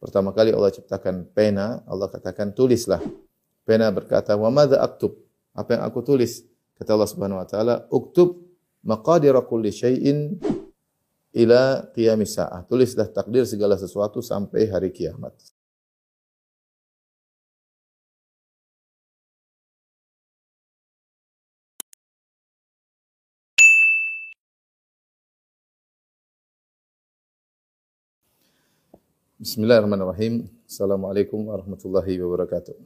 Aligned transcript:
Pertama 0.00 0.32
kali 0.32 0.50
Allah 0.56 0.72
ciptakan 0.72 1.28
pena, 1.36 1.84
Allah 1.84 2.08
katakan 2.08 2.56
tulislah. 2.56 3.04
Pena 3.68 3.92
berkata, 3.92 4.32
"Wa 4.32 4.48
madza 4.48 4.80
aktub?" 4.80 5.20
Apa 5.52 5.76
yang 5.76 5.82
aku 5.84 6.00
tulis? 6.00 6.40
Kata 6.80 6.96
Allah 6.96 7.10
Subhanahu 7.10 7.36
wa 7.36 7.44
taala, 7.44 7.74
"Uktub 7.92 8.40
maqadir 8.80 9.36
kulli 9.44 9.68
syai'in 9.68 10.40
ila 11.36 11.84
qiyamis 11.92 12.40
saah." 12.40 12.64
Tulislah 12.64 13.12
takdir 13.12 13.44
segala 13.44 13.76
sesuatu 13.76 14.24
sampai 14.24 14.72
hari 14.72 14.88
kiamat. 14.88 15.36
Bismillahirrahmanirrahim. 29.40 30.52
Assalamualaikum 30.68 31.48
warahmatullahi 31.48 32.20
wabarakatuh. 32.20 32.76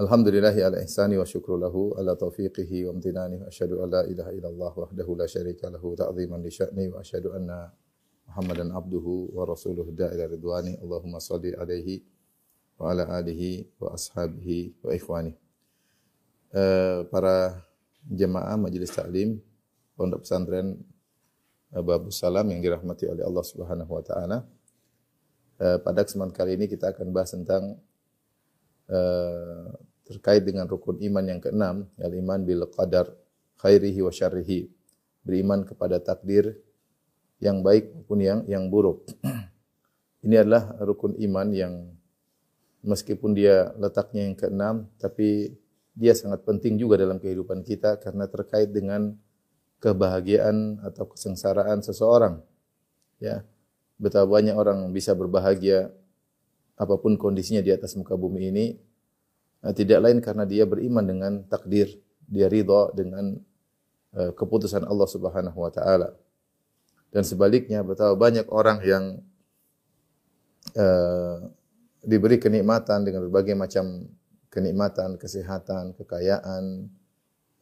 Alhamdulillahi 0.00 0.64
ala 0.64 0.80
ihsani 0.80 1.20
wa 1.20 1.28
syukru 1.28 1.60
lahu 1.60 1.92
ala 2.00 2.16
taufiqihi 2.16 2.88
wa 2.88 2.96
amtinani 2.96 3.36
wa 3.36 3.52
asyhadu 3.52 3.84
an 3.84 3.92
la 3.92 4.08
ilaha 4.08 4.32
illallah 4.32 4.72
wahdahu 4.72 5.12
la 5.12 5.28
syarika 5.28 5.68
lahu 5.68 5.92
ta'ziman 5.92 6.40
li 6.40 6.48
sya'ni 6.48 6.88
wa 6.88 7.04
asyhadu 7.04 7.36
anna 7.36 7.68
Muhammadan 8.32 8.72
abduhu 8.72 9.36
wa 9.36 9.44
rasuluhu 9.44 9.92
da'ila 9.92 10.24
ridwani 10.32 10.80
Allahumma 10.80 11.20
salli 11.20 11.52
alaihi 11.52 12.00
wa 12.80 12.96
ala 12.96 13.12
alihi 13.20 13.68
wa 13.76 13.92
ashabihi 13.92 14.72
wa 14.80 14.96
ikhwani. 14.96 15.36
Uh, 16.48 17.04
para 17.12 17.60
jemaah 18.08 18.56
majelis 18.56 18.88
taklim 18.88 19.36
pondok 20.00 20.24
pesantren 20.24 20.80
Babu 21.68 22.08
Salam 22.08 22.48
yang 22.48 22.64
dirahmati 22.64 23.04
oleh 23.08 23.24
Allah 23.24 23.44
Subhanahu 23.44 24.00
wa 24.00 24.04
taala. 24.04 24.48
Eh, 25.62 25.78
pada 25.78 26.02
kesempatan 26.02 26.34
kali 26.34 26.58
ini 26.58 26.66
kita 26.66 26.90
akan 26.90 27.14
bahas 27.14 27.38
tentang 27.38 27.78
uh, 28.90 29.70
terkait 30.02 30.42
dengan 30.42 30.66
rukun 30.66 30.98
iman 30.98 31.22
yang 31.22 31.38
keenam, 31.38 31.86
al 32.02 32.12
iman 32.18 32.42
bil 32.42 32.66
qadar 32.66 33.06
khairihi 33.62 34.02
wa 34.02 34.10
syarrihi. 34.10 34.66
Beriman 35.22 35.62
kepada 35.62 36.02
takdir 36.02 36.58
yang 37.38 37.62
baik 37.62 37.94
maupun 37.94 38.18
yang 38.18 38.42
yang 38.50 38.66
buruk. 38.66 39.06
Ini 40.26 40.42
adalah 40.42 40.82
rukun 40.82 41.14
iman 41.30 41.48
yang 41.54 41.94
meskipun 42.82 43.30
dia 43.30 43.70
letaknya 43.78 44.26
yang 44.26 44.34
keenam, 44.34 44.90
tapi 44.98 45.54
dia 45.94 46.10
sangat 46.18 46.42
penting 46.42 46.74
juga 46.74 46.98
dalam 46.98 47.22
kehidupan 47.22 47.62
kita 47.62 48.02
karena 48.02 48.26
terkait 48.26 48.74
dengan 48.74 49.14
kebahagiaan 49.78 50.82
atau 50.82 51.06
kesengsaraan 51.06 51.86
seseorang. 51.86 52.42
Ya, 53.22 53.46
betapa 54.02 54.26
banyak 54.26 54.58
orang 54.58 54.90
bisa 54.90 55.14
berbahagia 55.14 55.94
apa 56.74 56.98
pun 56.98 57.14
kondisinya 57.14 57.62
di 57.62 57.70
atas 57.70 57.94
muka 57.94 58.18
bumi 58.18 58.50
ini. 58.50 58.66
Eh, 59.62 59.74
tidak 59.78 60.02
lain 60.02 60.18
karena 60.18 60.42
dia 60.42 60.66
beriman 60.66 61.06
dengan 61.06 61.32
takdir, 61.46 61.86
dia 62.26 62.50
ridha 62.50 62.90
dengan 62.90 63.38
uh, 64.18 64.34
keputusan 64.34 64.82
Allah 64.82 65.06
Subhanahu 65.06 65.54
wa 65.54 65.70
taala. 65.70 66.10
Dan 67.14 67.22
sebaliknya 67.22 67.86
betapa 67.86 68.18
banyak 68.18 68.50
orang 68.50 68.82
yang 68.82 69.04
uh, 70.74 71.46
diberi 72.02 72.42
kenikmatan 72.42 73.06
dengan 73.06 73.22
berbagai 73.30 73.54
macam 73.54 74.10
kenikmatan, 74.50 75.14
kesehatan, 75.14 75.94
kekayaan, 75.94 76.90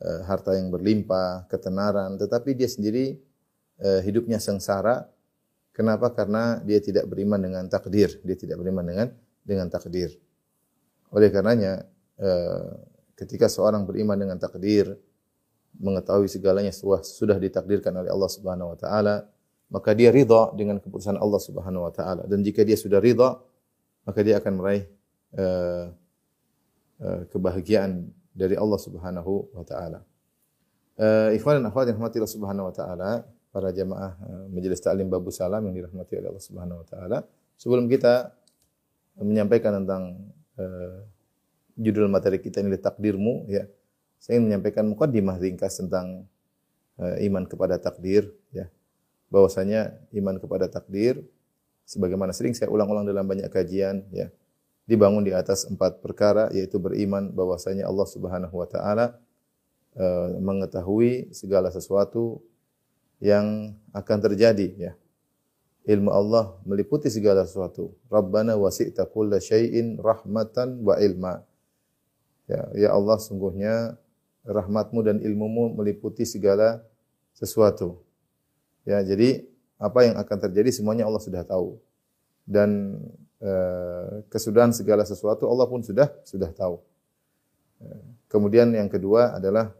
uh, 0.00 0.20
harta 0.24 0.56
yang 0.56 0.72
berlimpah, 0.72 1.44
ketenaran, 1.52 2.16
tetapi 2.16 2.56
dia 2.56 2.70
sendiri 2.70 3.20
uh, 3.84 4.00
hidupnya 4.00 4.40
sengsara 4.40 5.04
Kenapa? 5.70 6.10
Karena 6.12 6.58
dia 6.60 6.82
tidak 6.82 7.06
beriman 7.06 7.38
dengan 7.38 7.64
takdir. 7.70 8.18
Dia 8.26 8.36
tidak 8.36 8.58
beriman 8.58 8.84
dengan 8.84 9.08
dengan 9.46 9.66
takdir. 9.70 10.12
Oleh 11.10 11.30
karenanya, 11.30 11.86
eh, 12.18 12.70
ketika 13.18 13.50
seorang 13.50 13.86
beriman 13.86 14.18
dengan 14.18 14.38
takdir, 14.38 14.94
mengetahui 15.78 16.26
segalanya 16.26 16.74
sudah 16.74 17.38
ditakdirkan 17.38 17.94
oleh 17.94 18.10
Allah 18.10 18.30
Subhanahu 18.30 18.74
wa 18.74 18.78
taala, 18.78 19.16
maka 19.70 19.94
dia 19.94 20.10
ridha 20.10 20.50
dengan 20.58 20.82
keputusan 20.82 21.14
Allah 21.16 21.40
Subhanahu 21.40 21.86
wa 21.86 21.92
taala. 21.94 22.26
Dan 22.26 22.42
jika 22.42 22.66
dia 22.66 22.74
sudah 22.74 22.98
ridha, 22.98 23.38
maka 24.02 24.20
dia 24.26 24.42
akan 24.42 24.52
meraih 24.58 24.84
uh, 25.38 25.86
uh, 26.98 27.20
kebahagiaan 27.30 28.10
dari 28.34 28.58
Allah 28.58 28.80
Subhanahu 28.82 29.54
wa 29.54 29.64
taala. 29.66 30.02
Ikhwan 31.32 31.64
dan 31.64 31.72
akhwat 31.72 31.88
yang 31.88 32.28
Subhanahu 32.28 32.68
wa 32.68 32.74
taala, 32.76 33.24
para 33.50 33.74
jamaah 33.74 34.14
eh, 34.14 34.44
Majelis 34.54 34.80
Taklim 34.80 35.10
Babu 35.10 35.34
Salam 35.34 35.66
yang 35.66 35.74
dirahmati 35.74 36.18
oleh 36.18 36.28
Allah 36.30 36.44
Subhanahu 36.44 36.78
wa 36.82 36.86
taala. 36.86 37.18
Sebelum 37.58 37.90
kita 37.90 38.32
menyampaikan 39.20 39.84
tentang 39.84 40.16
uh, 40.56 41.04
judul 41.76 42.08
materi 42.08 42.40
kita 42.40 42.64
ini 42.64 42.80
takdirmu 42.80 43.52
ya. 43.52 43.68
Saya 44.16 44.40
ingin 44.40 44.48
menyampaikan 44.48 44.88
mukadimah 44.88 45.36
ringkas 45.36 45.76
tentang 45.76 46.24
uh, 46.96 47.16
iman 47.20 47.44
kepada 47.44 47.76
takdir 47.76 48.32
ya. 48.48 48.72
Bahwasanya 49.28 49.92
iman 50.16 50.40
kepada 50.40 50.72
takdir 50.72 51.20
sebagaimana 51.84 52.32
sering 52.32 52.56
saya 52.56 52.72
ulang-ulang 52.72 53.04
dalam 53.04 53.28
banyak 53.28 53.52
kajian 53.52 54.08
ya. 54.08 54.32
Dibangun 54.88 55.20
di 55.20 55.36
atas 55.36 55.68
empat 55.68 56.00
perkara 56.00 56.48
yaitu 56.56 56.80
beriman 56.80 57.28
bahwasanya 57.28 57.84
Allah 57.84 58.08
Subhanahu 58.08 58.56
wa 58.56 58.64
taala 58.64 59.20
mengetahui 60.40 61.34
segala 61.34 61.68
sesuatu 61.68 62.40
yang 63.20 63.76
akan 63.92 64.18
terjadi 64.24 64.68
ya. 64.76 64.92
Ilmu 65.84 66.12
Allah 66.12 66.56
meliputi 66.68 67.08
segala 67.08 67.44
sesuatu. 67.48 67.96
Rabbana 68.12 68.56
wasi'ta 68.56 69.08
kulla 69.08 69.40
syai'in 69.40 69.96
rahmatan 69.96 70.80
wa 70.84 70.96
ilma. 71.00 71.40
Ya, 72.44 72.68
ya 72.76 72.88
Allah 72.92 73.16
sungguhnya 73.16 73.96
rahmatmu 74.44 75.00
dan 75.00 75.16
ilmumu 75.24 75.72
meliputi 75.72 76.28
segala 76.28 76.84
sesuatu. 77.32 78.00
Ya, 78.84 79.00
jadi 79.00 79.44
apa 79.80 80.04
yang 80.04 80.20
akan 80.20 80.36
terjadi 80.50 80.68
semuanya 80.68 81.08
Allah 81.08 81.22
sudah 81.24 81.44
tahu. 81.48 81.80
Dan 82.44 83.00
eh, 83.40 84.24
kesudahan 84.28 84.76
segala 84.76 85.08
sesuatu 85.08 85.48
Allah 85.48 85.64
pun 85.64 85.80
sudah 85.80 86.12
sudah 86.28 86.52
tahu. 86.52 86.80
Kemudian 88.28 88.70
yang 88.76 88.92
kedua 88.92 89.40
adalah 89.40 89.72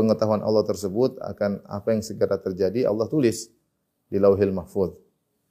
pengetahuan 0.00 0.40
Allah 0.40 0.64
tersebut 0.64 1.20
akan 1.20 1.60
apa 1.68 1.92
yang 1.92 2.00
segera 2.00 2.40
terjadi 2.40 2.88
Allah 2.88 3.04
tulis 3.04 3.52
di 4.08 4.16
Lauhil 4.16 4.56
Mahfuz. 4.56 4.96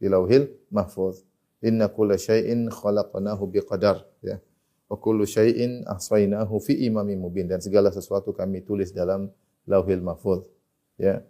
Di 0.02 0.10
Lauhil 0.10 0.50
Mahfuz. 0.74 1.22
Inna 1.62 1.94
kulla 1.94 2.18
syai'in 2.18 2.74
khalaqnahu 2.74 3.46
biqadar 3.46 4.02
ya. 4.26 4.42
Wa 4.90 4.98
kullu 4.98 5.30
syai'in 5.30 5.86
ahsainahu 5.86 6.58
fi 6.58 6.74
imamin 6.90 7.22
mubin 7.22 7.46
dan 7.46 7.62
segala 7.62 7.94
sesuatu 7.94 8.34
kami 8.34 8.66
tulis 8.66 8.90
dalam 8.90 9.30
Lauhil 9.70 10.02
Mahfuz. 10.02 10.50
Ya. 10.98 11.22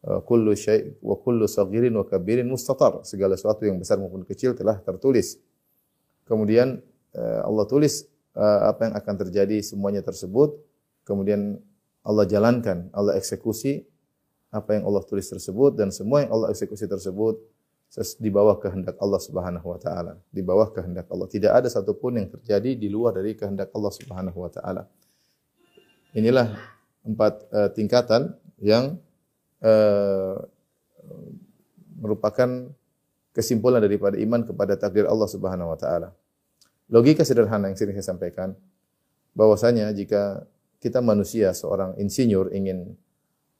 Kullu 0.00 0.56
syai' 0.56 0.96
wa 1.04 1.18
kullu 1.18 1.44
saghirin 1.44 1.92
wa 1.92 2.06
kabirin 2.06 2.46
mustatar. 2.46 3.02
Segala 3.04 3.34
sesuatu 3.36 3.66
yang 3.66 3.76
besar 3.76 3.98
maupun 4.00 4.24
kecil 4.24 4.56
telah 4.56 4.78
tertulis. 4.80 5.36
Kemudian 6.24 6.80
eh, 7.12 7.40
Allah 7.44 7.66
tulis 7.66 8.08
eh, 8.32 8.60
apa 8.64 8.88
yang 8.88 8.94
akan 8.96 9.14
terjadi 9.26 9.60
semuanya 9.60 10.00
tersebut. 10.00 10.56
Kemudian 11.04 11.60
Allah 12.00 12.24
jalankan, 12.24 12.88
Allah 12.96 13.16
eksekusi 13.20 13.84
apa 14.50 14.74
yang 14.74 14.88
Allah 14.88 15.04
tulis 15.06 15.28
tersebut 15.30 15.78
dan 15.78 15.94
semua 15.94 16.26
yang 16.26 16.32
Allah 16.34 16.50
eksekusi 16.50 16.88
tersebut 16.90 17.38
di 18.22 18.30
bawah 18.30 18.54
kehendak 18.62 18.94
Allah 19.02 19.18
Subhanahu 19.18 19.66
wa 19.66 19.78
taala, 19.78 20.14
di 20.30 20.42
bawah 20.46 20.70
kehendak 20.70 21.10
Allah. 21.10 21.26
Tidak 21.26 21.50
ada 21.50 21.66
satupun 21.66 22.22
yang 22.22 22.30
terjadi 22.30 22.78
di 22.78 22.86
luar 22.86 23.18
dari 23.18 23.34
kehendak 23.34 23.74
Allah 23.74 23.92
Subhanahu 23.92 24.38
wa 24.38 24.50
taala. 24.50 24.82
Inilah 26.14 26.54
empat 27.02 27.34
uh, 27.50 27.68
tingkatan 27.74 28.34
yang 28.62 28.98
uh, 29.62 30.38
merupakan 31.98 32.70
kesimpulan 33.34 33.82
daripada 33.82 34.18
iman 34.18 34.42
kepada 34.46 34.78
takdir 34.78 35.10
Allah 35.10 35.26
Subhanahu 35.26 35.74
wa 35.74 35.78
taala. 35.78 36.14
Logika 36.90 37.22
sederhana 37.22 37.70
yang 37.70 37.78
sering 37.78 37.94
saya 37.98 38.14
sampaikan 38.14 38.54
bahwasanya 39.34 39.90
jika 39.94 40.46
kita 40.80 41.04
manusia, 41.04 41.52
seorang 41.52 41.94
insinyur 42.00 42.56
ingin 42.56 42.96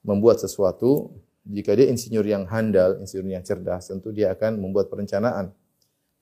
membuat 0.01 0.41
sesuatu, 0.41 1.13
jika 1.45 1.77
dia 1.77 1.93
insinyur 1.93 2.25
yang 2.25 2.49
handal, 2.49 2.97
insinyur 2.97 3.29
yang 3.29 3.45
cerdas, 3.45 3.93
tentu 3.93 4.09
dia 4.13 4.33
akan 4.33 4.57
membuat 4.57 4.89
perencanaan. 4.89 5.53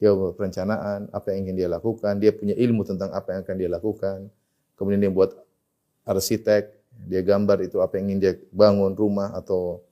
Dia 0.02 0.10
membuat 0.14 0.34
perencanaan, 0.38 1.06
apa 1.14 1.34
yang 1.34 1.46
ingin 1.46 1.56
dia 1.64 1.68
lakukan, 1.70 2.18
dia 2.18 2.34
punya 2.34 2.54
ilmu 2.58 2.82
tentang 2.82 3.14
apa 3.14 3.34
yang 3.34 3.40
akan 3.46 3.56
dia 3.58 3.70
lakukan. 3.70 4.18
Kemudian 4.74 5.00
dia 5.02 5.10
buat 5.14 5.34
arsitek, 6.02 6.74
dia 7.06 7.22
gambar 7.22 7.62
itu 7.62 7.78
apa 7.78 7.98
yang 7.98 8.14
ingin 8.14 8.18
dia 8.18 8.34
bangun, 8.50 8.94
rumah 8.98 9.34
atau 9.38 9.82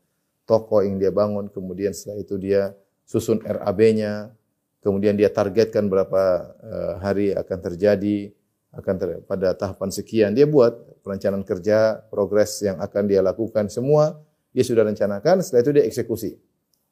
toko 0.43 0.83
yang 0.83 0.99
dia 0.99 1.15
bangun. 1.15 1.47
Kemudian 1.51 1.95
setelah 1.95 2.19
itu 2.19 2.35
dia 2.39 2.75
susun 3.07 3.39
RAB-nya, 3.43 4.35
kemudian 4.83 5.15
dia 5.15 5.31
targetkan 5.31 5.87
berapa 5.87 6.23
uh, 6.63 6.95
hari 6.99 7.35
akan 7.35 7.59
terjadi, 7.63 8.35
akan 8.77 8.95
ter, 9.01 9.09
pada 9.25 9.57
tahapan 9.57 9.91
sekian 9.91 10.31
dia 10.37 10.45
buat 10.45 10.77
perencanaan 11.01 11.43
kerja, 11.43 12.05
progres 12.13 12.61
yang 12.61 12.77
akan 12.79 13.03
dia 13.09 13.25
lakukan 13.25 13.73
semua 13.73 14.21
dia 14.57 14.65
sudah 14.65 14.89
rencanakan, 14.89 15.45
setelah 15.45 15.63
itu 15.69 15.73
dia 15.77 15.85
eksekusi. 15.85 16.33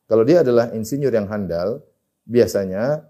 Kalau 0.05 0.21
dia 0.21 0.45
adalah 0.45 0.69
insinyur 0.77 1.09
yang 1.09 1.25
handal, 1.33 1.81
biasanya 2.29 3.09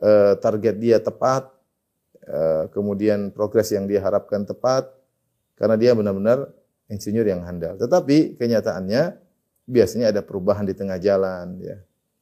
uh, 0.00 0.40
target 0.40 0.80
dia 0.80 0.96
tepat, 1.04 1.52
uh, 2.24 2.72
kemudian 2.72 3.28
progres 3.28 3.68
yang 3.68 3.84
dia 3.84 4.00
harapkan 4.00 4.48
tepat, 4.48 4.88
karena 5.52 5.76
dia 5.76 5.92
benar-benar 5.92 6.48
insinyur 6.88 7.28
yang 7.28 7.44
handal. 7.44 7.76
Tetapi 7.76 8.40
kenyataannya 8.40 9.20
biasanya 9.68 10.16
ada 10.16 10.24
perubahan 10.24 10.64
di 10.64 10.72
tengah 10.72 10.96
jalan, 10.96 11.60
ya. 11.60 11.76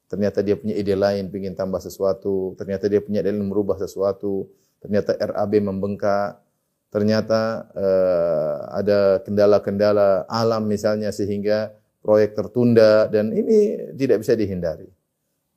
Ternyata 0.06 0.38
dia 0.42 0.54
punya 0.54 0.74
ide 0.74 0.94
lain, 0.94 1.30
ingin 1.30 1.58
tambah 1.58 1.82
sesuatu. 1.82 2.54
Ternyata 2.54 2.86
dia 2.86 3.02
punya 3.02 3.26
ide 3.26 3.34
lain 3.34 3.42
merubah 3.42 3.74
sesuatu. 3.74 4.46
Ternyata 4.80 5.16
RAB 5.16 5.52
membengkak. 5.60 6.40
Ternyata 6.86 7.68
uh, 7.76 8.72
ada 8.72 9.20
kendala-kendala 9.20 10.24
alam 10.30 10.64
misalnya 10.64 11.12
sehingga 11.12 11.74
proyek 12.00 12.38
tertunda 12.38 13.10
dan 13.10 13.34
ini 13.34 13.90
tidak 13.98 14.22
bisa 14.22 14.38
dihindari. 14.38 14.86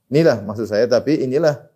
Inilah 0.09 0.41
maksud 0.41 0.65
saya, 0.65 0.89
tapi 0.89 1.21
inilah 1.21 1.69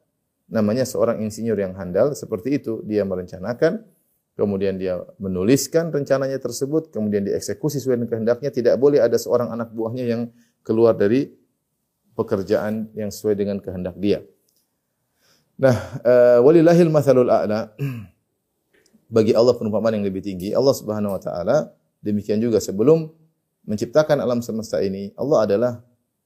namanya 0.50 0.84
seorang 0.90 1.22
insinyur 1.22 1.54
yang 1.54 1.78
handal 1.78 2.18
seperti 2.18 2.58
itu. 2.58 2.82
Dia 2.82 3.06
merencanakan, 3.06 3.86
kemudian 4.34 4.82
dia 4.82 4.98
menuliskan 5.22 5.94
rencananya 5.94 6.42
tersebut, 6.42 6.90
kemudian 6.90 7.30
dieksekusi 7.30 7.78
sesuai 7.78 8.02
dengan 8.02 8.10
kehendaknya. 8.10 8.50
Tidak 8.50 8.76
boleh 8.82 9.06
ada 9.06 9.22
seorang 9.22 9.54
anak 9.54 9.70
buahnya 9.70 10.06
yang 10.10 10.22
keluar 10.66 10.98
dari 10.98 11.30
pekerjaan 12.18 12.90
yang 12.98 13.14
sesuai 13.14 13.38
dengan 13.38 13.62
kehendak 13.62 13.94
dia. 14.02 14.26
Nah, 15.60 15.76
uh, 16.02 16.40
walillahil 16.42 16.90
mathalul 16.90 17.30
a'la. 17.30 17.74
Bagi 19.14 19.38
Allah 19.38 19.54
perumpamaan 19.54 20.02
yang 20.02 20.06
lebih 20.06 20.26
tinggi. 20.26 20.58
Allah 20.58 20.74
Subhanahu 20.74 21.14
wa 21.14 21.22
taala 21.22 21.70
demikian 22.02 22.42
juga 22.42 22.58
sebelum 22.58 23.14
menciptakan 23.70 24.18
alam 24.18 24.42
semesta 24.42 24.82
ini, 24.82 25.14
Allah 25.14 25.40
adalah 25.46 25.74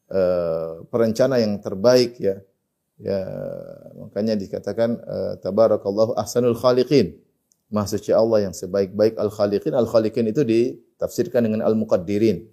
uh, 0.07 0.87
perencana 0.87 1.37
yang 1.43 1.59
terbaik 1.59 2.15
ya. 2.17 2.39
Ya, 2.97 3.21
makanya 3.93 4.33
dikatakan 4.33 4.97
uh, 5.05 5.33
tabarakallahu 5.37 6.17
ahsanul 6.17 6.57
khaliqin. 6.57 7.13
Maha 7.69 7.93
suci 7.93 8.09
Allah 8.09 8.49
yang 8.49 8.55
sebaik-baik 8.57 9.19
al-khaliqin. 9.21 9.75
Al-khaliqin 9.75 10.25
itu 10.31 10.41
ditafsirkan 10.41 11.45
dengan 11.45 11.61
al-muqaddirin. 11.67 12.47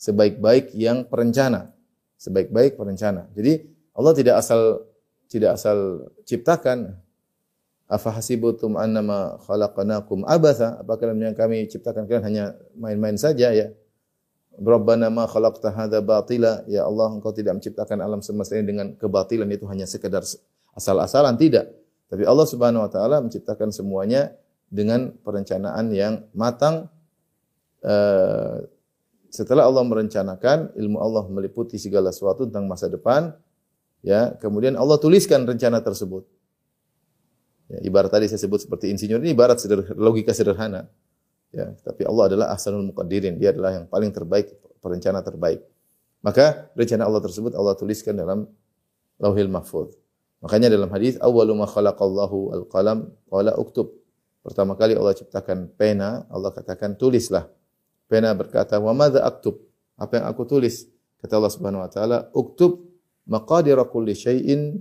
Sebaik-baik 0.00 0.74
yang 0.74 1.06
perencana. 1.06 1.70
Sebaik-baik 2.18 2.74
perencana. 2.74 3.30
Jadi 3.36 3.70
Allah 3.94 4.12
tidak 4.18 4.34
asal 4.40 4.82
tidak 5.34 5.58
asal 5.58 6.06
ciptakan 6.22 6.94
Afa 7.84 8.08
hasibutum 8.16 8.80
annama 8.80 9.36
khalaqnakum 9.44 10.24
abatha? 10.24 10.80
Apakah 10.80 11.12
yang 11.12 11.36
kami 11.36 11.68
ciptakan 11.68 12.08
kalian 12.08 12.24
hanya 12.24 12.44
main-main 12.72 13.20
saja 13.20 13.52
ya? 13.52 13.68
Rabbana 14.56 15.12
ma 15.12 15.28
khalaqta 15.28 15.68
hadza 15.68 16.00
batila. 16.00 16.64
Ya 16.64 16.88
Allah, 16.88 17.12
Engkau 17.12 17.36
tidak 17.36 17.60
menciptakan 17.60 18.00
alam 18.00 18.24
semesta 18.24 18.56
ini 18.56 18.64
dengan 18.64 18.96
kebatilan 18.96 19.44
itu 19.52 19.68
hanya 19.68 19.84
sekedar 19.84 20.24
asal-asalan 20.72 21.36
tidak. 21.36 21.76
Tapi 22.08 22.24
Allah 22.24 22.46
Subhanahu 22.48 22.88
wa 22.88 22.90
taala 22.90 23.20
menciptakan 23.20 23.68
semuanya 23.68 24.32
dengan 24.72 25.12
perencanaan 25.20 25.92
yang 25.92 26.24
matang. 26.32 26.88
Uh, 27.84 28.64
setelah 29.28 29.68
Allah 29.68 29.84
merencanakan, 29.84 30.72
ilmu 30.72 30.96
Allah 31.04 31.28
meliputi 31.28 31.76
segala 31.76 32.14
sesuatu 32.14 32.48
tentang 32.48 32.64
masa 32.64 32.88
depan, 32.88 33.34
ya, 34.04 34.36
kemudian 34.36 34.76
Allah 34.76 35.00
tuliskan 35.00 35.48
rencana 35.48 35.80
tersebut. 35.80 36.28
Ya, 37.72 37.80
ibarat 37.88 38.12
tadi 38.12 38.28
saya 38.28 38.38
sebut 38.38 38.60
seperti 38.60 38.92
insinyur 38.92 39.24
ini 39.24 39.32
ibarat 39.32 39.56
sederhana, 39.56 39.96
logika 39.96 40.36
sederhana. 40.36 40.92
Ya, 41.48 41.72
tapi 41.80 42.04
Allah 42.04 42.28
adalah 42.28 42.46
ahsanul 42.52 42.84
muqaddirin. 42.92 43.40
Dia 43.40 43.56
adalah 43.56 43.72
yang 43.72 43.86
paling 43.88 44.12
terbaik, 44.12 44.52
perencana 44.84 45.24
terbaik. 45.24 45.64
Maka 46.20 46.68
rencana 46.76 47.08
Allah 47.08 47.22
tersebut 47.24 47.56
Allah 47.56 47.72
tuliskan 47.78 48.12
dalam 48.12 48.44
Lauhil 49.16 49.48
Mahfuz. 49.48 49.96
Makanya 50.44 50.68
dalam 50.68 50.92
hadis 50.92 51.16
awwalu 51.24 51.56
ma 51.56 51.64
khalaqallahu 51.64 52.52
al-qalam 52.52 53.08
qala 53.32 53.56
uktub. 53.56 53.96
Pertama 54.44 54.76
kali 54.76 54.92
Allah 54.92 55.16
ciptakan 55.16 55.72
pena, 55.72 56.28
Allah 56.28 56.52
katakan 56.52 57.00
tulislah. 57.00 57.48
Pena 58.04 58.36
berkata, 58.36 58.76
"Wa 58.76 58.92
madza 58.92 59.24
aktub?" 59.24 59.56
Apa 59.96 60.20
yang 60.20 60.26
aku 60.28 60.44
tulis? 60.44 60.84
Kata 61.24 61.40
Allah 61.40 61.48
Subhanahu 61.48 61.80
wa 61.80 61.88
taala, 61.88 62.28
"Uktub 62.36 62.84
maqadir 63.28 63.76
kulli 63.88 64.14
syai'in 64.16 64.80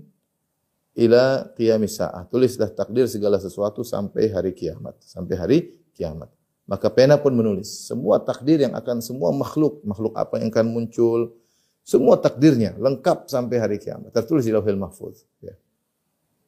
ila 0.95 1.49
qiyamis 1.55 1.99
saah." 1.99 2.27
Tulislah 2.29 2.71
takdir 2.71 3.07
segala 3.09 3.39
sesuatu 3.39 3.81
sampai 3.81 4.31
hari 4.31 4.51
kiamat, 4.55 4.99
sampai 5.03 5.35
hari 5.35 5.57
kiamat. 5.95 6.31
Maka 6.63 6.87
pena 6.87 7.19
pun 7.19 7.35
menulis 7.35 7.67
semua 7.87 8.23
takdir 8.23 8.63
yang 8.63 8.71
akan 8.71 9.03
semua 9.03 9.35
makhluk, 9.35 9.83
makhluk 9.83 10.15
apa 10.15 10.39
yang 10.39 10.47
akan 10.47 10.71
muncul, 10.71 11.35
semua 11.83 12.15
takdirnya 12.15 12.79
lengkap 12.79 13.27
sampai 13.27 13.59
hari 13.59 13.77
kiamat. 13.83 14.15
Tertulis 14.15 14.47
di 14.47 14.55
Lauhil 14.55 14.79
Mahfuz. 14.79 15.27
Ya. 15.43 15.59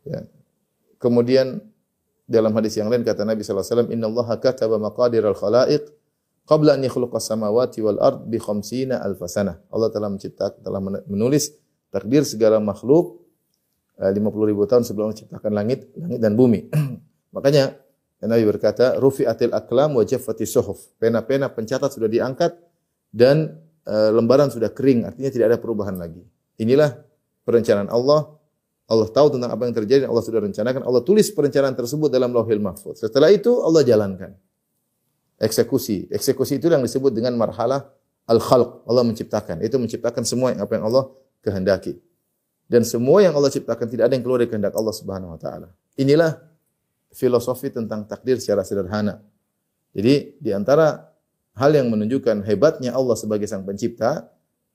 Ya. 0.07 0.23
Kemudian 0.95 1.59
dalam 2.23 2.55
hadis 2.55 2.79
yang 2.79 2.87
lain 2.87 3.03
kata 3.03 3.27
Nabi 3.27 3.43
sallallahu 3.43 3.67
alaihi 3.67 3.75
wasallam, 3.75 3.91
"Inna 3.91 4.07
Allah 4.07 4.27
kataba 4.39 4.79
maqadir 4.79 5.27
al-khalaiq 5.27 5.83
qabla 6.47 6.79
an 6.79 6.81
yakhluqa 6.87 7.19
samawati 7.19 7.83
wal 7.83 7.99
ard 7.99 8.23
bi 8.31 8.39
khamsina 8.39 9.03
alf 9.03 9.19
sanah." 9.27 9.59
Allah 9.67 9.91
telah 9.91 10.07
menciptakan 10.07 10.63
telah 10.63 10.79
menulis 11.05 11.51
takdir 11.95 12.27
segala 12.27 12.59
makhluk 12.59 13.23
50 13.95 14.11
eh, 14.11 14.45
ribu 14.51 14.67
tahun 14.67 14.83
sebelum 14.83 15.15
menciptakan 15.15 15.51
langit, 15.55 15.87
langit 15.95 16.19
dan 16.19 16.35
bumi. 16.35 16.67
Makanya 17.35 17.79
Nabi 18.23 18.43
berkata, 18.47 18.99
rufi'atil 18.99 19.55
aklam 19.55 19.95
wa 19.95 20.03
jaffati. 20.03 20.43
Pena-pena 20.99 21.47
pencatat 21.51 21.93
sudah 21.93 22.09
diangkat 22.09 22.57
dan 23.11 23.59
e, 23.85 23.95
lembaran 24.11 24.49
sudah 24.49 24.73
kering, 24.73 25.05
artinya 25.05 25.29
tidak 25.29 25.45
ada 25.53 25.57
perubahan 25.61 25.95
lagi. 25.99 26.23
Inilah 26.57 26.95
perencanaan 27.43 27.91
Allah. 27.91 28.33
Allah 28.85 29.09
tahu 29.09 29.33
tentang 29.37 29.49
apa 29.49 29.65
yang 29.65 29.75
terjadi 29.75 30.05
Allah 30.05 30.21
sudah 30.21 30.41
rencanakan. 30.45 30.85
Allah 30.85 31.01
tulis 31.01 31.25
perencanaan 31.33 31.73
tersebut 31.73 32.07
dalam 32.07 32.29
Lauhil 32.29 32.61
Mahfuz. 32.61 33.01
Setelah 33.01 33.33
itu 33.33 33.61
Allah 33.65 33.81
jalankan. 33.81 34.37
Eksekusi. 35.41 36.07
Eksekusi 36.13 36.61
itu 36.61 36.69
yang 36.69 36.85
disebut 36.85 37.09
dengan 37.09 37.33
marhalah 37.33 37.89
al-khalq. 38.29 38.85
Allah 38.85 39.03
menciptakan. 39.03 39.65
Itu 39.65 39.81
menciptakan 39.81 40.21
semua 40.21 40.53
yang 40.53 40.63
apa 40.63 40.77
yang 40.77 40.85
Allah 40.85 41.09
kehendaki. 41.45 42.01
Dan 42.65 42.81
semua 42.81 43.21
yang 43.21 43.37
Allah 43.37 43.53
ciptakan 43.53 43.85
tidak 43.85 44.09
ada 44.09 44.13
yang 44.17 44.25
keluar 44.25 44.41
dari 44.41 44.49
kehendak 44.49 44.73
Allah 44.73 44.95
Subhanahu 44.97 45.37
wa 45.37 45.39
taala. 45.39 45.69
Inilah 46.01 46.41
filosofi 47.13 47.69
tentang 47.69 48.09
takdir 48.09 48.41
secara 48.41 48.65
sederhana. 48.65 49.21
Jadi 49.93 50.41
di 50.41 50.51
antara 50.51 51.13
hal 51.55 51.71
yang 51.71 51.87
menunjukkan 51.93 52.41
hebatnya 52.43 52.91
Allah 52.97 53.13
sebagai 53.15 53.45
sang 53.45 53.63
pencipta 53.63 54.27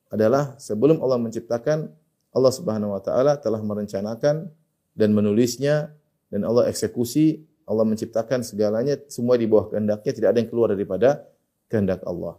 adalah 0.08 0.54
sebelum 0.56 1.02
Allah 1.02 1.18
menciptakan 1.18 1.90
Allah 2.30 2.52
Subhanahu 2.54 2.94
wa 2.94 3.02
taala 3.02 3.36
telah 3.42 3.58
merencanakan 3.58 4.48
dan 4.94 5.10
menulisnya 5.10 5.90
dan 6.30 6.46
Allah 6.46 6.70
eksekusi, 6.70 7.42
Allah 7.66 7.82
menciptakan 7.82 8.46
segalanya 8.46 9.02
semua 9.10 9.34
di 9.34 9.50
bawah 9.50 9.70
kehendaknya 9.70 10.12
tidak 10.14 10.28
ada 10.30 10.38
yang 10.38 10.50
keluar 10.50 10.68
daripada 10.70 11.26
kehendak 11.66 12.00
Allah. 12.06 12.38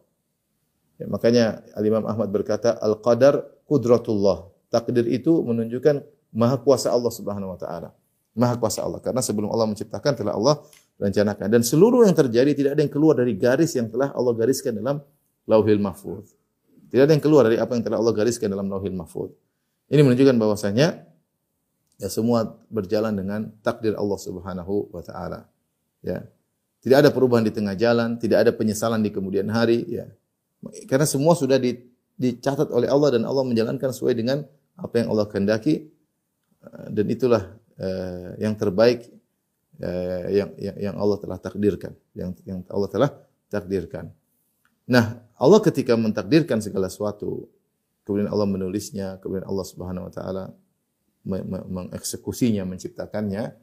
Ya, 0.95 1.05
makanya 1.11 1.45
Al 1.75 1.83
Imam 1.83 2.03
Ahmad 2.07 2.31
berkata 2.31 2.77
al-qadar 2.79 3.41
qudratullah. 3.71 4.51
Takdir 4.67 5.07
itu 5.07 5.31
menunjukkan 5.39 6.03
maha 6.35 6.59
kuasa 6.59 6.91
Allah 6.91 7.11
Subhanahu 7.11 7.55
wa 7.55 7.59
taala. 7.59 7.95
Maha 8.35 8.59
kuasa 8.59 8.83
Allah. 8.83 8.99
Karena 8.99 9.23
sebelum 9.23 9.47
Allah 9.47 9.71
menciptakan 9.71 10.11
telah 10.19 10.35
Allah 10.35 10.59
rencanakan. 10.99 11.47
Dan 11.47 11.63
seluruh 11.63 12.03
yang 12.03 12.15
terjadi 12.15 12.51
tidak 12.51 12.71
ada 12.75 12.81
yang 12.83 12.91
keluar 12.91 13.15
dari 13.15 13.31
garis 13.35 13.71
yang 13.79 13.87
telah 13.87 14.11
Allah 14.11 14.35
gariskan 14.35 14.75
dalam 14.75 14.99
lauhil 15.47 15.79
mahfuz. 15.79 16.35
Tidak 16.91 17.03
ada 17.07 17.15
yang 17.15 17.23
keluar 17.23 17.47
dari 17.47 17.55
apa 17.55 17.71
yang 17.75 17.83
telah 17.87 18.03
Allah 18.03 18.11
gariskan 18.11 18.51
dalam 18.51 18.67
lauhil 18.67 18.95
mahfuz. 18.95 19.31
Ini 19.87 20.03
menunjukkan 20.03 20.35
bahwasanya 20.39 21.07
ya 21.99 22.09
semua 22.11 22.59
berjalan 22.71 23.15
dengan 23.15 23.51
takdir 23.63 23.95
Allah 23.95 24.19
Subhanahu 24.19 24.91
wa 24.91 25.03
taala. 25.03 25.47
Ya. 26.03 26.27
Tidak 26.81 26.97
ada 26.97 27.09
perubahan 27.13 27.45
di 27.45 27.53
tengah 27.53 27.77
jalan, 27.77 28.17
tidak 28.17 28.41
ada 28.41 28.51
penyesalan 28.55 29.05
di 29.05 29.13
kemudian 29.13 29.45
hari, 29.53 29.85
ya. 29.85 30.09
Karena 30.89 31.05
semua 31.05 31.37
sudah 31.37 31.61
dicatat 32.21 32.69
oleh 32.69 32.85
Allah 32.85 33.17
dan 33.17 33.25
Allah 33.25 33.41
menjalankan 33.41 33.89
sesuai 33.89 34.13
dengan 34.13 34.45
apa 34.77 35.01
yang 35.01 35.09
Allah 35.09 35.25
kehendaki 35.25 35.89
dan 36.93 37.05
itulah 37.09 37.43
uh, 37.81 38.37
yang 38.37 38.53
terbaik 38.53 39.09
uh, 39.81 40.25
yang, 40.29 40.49
yang 40.61 40.75
yang 40.77 40.95
Allah 41.01 41.17
telah 41.17 41.37
takdirkan, 41.41 41.93
yang 42.13 42.31
yang 42.45 42.59
Allah 42.69 42.89
telah 42.89 43.09
takdirkan. 43.49 44.13
Nah, 44.85 45.17
Allah 45.37 45.59
ketika 45.65 45.97
mentakdirkan 45.97 46.61
segala 46.61 46.91
sesuatu, 46.91 47.49
kemudian 48.05 48.29
Allah 48.29 48.45
menulisnya, 48.45 49.17
kemudian 49.23 49.47
Allah 49.49 49.65
Subhanahu 49.65 50.05
wa 50.09 50.13
taala 50.13 50.43
mengeksekusinya, 51.69 52.65
menciptakannya, 52.65 53.53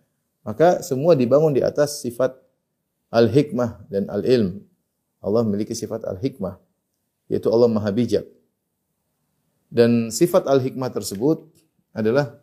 maka 0.47 0.79
semua 0.87 1.19
dibangun 1.19 1.51
di 1.51 1.63
atas 1.63 2.03
sifat 2.03 2.39
al-hikmah 3.11 3.83
dan 3.91 4.07
al-ilm. 4.07 4.63
Allah 5.19 5.43
memiliki 5.43 5.75
sifat 5.75 6.07
al-hikmah, 6.07 6.55
yaitu 7.27 7.51
Allah 7.51 7.67
Maha 7.67 7.91
Bijak. 7.91 8.38
Dan 9.69 10.09
sifat 10.09 10.49
al-hikmah 10.49 10.89
tersebut 10.89 11.45
adalah 11.93 12.41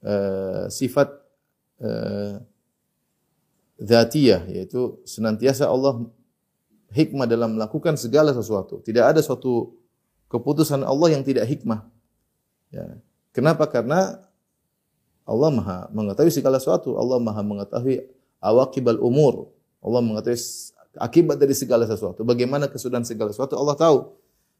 uh, 0.00 0.64
sifat 0.72 1.12
uh, 1.84 2.40
yaitu 3.78 4.98
senantiasa 5.06 5.70
Allah 5.70 6.02
hikmah 6.90 7.28
dalam 7.28 7.54
melakukan 7.54 7.94
segala 8.00 8.32
sesuatu. 8.32 8.80
Tidak 8.80 9.04
ada 9.04 9.20
suatu 9.20 9.76
keputusan 10.32 10.82
Allah 10.82 11.14
yang 11.14 11.22
tidak 11.22 11.46
hikmah. 11.46 11.84
Ya. 12.72 13.00
Kenapa? 13.32 13.68
Karena 13.68 14.24
Allah 15.28 15.50
Maha 15.52 15.78
mengetahui 15.92 16.32
segala 16.32 16.56
sesuatu. 16.56 16.96
Allah 16.96 17.20
Maha 17.20 17.44
mengetahui 17.44 18.08
awakibal 18.40 18.98
umur. 18.98 19.52
Allah 19.84 20.00
mengetahui 20.00 20.40
akibat 20.98 21.36
dari 21.36 21.54
segala 21.54 21.84
sesuatu. 21.84 22.24
Bagaimana 22.24 22.66
kesudahan 22.66 23.04
segala 23.04 23.30
sesuatu 23.30 23.54
Allah 23.54 23.76
tahu. 23.76 23.98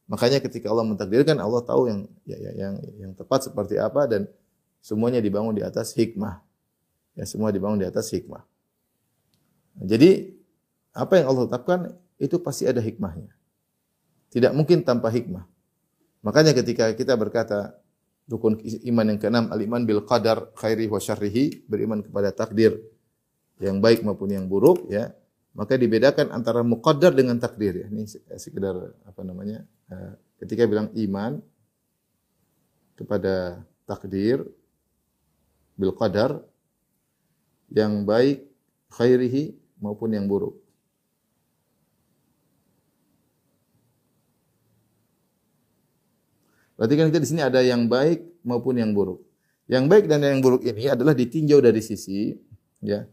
Makanya 0.09 0.41
ketika 0.41 0.73
Allah 0.73 0.89
mentakdirkan 0.89 1.37
Allah 1.37 1.61
tahu 1.61 1.93
yang 1.93 2.01
ya, 2.25 2.37
ya, 2.41 2.53
yang 2.57 2.75
yang 2.97 3.13
tepat 3.13 3.53
seperti 3.53 3.77
apa 3.77 4.09
dan 4.09 4.25
semuanya 4.81 5.21
dibangun 5.21 5.53
di 5.53 5.61
atas 5.61 5.93
hikmah. 5.93 6.41
Ya 7.13 7.29
semua 7.29 7.53
dibangun 7.53 7.77
di 7.77 7.87
atas 7.87 8.09
hikmah. 8.09 8.41
Jadi 9.85 10.33
apa 10.97 11.21
yang 11.21 11.27
Allah 11.29 11.45
tetapkan 11.45 11.81
itu 12.17 12.41
pasti 12.41 12.65
ada 12.65 12.81
hikmahnya. 12.81 13.31
Tidak 14.33 14.53
mungkin 14.57 14.83
tanpa 14.83 15.13
hikmah. 15.13 15.45
Makanya 16.25 16.57
ketika 16.57 16.91
kita 16.97 17.15
berkata 17.15 17.79
rukun 18.29 18.61
iman 18.65 19.07
yang 19.15 19.19
keenam 19.21 19.45
al-iman 19.53 19.85
bil 19.85 20.03
qadar 20.05 20.53
khairi 20.57 20.91
wa 20.91 21.01
syarrihi, 21.01 21.65
beriman 21.69 22.03
kepada 22.03 22.33
takdir 22.35 22.81
yang 23.61 23.79
baik 23.79 24.03
maupun 24.03 24.31
yang 24.31 24.47
buruk 24.47 24.87
ya, 24.91 25.13
maka 25.55 25.75
dibedakan 25.75 26.31
antara 26.31 26.63
muqaddar 26.63 27.15
dengan 27.15 27.39
takdir 27.39 27.83
ya. 27.83 27.87
Ini 27.89 28.05
sekedar 28.37 28.75
apa 29.07 29.21
namanya? 29.23 29.65
Eh, 29.89 30.13
ketika 30.45 30.69
bilang 30.69 30.93
iman 30.93 31.41
kepada 32.93 33.65
takdir 33.89 34.45
bil 35.81 35.97
qadar 35.97 36.45
yang 37.73 38.05
baik 38.05 38.45
khairihi 38.93 39.57
maupun 39.81 40.13
yang 40.13 40.29
buruk. 40.29 40.61
Berarti 46.77 46.95
kan 46.95 47.09
kita 47.09 47.21
di 47.25 47.29
sini 47.29 47.43
ada 47.43 47.65
yang 47.65 47.89
baik 47.89 48.23
maupun 48.45 48.77
yang 48.77 48.93
buruk. 48.93 49.25
Yang 49.67 49.85
baik 49.89 50.05
dan 50.05 50.21
yang 50.21 50.45
buruk 50.45 50.63
ini 50.69 50.87
adalah 50.93 51.17
ditinjau 51.17 51.65
dari 51.65 51.81
sisi 51.81 52.37
ya. 52.85 53.09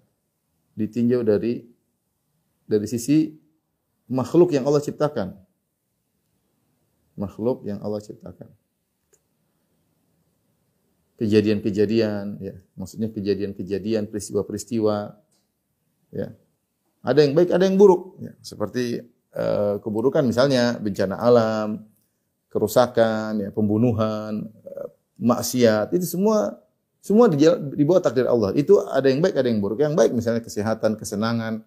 Ditinjau 0.75 1.23
dari 1.23 1.63
dari 2.67 2.87
sisi 2.89 3.31
makhluk 4.11 4.51
yang 4.51 4.67
Allah 4.67 4.83
ciptakan. 4.83 5.44
Makhluk 7.15 7.63
yang 7.63 7.79
Allah 7.79 8.03
ciptakan. 8.03 8.51
Kejadian-kejadian 11.15 12.43
ya, 12.43 12.55
maksudnya 12.75 13.07
kejadian-kejadian, 13.07 14.11
peristiwa-peristiwa 14.11 15.15
ya. 16.11 16.27
Ada 17.05 17.19
yang 17.23 17.33
baik, 17.37 17.49
ada 17.55 17.63
yang 17.63 17.79
buruk 17.79 18.19
ya. 18.19 18.35
Seperti 18.43 18.99
uh, 19.31 19.79
keburukan 19.79 20.27
misalnya 20.27 20.75
bencana 20.75 21.15
alam, 21.15 21.87
kerusakan, 22.51 23.43
ya, 23.43 23.49
pembunuhan, 23.51 24.47
eh, 24.47 24.87
maksiat, 25.19 25.91
itu 25.91 26.07
semua 26.07 26.55
semua 27.03 27.27
di, 27.27 27.43
di 27.75 27.83
bawah 27.83 27.99
takdir 27.99 28.25
Allah. 28.31 28.55
Itu 28.55 28.79
ada 28.79 29.11
yang 29.11 29.19
baik, 29.19 29.35
ada 29.35 29.45
yang 29.51 29.59
buruk. 29.59 29.83
Yang 29.83 29.93
baik 29.93 30.11
misalnya 30.15 30.41
kesehatan, 30.41 30.95
kesenangan, 30.97 31.61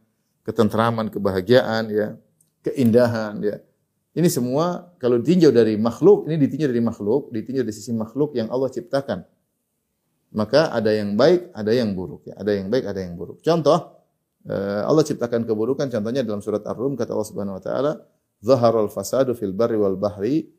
ketentraman, 0.48 1.12
kebahagiaan, 1.12 1.92
ya, 1.92 2.16
keindahan, 2.64 3.38
ya. 3.44 3.56
Ini 4.16 4.28
semua 4.32 4.94
kalau 4.96 5.20
ditinjau 5.20 5.52
dari 5.52 5.76
makhluk, 5.76 6.26
ini 6.28 6.40
ditinjau 6.40 6.68
dari 6.72 6.82
makhluk, 6.82 7.32
ditinjau 7.32 7.62
dari 7.64 7.74
sisi 7.76 7.92
makhluk 7.92 8.32
yang 8.34 8.48
Allah 8.48 8.72
ciptakan. 8.72 9.20
Maka 10.32 10.72
ada 10.72 10.92
yang 10.92 11.16
baik, 11.16 11.52
ada 11.56 11.72
yang 11.72 11.96
buruk. 11.96 12.28
Ya. 12.28 12.36
Ada 12.36 12.50
yang 12.56 12.68
baik, 12.68 12.84
ada 12.84 13.00
yang 13.00 13.16
buruk. 13.16 13.40
Contoh, 13.40 14.04
eh, 14.44 14.82
Allah 14.84 15.04
ciptakan 15.04 15.48
keburukan. 15.48 15.88
Contohnya 15.88 16.20
dalam 16.20 16.44
surat 16.44 16.64
Ar-Rum 16.64 16.96
kata 16.96 17.16
Allah 17.16 17.28
Subhanahu 17.28 17.56
Wa 17.60 17.62
Taala, 17.64 17.92
"Zaharul 18.44 18.92
fasadu 18.92 19.32
fil 19.32 19.56
barri 19.56 19.80
wal 19.80 19.96
bahri 19.96 20.52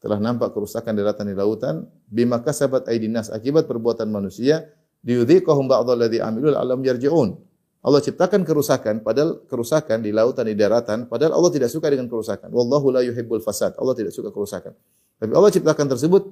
telah 0.00 0.20
nampak 0.20 0.52
kerusakan 0.52 0.92
daratan 0.92 1.32
di 1.32 1.34
lautan 1.34 1.88
bima 2.06 2.44
kasabat 2.44 2.86
aydin 2.92 3.16
nas 3.16 3.32
akibat 3.32 3.64
perbuatan 3.64 4.06
manusia 4.12 4.68
diudhiqahum 5.00 5.66
ba'dalladzi 5.66 6.20
amilu 6.20 6.52
alam 6.52 6.82
yarji'un. 6.84 7.38
Allah 7.86 8.02
ciptakan 8.02 8.42
kerusakan 8.42 8.98
padahal 9.06 9.46
kerusakan 9.46 10.02
di 10.02 10.10
lautan 10.10 10.50
di 10.50 10.58
daratan 10.58 11.06
padahal 11.06 11.38
Allah 11.38 11.50
tidak 11.54 11.70
suka 11.70 11.86
dengan 11.86 12.10
kerusakan. 12.10 12.50
Wallahu 12.50 12.90
la 12.90 13.06
yuhibbul 13.06 13.38
fasad. 13.38 13.78
Allah 13.78 13.94
tidak 13.94 14.10
suka 14.10 14.34
kerusakan. 14.34 14.74
Tapi 15.22 15.30
Allah 15.30 15.50
ciptakan 15.54 15.86
tersebut 15.94 16.22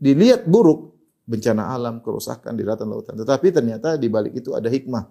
dilihat 0.00 0.48
buruk 0.48 0.96
bencana 1.28 1.76
alam, 1.76 2.00
kerusakan 2.00 2.56
di 2.56 2.64
daratan 2.64 2.88
lautan. 2.88 3.20
Tetapi 3.20 3.52
ternyata 3.52 4.00
di 4.00 4.08
balik 4.08 4.32
itu 4.32 4.56
ada 4.56 4.72
hikmah. 4.72 5.04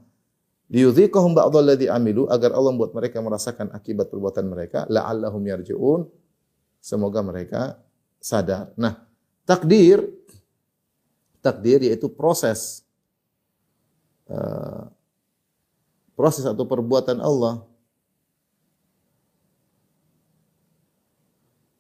Liyudhiqahum 0.74 1.38
ba'dalladzi 1.38 1.86
amilu 1.86 2.26
agar 2.26 2.58
Allah 2.58 2.74
membuat 2.74 2.98
mereka 2.98 3.22
merasakan 3.22 3.70
akibat 3.70 4.10
perbuatan 4.10 4.50
mereka 4.50 4.90
la'allahum 4.90 5.46
yarji'un. 5.46 6.10
Semoga 6.82 7.22
mereka 7.22 7.78
sadar. 8.18 8.74
Nah, 8.82 8.98
takdir 9.46 10.02
takdir 11.44 11.84
yaitu 11.84 12.08
proses 12.08 12.88
uh, 14.32 14.88
proses 16.14 16.46
atau 16.46 16.66
perbuatan 16.66 17.22
Allah. 17.22 17.66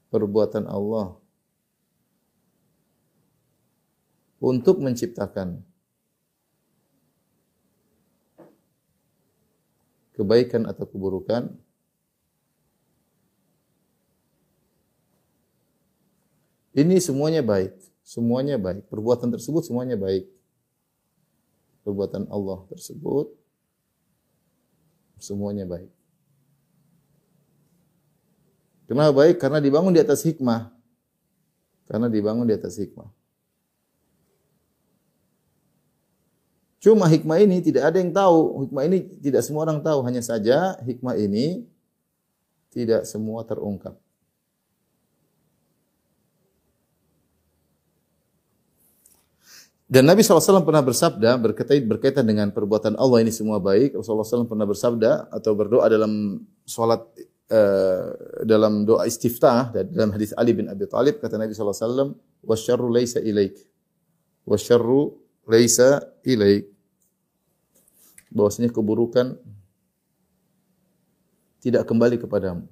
Perbuatan 0.10 0.70
Allah. 0.70 1.18
Untuk 4.44 4.84
menciptakan. 4.84 5.63
Kebaikan 10.13 10.70
atau 10.70 10.86
keburukan. 10.86 11.50
Ini 16.74 16.98
semuanya 16.98 17.46
baik, 17.46 17.78
semuanya 18.02 18.58
baik. 18.58 18.90
Perbuatan 18.90 19.30
tersebut 19.30 19.62
semuanya 19.62 19.94
baik. 19.94 20.25
Perbuatan 21.86 22.25
Allah 22.34 22.66
tersebut 22.70 23.43
semuanya 25.24 25.63
baik. 25.63 25.88
Kenapa 28.84 29.15
baik? 29.15 29.39
Karena 29.39 29.63
dibangun 29.63 29.96
di 29.96 30.03
atas 30.03 30.27
hikmah. 30.27 30.68
Karena 31.88 32.12
dibangun 32.12 32.44
di 32.44 32.51
atas 32.51 32.75
hikmah. 32.75 33.08
Cuma 36.84 37.08
hikmah 37.08 37.39
ini 37.39 37.63
tidak 37.63 37.88
ada 37.88 37.98
yang 38.03 38.12
tahu. 38.12 38.68
Hikmah 38.68 38.84
ini 38.92 38.98
tidak 39.24 39.48
semua 39.48 39.63
orang 39.63 39.80
tahu. 39.80 40.03
Hanya 40.03 40.20
saja 40.20 40.75
hikmah 40.84 41.15
ini 41.15 41.63
tidak 42.75 43.08
semua 43.08 43.48
terungkap. 43.48 44.03
Dan 49.84 50.08
Nabi 50.08 50.24
SAW 50.24 50.63
pernah 50.63 50.80
bersabda 50.80 51.36
berkaitan, 51.36 51.84
berkaitan 51.84 52.24
dengan 52.24 52.48
perbuatan 52.56 52.96
Allah 52.96 53.20
ini 53.20 53.36
semua 53.36 53.60
baik. 53.60 54.00
Rasulullah 54.00 54.24
SAW 54.24 54.48
pernah 54.48 54.63
bersabda 54.63 55.28
atau 55.28 55.52
berdoa 55.60 55.92
dalam 55.92 56.40
sholat 56.63 57.04
uh, 57.52 58.08
dalam 58.48 58.88
doa 58.88 59.04
istiftah 59.04 59.75
dalam 59.75 60.16
hadis 60.16 60.32
Ali 60.40 60.56
bin 60.56 60.72
Abi 60.72 60.88
Thalib 60.88 61.20
kata 61.20 61.36
Nabi 61.36 61.52
SAW 61.52 62.16
wasyarru 62.48 62.88
laisa 62.88 63.20
ilaik. 63.20 63.60
Wasyarru 64.48 65.20
laisa 65.52 66.00
ilaik. 66.24 66.72
Bahwasanya 68.32 68.72
keburukan 68.72 69.36
tidak 71.60 71.84
kembali 71.84 72.24
kepadamu. 72.24 72.66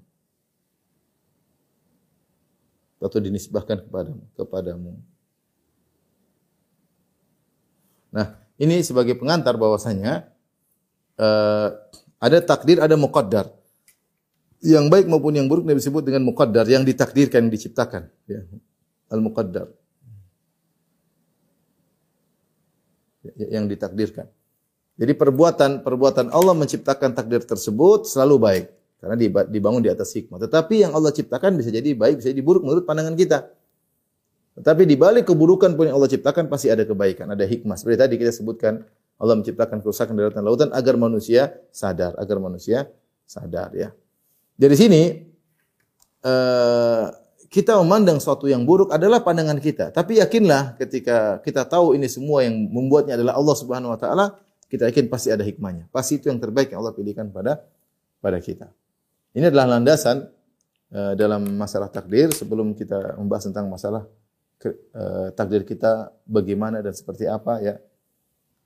Atau 3.03 3.19
dinisbahkan 3.19 3.83
kepadamu 3.83 4.23
kepadamu 4.37 5.10
Nah, 8.11 8.35
ini 8.59 8.83
sebagai 8.83 9.15
pengantar 9.15 9.55
bahwasanya 9.55 10.27
uh, 11.17 11.73
ada 12.21 12.37
takdir, 12.43 12.77
ada 12.83 12.93
muqaddar. 12.99 13.49
Yang 14.61 14.85
baik 14.93 15.05
maupun 15.09 15.33
yang 15.33 15.49
buruk 15.49 15.65
disebut 15.65 16.05
dengan 16.05 16.21
muqaddar, 16.27 16.69
yang 16.69 16.85
ditakdirkan, 16.85 17.49
yang 17.49 17.53
diciptakan. 17.53 18.11
Ya. 18.29 18.45
Al-muqaddar. 19.09 19.73
Ya, 23.25 23.57
yang 23.57 23.65
ditakdirkan. 23.65 24.29
Jadi 25.01 25.17
perbuatan 25.17 25.81
perbuatan 25.81 26.29
Allah 26.29 26.53
menciptakan 26.53 27.17
takdir 27.17 27.41
tersebut 27.41 28.05
selalu 28.05 28.35
baik 28.37 28.65
karena 29.01 29.17
dibangun 29.49 29.81
di 29.81 29.89
atas 29.89 30.13
hikmah. 30.13 30.37
Tetapi 30.37 30.85
yang 30.85 30.93
Allah 30.93 31.09
ciptakan 31.09 31.57
bisa 31.57 31.73
jadi 31.73 31.97
baik, 31.97 32.21
bisa 32.21 32.29
jadi 32.29 32.43
buruk 32.45 32.61
menurut 32.61 32.85
pandangan 32.85 33.17
kita. 33.17 33.49
Tetapi 34.51 34.83
di 34.83 34.99
balik 34.99 35.31
keburukan 35.31 35.73
pun 35.79 35.87
yang 35.87 35.95
Allah 35.95 36.11
ciptakan 36.11 36.51
pasti 36.51 36.67
ada 36.67 36.83
kebaikan, 36.83 37.31
ada 37.31 37.47
hikmah. 37.47 37.79
Seperti 37.79 37.97
tadi 37.97 38.15
kita 38.19 38.31
sebutkan 38.35 38.83
Allah 39.21 39.35
menciptakan 39.37 39.79
kerusakan 39.79 40.17
di 40.17 40.21
lautan 40.41 40.69
agar 40.75 40.97
manusia 40.97 41.55
sadar, 41.71 42.17
agar 42.19 42.37
manusia 42.41 42.89
sadar 43.23 43.71
ya. 43.71 43.93
Dari 44.59 44.75
sini 44.75 45.01
uh, 46.25 47.05
kita 47.51 47.79
memandang 47.79 48.19
sesuatu 48.19 48.47
yang 48.47 48.67
buruk 48.67 48.91
adalah 48.91 49.23
pandangan 49.23 49.59
kita. 49.59 49.91
Tapi 49.95 50.19
yakinlah 50.19 50.75
ketika 50.79 51.39
kita 51.43 51.63
tahu 51.63 51.95
ini 51.95 52.11
semua 52.11 52.43
yang 52.43 52.55
membuatnya 52.67 53.15
adalah 53.15 53.39
Allah 53.39 53.55
Subhanahu 53.55 53.91
wa 53.91 53.99
taala, 53.99 54.25
kita 54.67 54.87
yakin 54.87 55.07
pasti 55.11 55.31
ada 55.31 55.43
hikmahnya. 55.43 55.87
Pasti 55.91 56.19
itu 56.19 56.31
yang 56.31 56.39
terbaik 56.39 56.71
yang 56.71 56.83
Allah 56.83 56.95
pilihkan 56.95 57.27
pada 57.31 57.63
pada 58.19 58.39
kita. 58.39 58.67
Ini 59.31 59.47
adalah 59.47 59.79
landasan 59.79 60.27
uh, 60.91 61.13
dalam 61.15 61.43
masalah 61.55 61.87
takdir 61.87 62.31
sebelum 62.35 62.75
kita 62.75 63.15
membahas 63.15 63.47
tentang 63.47 63.67
masalah 63.71 64.07
uh, 64.69 65.33
takdir 65.33 65.65
kita 65.65 66.13
bagaimana 66.29 66.83
dan 66.85 66.93
seperti 66.93 67.25
apa 67.25 67.57
ya. 67.63 67.75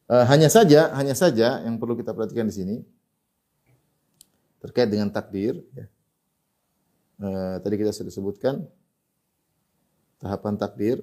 Uh, 0.05 0.25
hanya 0.29 0.51
saja, 0.51 0.93
hanya 0.93 1.17
saja 1.17 1.63
yang 1.65 1.81
perlu 1.81 1.97
kita 1.97 2.13
perhatikan 2.13 2.45
di 2.45 2.55
sini 2.55 2.75
terkait 4.61 4.91
dengan 4.91 5.09
takdir. 5.09 5.61
Ya. 5.73 5.85
Uh, 7.15 7.55
tadi 7.63 7.79
kita 7.79 7.95
sudah 7.95 8.11
sebutkan 8.11 8.67
tahapan 10.19 10.59
takdir. 10.59 10.99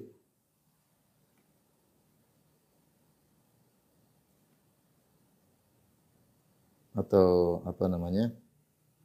atau 6.93 7.61
apa 7.65 7.89
namanya 7.89 8.29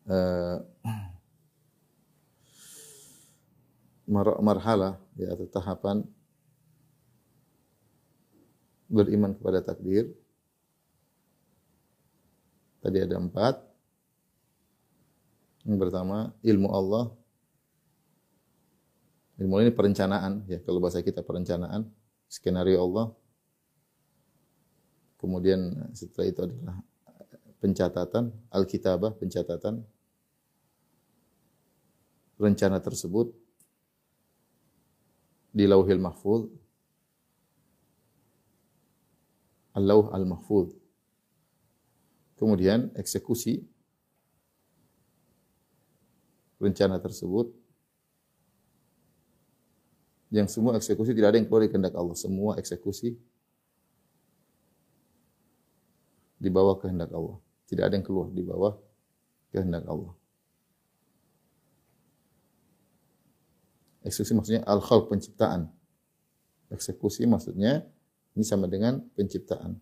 uh, 0.09 0.61
marhalah 4.09 4.97
ya 5.21 5.37
atau 5.37 5.45
tahapan 5.45 6.01
beriman 8.89 9.37
kepada 9.37 9.61
takdir. 9.61 10.09
Tadi 12.81 12.99
ada 13.05 13.21
empat. 13.21 13.61
Yang 15.69 15.79
pertama, 15.85 16.33
ilmu 16.41 16.69
Allah. 16.73 17.13
Ilmu 19.39 19.55
ini 19.63 19.71
perencanaan, 19.71 20.49
ya 20.51 20.59
kalau 20.65 20.83
bahasa 20.83 21.05
kita 21.05 21.23
perencanaan, 21.23 21.87
skenario 22.27 22.81
Allah. 22.83 23.13
Kemudian 25.21 25.93
setelah 25.95 26.27
itu 26.27 26.41
adalah 26.43 26.77
pencatatan, 27.61 28.33
al-kitabah, 28.51 29.13
pencatatan. 29.15 29.85
Rencana 32.39 32.79
tersebut 32.79 33.35
di 35.53 35.65
lauhil 35.65 36.01
mahfuz 36.01 36.49
Al-Lauh 39.79 40.11
Al-Mahfuz. 40.11 40.75
Kemudian 42.35 42.91
eksekusi 42.99 43.63
rencana 46.59 46.99
tersebut 46.99 47.55
yang 50.35 50.51
semua 50.51 50.75
eksekusi 50.75 51.15
tidak 51.15 51.31
ada 51.31 51.39
yang 51.39 51.47
keluar 51.47 51.63
dari 51.63 51.71
kehendak 51.71 51.95
Allah. 51.95 52.17
Semua 52.19 52.59
eksekusi 52.59 53.15
di 56.39 56.51
bawah 56.51 56.75
kehendak 56.83 57.15
Allah. 57.15 57.39
Tidak 57.71 57.85
ada 57.87 57.95
yang 57.95 58.07
keluar 58.07 58.27
di 58.35 58.43
bawah 58.43 58.75
kehendak 59.55 59.87
Allah. 59.87 60.15
Eksekusi 64.09 64.33
maksudnya 64.33 64.63
al-khalq 64.65 65.13
penciptaan. 65.13 65.69
Eksekusi 66.73 67.29
maksudnya 67.29 67.85
ini 68.33 68.45
sama 68.45 68.65
dengan 68.65 69.05
penciptaan. 69.13 69.77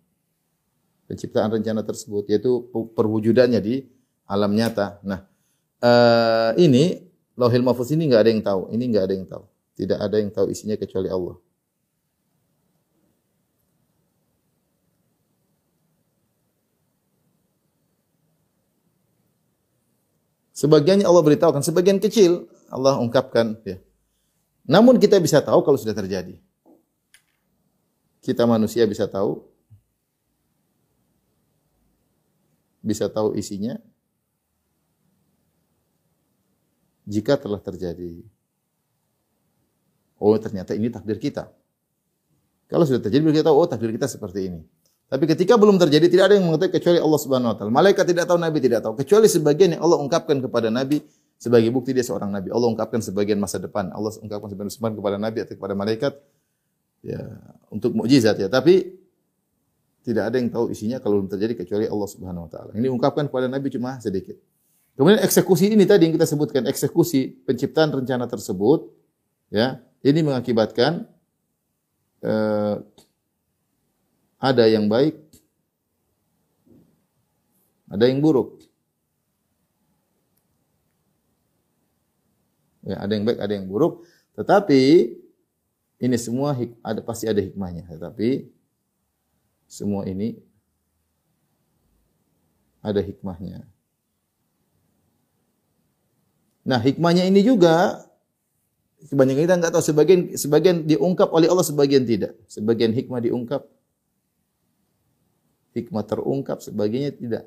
Penciptaan 1.06 1.54
rencana 1.54 1.86
tersebut 1.86 2.26
yaitu 2.26 2.66
perwujudannya 2.98 3.62
di 3.62 3.86
alam 4.26 4.50
nyata. 4.50 4.98
Nah, 5.06 5.22
uh, 5.78 6.50
ini 6.58 7.06
Lauhil 7.38 7.62
Mahfuz 7.62 7.94
ini 7.94 8.10
nggak 8.10 8.22
ada 8.26 8.30
yang 8.34 8.42
tahu. 8.42 8.62
Ini 8.74 8.84
nggak 8.90 9.04
ada 9.06 9.14
yang 9.14 9.26
tahu. 9.30 9.44
Tidak 9.78 9.98
ada 10.02 10.16
yang 10.18 10.30
tahu 10.34 10.50
isinya 10.50 10.74
kecuali 10.74 11.06
Allah. 11.06 11.38
Sebagiannya 20.56 21.04
Allah 21.04 21.20
beritahukan, 21.20 21.60
sebagian 21.60 22.00
kecil 22.00 22.48
Allah 22.72 22.96
ungkapkan. 22.96 23.60
Ya. 23.68 23.76
Namun 24.66 24.98
kita 24.98 25.22
bisa 25.22 25.38
tahu 25.40 25.62
kalau 25.62 25.78
sudah 25.78 25.94
terjadi 25.94 26.36
kita 28.26 28.42
manusia 28.42 28.82
bisa 28.90 29.06
tahu 29.06 29.38
bisa 32.82 33.06
tahu 33.06 33.38
isinya 33.38 33.78
jika 37.06 37.38
telah 37.38 37.62
terjadi. 37.62 38.18
Oh, 40.18 40.34
ternyata 40.42 40.74
ini 40.74 40.90
takdir 40.90 41.22
kita. 41.22 41.54
Kalau 42.66 42.82
sudah 42.82 42.98
terjadi, 42.98 43.22
kita 43.30 43.46
tahu, 43.46 43.62
oh 43.62 43.68
takdir 43.70 43.94
kita 43.94 44.10
seperti 44.10 44.50
ini. 44.50 44.60
Tapi 45.06 45.22
ketika 45.30 45.54
belum 45.54 45.78
terjadi, 45.78 46.10
tidak 46.10 46.24
ada 46.26 46.34
yang 46.34 46.50
mengetahui 46.50 46.72
kecuali 46.74 46.98
Allah 46.98 47.20
Subhanahu 47.22 47.50
wa 47.54 47.56
taala. 47.58 47.70
Malaikat 47.70 48.10
tidak 48.10 48.26
tahu, 48.26 48.42
nabi 48.42 48.58
tidak 48.58 48.82
tahu, 48.82 48.98
kecuali 48.98 49.30
sebagian 49.30 49.78
yang 49.78 49.86
Allah 49.86 50.02
ungkapkan 50.02 50.42
kepada 50.42 50.66
nabi 50.66 50.98
sebagai 51.36 51.68
bukti 51.72 51.92
dia 51.92 52.04
seorang 52.04 52.32
nabi. 52.32 52.48
Allah 52.52 52.68
ungkapkan 52.72 53.00
sebagian 53.04 53.36
masa 53.40 53.60
depan. 53.60 53.92
Allah 53.92 54.12
ungkapkan 54.20 54.48
sebagian 54.48 54.68
masa 54.72 54.78
depan 54.80 54.94
kepada 54.96 55.16
nabi 55.20 55.38
atau 55.44 55.54
kepada 55.54 55.74
malaikat 55.76 56.12
ya 57.04 57.20
untuk 57.70 57.92
mukjizat 57.92 58.40
ya, 58.40 58.48
tapi 58.48 58.96
tidak 60.06 60.30
ada 60.30 60.36
yang 60.38 60.54
tahu 60.54 60.70
isinya 60.70 61.02
kalau 61.02 61.18
belum 61.18 61.30
terjadi 61.34 61.66
kecuali 61.66 61.90
Allah 61.90 62.08
Subhanahu 62.08 62.46
wa 62.46 62.50
taala. 62.50 62.70
Ini 62.78 62.86
ungkapkan 62.86 63.26
kepada 63.26 63.50
Nabi 63.50 63.74
cuma 63.74 63.98
sedikit. 63.98 64.38
Kemudian 64.94 65.18
eksekusi 65.18 65.74
ini 65.74 65.82
tadi 65.82 66.06
yang 66.06 66.14
kita 66.14 66.24
sebutkan, 66.24 66.62
eksekusi 66.64 67.42
penciptaan 67.42 67.90
rencana 67.90 68.30
tersebut 68.30 68.86
ya, 69.50 69.82
ini 70.06 70.22
mengakibatkan 70.22 71.04
eh, 72.22 72.76
ada 74.38 74.64
yang 74.70 74.86
baik, 74.86 75.18
ada 77.90 78.04
yang 78.06 78.22
buruk. 78.22 78.55
Ya, 82.86 83.02
ada 83.02 83.12
yang 83.18 83.26
baik, 83.26 83.38
ada 83.42 83.52
yang 83.52 83.66
buruk. 83.66 84.06
Tetapi 84.38 84.82
ini 85.98 86.16
semua 86.20 86.54
ada 86.86 87.00
pasti 87.02 87.26
ada 87.26 87.42
hikmahnya, 87.42 87.82
tetapi 87.90 88.46
semua 89.66 90.06
ini 90.06 90.38
ada 92.78 93.02
hikmahnya. 93.02 93.66
Nah, 96.62 96.78
hikmahnya 96.78 97.26
ini 97.26 97.42
juga 97.42 98.06
kebanyakan 99.10 99.42
kita 99.46 99.54
nggak 99.58 99.72
tahu 99.74 99.84
sebagian 99.84 100.20
sebagian 100.38 100.76
diungkap 100.86 101.30
oleh 101.34 101.50
Allah 101.50 101.66
sebagian 101.66 102.06
tidak. 102.06 102.38
Sebagian 102.46 102.94
hikmah 102.94 103.18
diungkap 103.22 103.66
hikmah 105.74 106.04
terungkap 106.06 106.62
sebagiannya 106.62 107.12
tidak. 107.18 107.44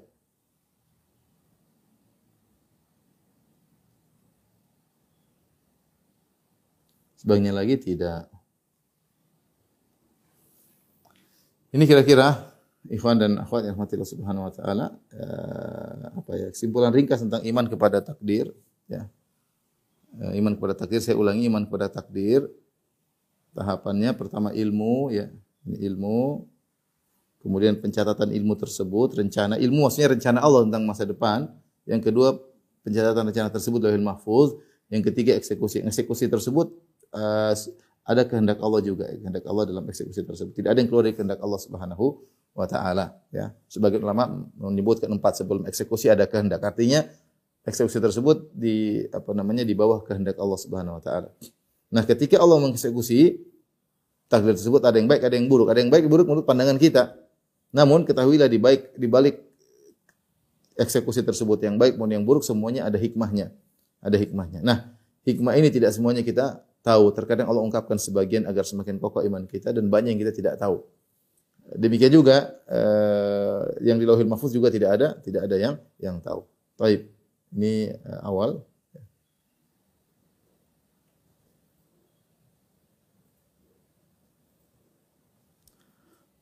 Sebagian 7.19 7.51
lagi 7.51 7.75
tidak. 7.75 8.31
Ini 11.75 11.83
kira-kira 11.83 12.55
ikhwan 12.87 13.19
dan 13.19 13.35
akhwat 13.43 13.67
yang 13.67 13.75
rahmatillah 13.75 14.07
subhanahu 14.07 14.47
wa 14.47 14.53
taala 14.55 14.85
eh, 15.11 16.15
apa 16.15 16.31
ya 16.39 16.47
kesimpulan 16.55 16.95
ringkas 16.95 17.19
tentang 17.19 17.43
iman 17.43 17.67
kepada 17.67 17.99
takdir 17.99 18.55
ya. 18.87 19.03
Eh, 20.15 20.39
iman 20.39 20.55
kepada 20.55 20.79
takdir 20.79 21.03
saya 21.03 21.19
ulangi 21.19 21.51
iman 21.51 21.67
kepada 21.67 21.91
takdir 21.91 22.47
tahapannya 23.51 24.15
pertama 24.15 24.55
ilmu 24.55 25.11
ya, 25.11 25.27
ini 25.67 25.77
ilmu 25.91 26.47
kemudian 27.43 27.75
pencatatan 27.83 28.31
ilmu 28.31 28.55
tersebut, 28.55 29.19
rencana 29.19 29.59
ilmu 29.59 29.91
maksudnya 29.91 30.15
rencana 30.15 30.39
Allah 30.39 30.63
tentang 30.63 30.87
masa 30.87 31.03
depan. 31.03 31.51
Yang 31.83 32.01
kedua 32.11 32.39
pencatatan 32.87 33.27
rencana 33.27 33.51
tersebut 33.51 33.79
lahir 33.83 33.99
mahfuz. 33.99 34.55
Yang 34.89 35.13
ketiga 35.13 35.37
eksekusi. 35.37 35.85
Eksekusi 35.85 36.25
tersebut 36.25 36.73
uh, 37.13 37.53
ada 38.09 38.21
kehendak 38.25 38.57
Allah 38.57 38.81
juga, 38.81 39.05
kehendak 39.05 39.45
Allah 39.45 39.63
dalam 39.69 39.85
eksekusi 39.85 40.25
tersebut. 40.25 40.51
Tidak 40.57 40.69
ada 40.69 40.79
yang 40.81 40.89
keluar 40.89 41.05
dari 41.05 41.13
kehendak 41.13 41.39
Allah 41.41 41.61
Subhanahu 41.61 42.05
wa 42.57 42.65
taala, 42.65 43.13
ya. 43.29 43.53
Sebagian 43.69 44.01
ulama 44.01 44.49
menyebutkan 44.57 45.09
empat 45.13 45.37
sebelum 45.45 45.69
eksekusi 45.69 46.09
ada 46.09 46.25
kehendak. 46.25 46.65
Artinya 46.65 47.05
eksekusi 47.61 48.01
tersebut 48.01 48.49
di 48.55 49.05
apa 49.13 49.29
namanya 49.37 49.61
di 49.61 49.77
bawah 49.77 50.01
kehendak 50.01 50.41
Allah 50.41 50.57
Subhanahu 50.57 50.97
wa 50.97 51.03
taala. 51.05 51.29
Nah, 51.93 52.01
ketika 52.05 52.41
Allah 52.41 52.57
mengeksekusi 52.61 53.45
takdir 54.29 54.53
tersebut 54.57 54.81
ada 54.85 54.97
yang 54.97 55.09
baik, 55.09 55.21
ada 55.25 55.35
yang 55.37 55.49
buruk. 55.49 55.67
Ada 55.69 55.79
yang 55.81 55.91
baik, 55.93 56.05
buruk 56.09 56.25
menurut 56.29 56.45
pandangan 56.45 56.77
kita. 56.77 57.17
Namun 57.69 58.05
ketahuilah 58.05 58.49
di 58.49 58.57
baik 58.57 58.97
di 58.97 59.05
balik 59.09 59.37
eksekusi 60.77 61.21
tersebut 61.21 61.61
yang 61.61 61.77
baik 61.77 61.97
maupun 61.97 62.13
yang 62.13 62.23
buruk 62.25 62.41
semuanya 62.45 62.89
ada 62.89 62.97
hikmahnya. 62.97 63.53
Ada 64.01 64.17
hikmahnya. 64.17 64.65
Nah, 64.65 64.93
hikmah 65.27 65.53
ini 65.59 65.69
tidak 65.69 65.93
semuanya 65.93 66.23
kita 66.23 66.61
tahu. 66.81 67.11
Terkadang 67.15 67.47
Allah 67.51 67.63
ungkapkan 67.63 67.97
sebagian 67.99 68.47
agar 68.47 68.63
semakin 68.63 68.97
kokoh 68.97 69.23
iman 69.25 69.43
kita 69.45 69.75
dan 69.75 69.87
banyak 69.87 70.15
yang 70.15 70.21
kita 70.21 70.33
tidak 70.35 70.55
tahu. 70.59 70.83
Demikian 71.69 72.09
juga 72.09 72.57
eh, 72.65 73.85
yang 73.85 74.01
di 74.01 74.05
Lauhil 74.09 74.25
Mahfuz 74.25 74.49
juga 74.49 74.73
tidak 74.73 74.89
ada, 74.97 75.07
tidak 75.21 75.45
ada 75.45 75.55
yang 75.59 75.75
yang 76.01 76.17
tahu. 76.17 76.41
Baik. 76.79 77.05
Ini 77.53 77.93
eh, 77.93 78.21
awal. 78.25 78.65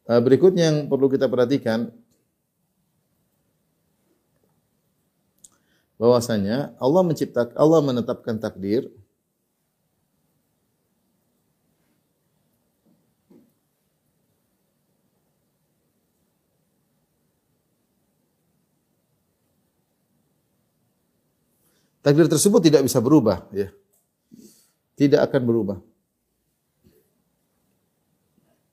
Eh, 0.08 0.22
berikutnya 0.24 0.72
yang 0.72 0.78
perlu 0.88 1.12
kita 1.12 1.28
perhatikan 1.28 1.92
bahwasanya 6.00 6.78
Allah 6.80 7.04
menciptakan 7.04 7.56
Allah 7.60 7.80
menetapkan 7.84 8.40
takdir 8.40 8.88
Takdir 22.06 22.28
tersebut 22.30 22.62
tidak 22.64 22.86
bisa 22.86 23.02
berubah, 23.04 23.48
ya. 23.52 23.74
Tidak 24.98 25.20
akan 25.22 25.42
berubah. 25.44 25.78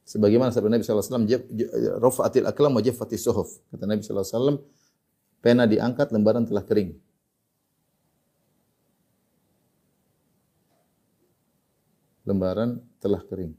Sebagaimana 0.05 0.53
sabda 0.53 0.71
Nabi 0.71 0.85
sallallahu 0.85 1.05
alaihi 1.11 1.27
wasallam, 1.27 1.99
"Rafa'atil 1.99 2.47
aklam 2.47 2.73
wa 2.77 2.83
jaffatis 2.85 3.25
suhuf." 3.25 3.59
Kata 3.73 3.89
Nabi 3.89 4.05
sallallahu 4.05 4.23
alaihi 4.25 4.37
wasallam, 4.37 4.59
pena 5.43 5.65
diangkat, 5.67 6.13
lembaran 6.15 6.45
telah 6.47 6.63
kering. 6.63 6.95
Lembaran 12.25 12.81
telah 13.03 13.21
kering. 13.27 13.53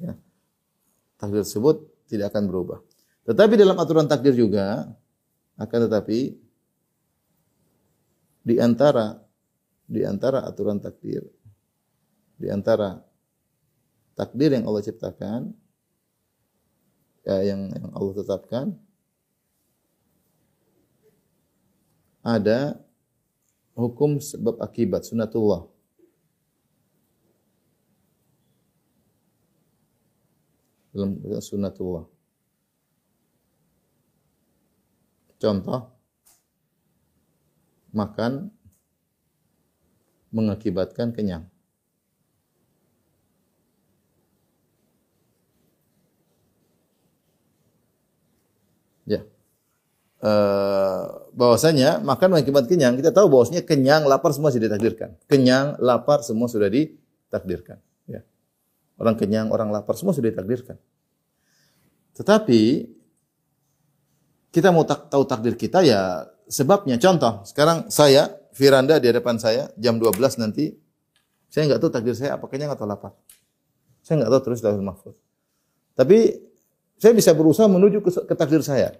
Ya. 0.00 0.16
Takdir 1.20 1.44
tersebut 1.44 1.76
tidak 2.08 2.32
akan 2.32 2.48
berubah. 2.48 2.78
Tetapi 3.28 3.52
dalam 3.58 3.76
aturan 3.76 4.08
takdir 4.08 4.32
juga 4.32 4.88
akan 5.60 5.78
tetapi 5.86 6.40
di 8.40 8.56
antara 8.56 9.20
di 9.84 10.00
antara 10.00 10.40
aturan 10.48 10.80
takdir 10.80 11.20
di 12.40 12.48
antara 12.48 13.04
takdir 14.16 14.56
yang 14.56 14.64
Allah 14.64 14.80
ciptakan 14.80 15.52
ya, 17.28 17.36
yang, 17.44 17.68
yang 17.68 17.92
Allah 17.92 18.14
tetapkan 18.16 18.66
ada 22.24 22.80
hukum 23.76 24.16
sebab 24.16 24.56
akibat 24.64 25.04
sunatullah 25.04 25.68
dalam 30.96 31.20
sunatullah 31.40 32.19
contoh 35.40 35.90
makan 37.90 38.52
mengakibatkan 40.30 41.10
kenyang 41.10 41.50
Ya. 49.10 49.26
Uh, 50.20 51.26
bahwasanya 51.34 51.98
makan 52.04 52.36
mengakibat 52.36 52.70
kenyang, 52.70 52.94
kita 52.94 53.10
tahu 53.10 53.26
bahwasanya 53.26 53.66
kenyang, 53.66 54.06
lapar 54.06 54.30
semua 54.30 54.54
sudah 54.54 54.70
ditakdirkan. 54.70 55.18
Kenyang, 55.26 55.80
lapar 55.82 56.22
semua 56.22 56.46
sudah 56.46 56.70
ditakdirkan. 56.70 57.82
Ya. 58.06 58.22
Orang 59.00 59.18
kenyang, 59.18 59.50
orang 59.50 59.74
lapar 59.74 59.98
semua 59.98 60.14
sudah 60.14 60.30
ditakdirkan. 60.30 60.78
Tetapi 62.14 62.86
kita 64.50 64.74
mau 64.74 64.82
tak, 64.82 65.10
tahu 65.10 65.22
takdir 65.26 65.54
kita 65.54 65.82
ya 65.86 66.26
sebabnya. 66.50 66.98
Contoh, 66.98 67.46
sekarang 67.46 67.86
saya, 67.88 68.30
Firanda 68.50 68.98
di 68.98 69.06
hadapan 69.06 69.38
saya, 69.38 69.70
jam 69.78 69.96
12 69.96 70.42
nanti, 70.42 70.74
saya 71.50 71.70
nggak 71.70 71.80
tahu 71.82 71.90
takdir 71.90 72.14
saya 72.18 72.34
apa 72.34 72.46
kenyang 72.50 72.74
atau 72.74 72.86
lapar. 72.86 73.14
Saya 74.02 74.22
nggak 74.22 74.30
tahu 74.34 74.42
terus 74.50 74.60
dalam 74.62 74.82
mahfud. 74.82 75.14
Tapi 75.94 76.38
saya 76.98 77.14
bisa 77.14 77.30
berusaha 77.32 77.70
menuju 77.70 78.02
ke, 78.02 78.10
ke 78.26 78.34
takdir 78.34 78.62
saya. 78.62 78.98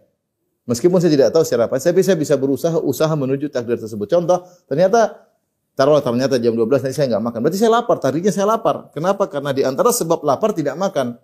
Meskipun 0.70 1.02
saya 1.02 1.10
tidak 1.10 1.34
tahu 1.34 1.42
secara 1.42 1.66
apa, 1.66 1.82
tapi 1.82 2.02
saya 2.06 2.14
bisa 2.14 2.38
berusaha 2.38 2.78
usaha 2.78 3.10
menuju 3.10 3.50
takdir 3.50 3.74
tersebut. 3.74 4.06
Contoh, 4.06 4.46
ternyata 4.70 5.26
taruhlah 5.74 6.04
ternyata 6.04 6.38
jam 6.38 6.54
12 6.54 6.86
nanti 6.86 6.94
saya 6.94 7.10
nggak 7.16 7.24
makan. 7.26 7.38
Berarti 7.42 7.58
saya 7.58 7.72
lapar, 7.74 7.96
takdirnya 7.98 8.30
saya 8.30 8.46
lapar. 8.46 8.92
Kenapa? 8.94 9.26
Karena 9.26 9.50
di 9.50 9.66
antara 9.66 9.90
sebab 9.90 10.22
lapar 10.22 10.54
tidak 10.54 10.78
makan. 10.78 11.18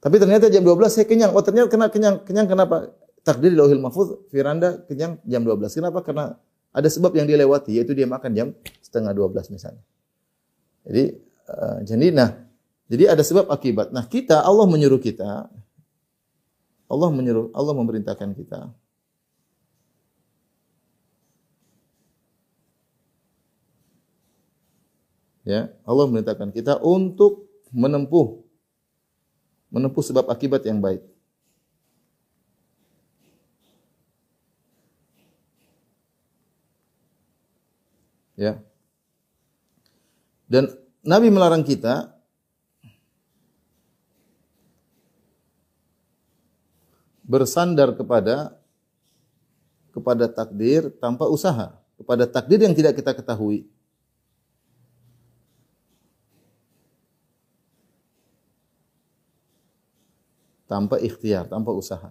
Tapi 0.00 0.16
ternyata 0.20 0.46
jam 0.52 0.62
12 0.62 0.92
saya 0.92 1.06
kenyang. 1.08 1.32
Oh 1.32 1.42
ternyata 1.42 1.68
kena 1.72 1.86
kenyang. 1.90 2.16
Kenyang 2.22 2.46
kenapa? 2.46 2.92
Takdir 3.26 3.50
di 3.50 3.58
lauhil 3.58 3.82
mahfuz, 3.82 4.22
Firanda 4.30 4.86
kenyang 4.86 5.18
jam 5.26 5.42
12. 5.42 5.72
Kenapa? 5.74 5.98
Karena 6.06 6.38
ada 6.70 6.88
sebab 6.92 7.10
yang 7.18 7.26
dia 7.26 7.34
lewati, 7.40 7.74
yaitu 7.74 7.96
dia 7.96 8.06
makan 8.06 8.30
jam 8.36 8.48
setengah 8.84 9.10
12 9.10 9.50
misalnya. 9.50 9.82
Jadi, 10.86 11.04
uh, 11.50 11.78
jadi 11.82 12.06
nah, 12.14 12.30
jadi 12.86 13.10
ada 13.10 13.22
sebab 13.26 13.50
akibat. 13.50 13.90
Nah, 13.90 14.06
kita 14.06 14.46
Allah 14.46 14.62
menyuruh 14.70 15.02
kita 15.02 15.50
Allah 16.86 17.10
menyuruh 17.10 17.50
Allah 17.50 17.74
memerintahkan 17.74 18.30
kita 18.38 18.70
Ya, 25.46 25.70
Allah 25.86 26.10
memerintahkan 26.10 26.50
kita 26.50 26.82
untuk 26.82 27.46
menempuh 27.70 28.45
menempuh 29.70 30.02
sebab 30.02 30.30
akibat 30.30 30.62
yang 30.64 30.78
baik. 30.78 31.02
Ya. 38.36 38.60
Dan 40.46 40.68
Nabi 41.00 41.32
melarang 41.32 41.64
kita 41.64 42.12
bersandar 47.26 47.90
kepada 47.98 48.54
kepada 49.90 50.28
takdir 50.30 50.92
tanpa 51.00 51.26
usaha, 51.26 51.74
kepada 51.98 52.28
takdir 52.28 52.62
yang 52.62 52.76
tidak 52.76 52.94
kita 53.00 53.16
ketahui. 53.16 53.66
Tanpa 60.66 60.98
ikhtiar, 60.98 61.46
tanpa 61.46 61.70
usaha. 61.70 62.10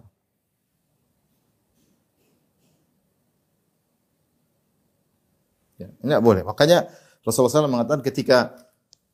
Ya, 5.76 5.92
enggak 6.00 6.20
boleh. 6.24 6.42
Makanya 6.42 6.88
Rasulullah 7.20 7.68
SAW 7.68 7.68
mengatakan 7.68 8.00
ketika 8.00 8.56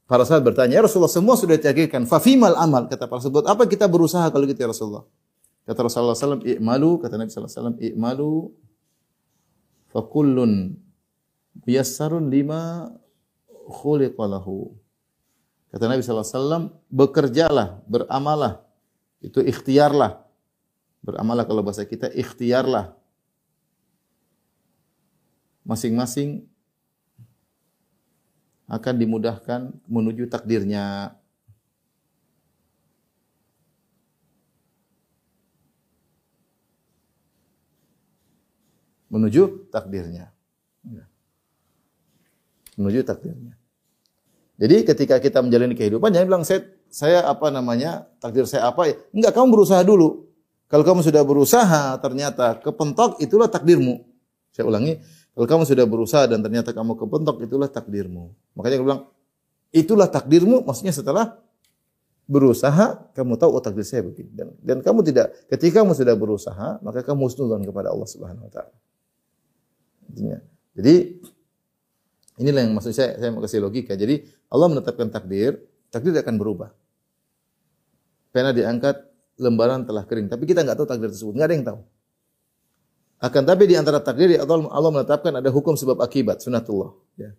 para 0.06 0.22
sahabat 0.22 0.54
bertanya, 0.54 0.78
ya 0.78 0.82
Rasulullah 0.86 1.10
semua 1.10 1.34
sudah 1.34 1.58
ditakdirkan, 1.58 2.06
fafimal 2.06 2.54
amal 2.54 2.86
kata 2.86 3.10
para 3.10 3.18
sahabat, 3.18 3.50
apa 3.50 3.66
kita 3.66 3.90
berusaha 3.90 4.28
kalau 4.30 4.46
gitu 4.46 4.62
ya 4.62 4.70
Rasulullah? 4.70 5.04
Kata 5.62 5.78
Rasulullah 5.86 6.18
SAW, 6.18 6.42
i'malu, 6.42 6.90
kata 7.02 7.14
Nabi 7.18 7.30
SAW, 7.30 7.78
i'malu 7.78 8.50
fakullun 9.94 10.74
biyassarun 11.62 12.30
lima 12.30 12.90
khuliqalahu. 13.70 14.74
Kata 15.72 15.84
Nabi 15.88 16.02
SAW, 16.04 16.76
bekerjalah, 16.92 17.80
beramalah. 17.88 18.60
Itu 19.22 19.38
ikhtiarlah. 19.40 20.26
Beramalah 21.02 21.46
kalau 21.46 21.62
bahasa 21.62 21.86
kita, 21.86 22.10
ikhtiarlah. 22.10 22.94
Masing-masing 25.62 26.42
akan 28.66 28.94
dimudahkan 28.98 29.70
menuju 29.86 30.26
takdirnya. 30.26 31.14
menuju 39.12 39.68
takdirnya. 39.68 40.32
Ya. 40.88 41.04
Menuju 42.80 43.04
takdirnya. 43.04 43.60
Jadi 44.56 44.88
ketika 44.88 45.20
kita 45.20 45.44
menjalani 45.44 45.76
kehidupan 45.76 46.16
jangan 46.16 46.28
bilang 46.32 46.44
saya 46.48 46.64
saya 46.92 47.24
apa 47.24 47.48
namanya 47.48 48.04
takdir 48.20 48.44
saya 48.44 48.68
apa 48.68 48.92
ya? 48.92 48.94
Enggak, 49.16 49.32
kamu 49.32 49.48
berusaha 49.48 49.80
dulu. 49.80 50.28
Kalau 50.68 50.84
kamu 50.84 51.00
sudah 51.00 51.24
berusaha 51.24 51.96
ternyata 52.00 52.60
kepentok 52.60 53.16
itulah 53.24 53.48
takdirmu. 53.48 54.04
Saya 54.52 54.68
ulangi, 54.68 55.00
kalau 55.32 55.48
kamu 55.48 55.62
sudah 55.64 55.84
berusaha 55.88 56.28
dan 56.28 56.44
ternyata 56.44 56.76
kamu 56.76 56.92
kepentok 57.00 57.40
itulah 57.40 57.68
takdirmu. 57.72 58.36
Makanya 58.52 58.76
aku 58.76 58.84
bilang 58.84 59.02
itulah 59.72 60.08
takdirmu 60.08 60.68
maksudnya 60.68 60.92
setelah 60.92 61.40
berusaha 62.28 63.12
kamu 63.16 63.40
tahu 63.40 63.50
oh 63.50 63.62
takdir 63.64 63.82
saya 63.82 64.04
begini 64.06 64.30
dan, 64.30 64.48
dan 64.62 64.78
kamu 64.78 65.02
tidak 65.02 65.34
ketika 65.50 65.82
kamu 65.82 65.92
sudah 65.96 66.14
berusaha 66.14 66.78
maka 66.80 67.02
kamu 67.02 67.26
husnudzon 67.26 67.64
kepada 67.66 67.90
Allah 67.90 68.08
Subhanahu 68.08 68.46
wa 68.46 68.52
taala. 68.52 68.76
Jadi 70.72 70.94
inilah 72.40 72.60
yang 72.64 72.72
maksud 72.76 72.92
saya 72.92 73.16
saya 73.16 73.32
mau 73.32 73.40
kasih 73.44 73.60
logika. 73.60 73.96
Jadi 73.96 74.24
Allah 74.52 74.68
menetapkan 74.68 75.08
takdir, 75.08 75.60
takdir 75.88 76.12
akan 76.16 76.36
berubah. 76.36 76.72
Pena 78.32 78.50
diangkat, 78.50 78.96
lembaran 79.38 79.84
telah 79.84 80.08
kering. 80.08 80.32
Tapi 80.32 80.48
kita 80.48 80.64
nggak 80.64 80.76
tahu 80.80 80.88
takdir 80.88 81.12
tersebut, 81.12 81.36
nggak 81.36 81.48
ada 81.48 81.54
yang 81.54 81.66
tahu. 81.68 81.80
Akan 83.22 83.42
tapi 83.46 83.70
di 83.70 83.78
antara 83.78 84.02
takdir 84.02 84.34
Allah, 84.40 84.66
Allah 84.72 84.90
menetapkan 84.90 85.30
ada 85.30 85.46
hukum 85.52 85.78
sebab 85.78 86.02
akibat, 86.02 86.42
sunatullah. 86.42 86.90
Ya. 87.14 87.30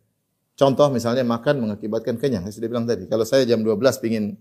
Contoh 0.54 0.88
misalnya 0.94 1.26
makan 1.26 1.66
mengakibatkan 1.66 2.16
kenyang. 2.22 2.46
Saya 2.48 2.62
sudah 2.62 2.70
bilang 2.70 2.86
tadi, 2.86 3.10
kalau 3.10 3.26
saya 3.26 3.44
jam 3.44 3.60
12 3.60 3.82
pingin 4.00 4.38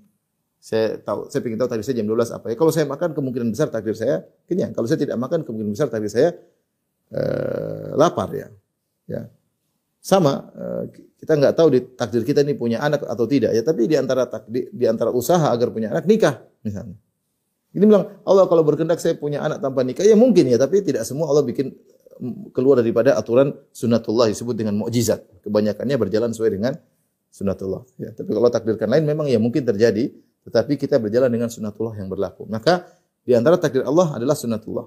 saya 0.62 0.94
tahu 1.02 1.26
saya 1.26 1.42
ingin 1.42 1.58
tahu 1.58 1.68
takdir 1.74 1.86
saya 1.90 1.96
jam 1.98 2.06
12 2.06 2.38
apa 2.38 2.46
ya. 2.52 2.54
Kalau 2.54 2.70
saya 2.70 2.86
makan 2.86 3.10
kemungkinan 3.18 3.48
besar 3.50 3.66
takdir 3.74 3.98
saya 3.98 4.22
kenyang. 4.46 4.70
Kalau 4.70 4.86
saya 4.86 5.02
tidak 5.02 5.18
makan 5.18 5.42
kemungkinan 5.42 5.74
besar 5.74 5.90
takdir 5.90 6.12
saya 6.14 6.28
eh, 7.10 7.90
lapar 7.98 8.30
ya. 8.30 8.46
Ya. 9.10 9.26
Sama 10.02 10.50
eh, 10.50 10.82
kita 11.22 11.38
nggak 11.38 11.54
tahu 11.54 11.68
di 11.70 11.78
takdir 11.94 12.26
kita 12.26 12.42
ini 12.42 12.58
punya 12.58 12.82
anak 12.82 13.06
atau 13.06 13.22
tidak 13.30 13.54
ya, 13.54 13.62
tapi 13.62 13.86
di 13.86 13.94
antara 13.94 14.26
takdir 14.26 14.66
di 14.74 14.84
antara 14.90 15.14
usaha 15.14 15.46
agar 15.54 15.70
punya 15.70 15.94
anak 15.94 16.10
nikah 16.10 16.42
misalnya. 16.66 16.98
Ini 17.72 17.84
bilang, 17.88 18.20
Allah 18.28 18.44
kalau 18.50 18.66
berkehendak 18.66 19.00
saya 19.00 19.16
punya 19.16 19.40
anak 19.40 19.62
tanpa 19.64 19.80
nikah, 19.80 20.04
ya 20.04 20.12
mungkin 20.12 20.44
ya, 20.50 20.60
tapi 20.60 20.84
tidak 20.84 21.08
semua 21.08 21.32
Allah 21.32 21.40
bikin 21.40 21.72
mm, 22.20 22.52
keluar 22.52 22.82
daripada 22.82 23.16
aturan 23.16 23.56
sunnatullah 23.72 24.28
disebut 24.28 24.52
dengan 24.52 24.76
mukjizat. 24.76 25.24
Kebanyakannya 25.40 25.96
berjalan 25.96 26.36
sesuai 26.36 26.50
dengan 26.52 26.76
sunnatullah. 27.32 27.86
Ya, 27.96 28.12
tapi 28.12 28.28
kalau 28.28 28.52
takdirkan 28.52 28.92
lain 28.92 29.08
memang 29.08 29.24
ya 29.30 29.40
mungkin 29.40 29.64
terjadi, 29.64 30.12
tetapi 30.44 30.76
kita 30.76 31.00
berjalan 31.00 31.32
dengan 31.32 31.48
sunnatullah 31.48 31.96
yang 31.96 32.12
berlaku. 32.12 32.44
Maka 32.44 32.92
di 33.24 33.32
antara 33.32 33.56
takdir 33.56 33.88
Allah 33.88 34.20
adalah 34.20 34.36
sunnatullah. 34.36 34.84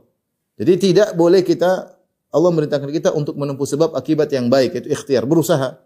Jadi 0.59 0.73
tidak 0.77 1.17
boleh 1.17 1.41
kita 1.41 1.94
Allah 2.35 2.51
merintahkan 2.51 2.91
kita 2.91 3.15
untuk 3.15 3.39
menempuh 3.39 3.63
sebab 3.63 3.95
akibat 3.95 4.27
yang 4.35 4.51
baik, 4.51 4.75
yaitu 4.75 4.91
ikhtiar, 4.91 5.23
berusaha. 5.23 5.79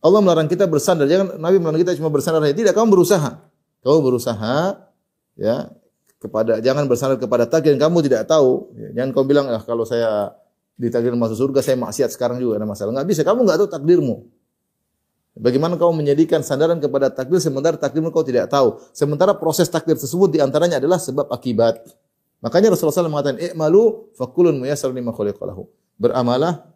Allah 0.00 0.20
melarang 0.24 0.48
kita 0.48 0.64
bersandar. 0.64 1.04
Jangan 1.04 1.36
Nabi 1.36 1.60
melarang 1.60 1.84
kita 1.84 1.92
cuma 2.00 2.08
bersandar 2.08 2.40
saja. 2.40 2.56
Tidak, 2.56 2.72
kamu 2.72 2.88
berusaha. 2.96 3.30
Kamu 3.84 3.98
berusaha 4.00 4.56
ya 5.36 5.68
kepada 6.22 6.62
jangan 6.62 6.86
bersandar 6.86 7.18
kepada 7.18 7.44
takdir 7.50 7.74
yang 7.74 7.82
kamu 7.90 8.06
tidak 8.06 8.30
tahu. 8.30 8.70
Jangan 8.94 9.10
kau 9.10 9.26
bilang 9.26 9.50
ah 9.50 9.62
kalau 9.62 9.82
saya 9.82 10.32
ditakdir 10.78 11.12
masuk 11.18 11.34
surga 11.34 11.60
saya 11.60 11.76
maksiat 11.76 12.14
sekarang 12.14 12.38
juga 12.38 12.62
ada 12.62 12.66
masalah. 12.66 12.94
Enggak 12.94 13.08
bisa, 13.10 13.20
kamu 13.26 13.42
enggak 13.42 13.58
tahu 13.62 13.68
takdirmu. 13.74 14.16
Bagaimana 15.32 15.80
kau 15.80 15.90
menjadikan 15.90 16.44
sandaran 16.44 16.78
kepada 16.78 17.10
takdir 17.10 17.42
sementara 17.42 17.74
takdirmu 17.74 18.14
kau 18.14 18.22
tidak 18.22 18.52
tahu. 18.52 18.78
Sementara 18.94 19.34
proses 19.34 19.66
takdir 19.66 19.98
tersebut 19.98 20.30
di 20.30 20.38
antaranya 20.38 20.78
adalah 20.78 21.02
sebab 21.02 21.26
akibat. 21.32 21.82
Makanya 22.42 22.74
Rasulullah 22.74 23.06
SAW 23.06 23.10
mengatakan, 23.10 23.38
"I'malu 23.38 24.12
fakulun 24.18 24.58
muyassar 24.58 24.90
lima 24.90 25.14
khuliqalahu." 25.14 25.81
Beramalah, 26.00 26.66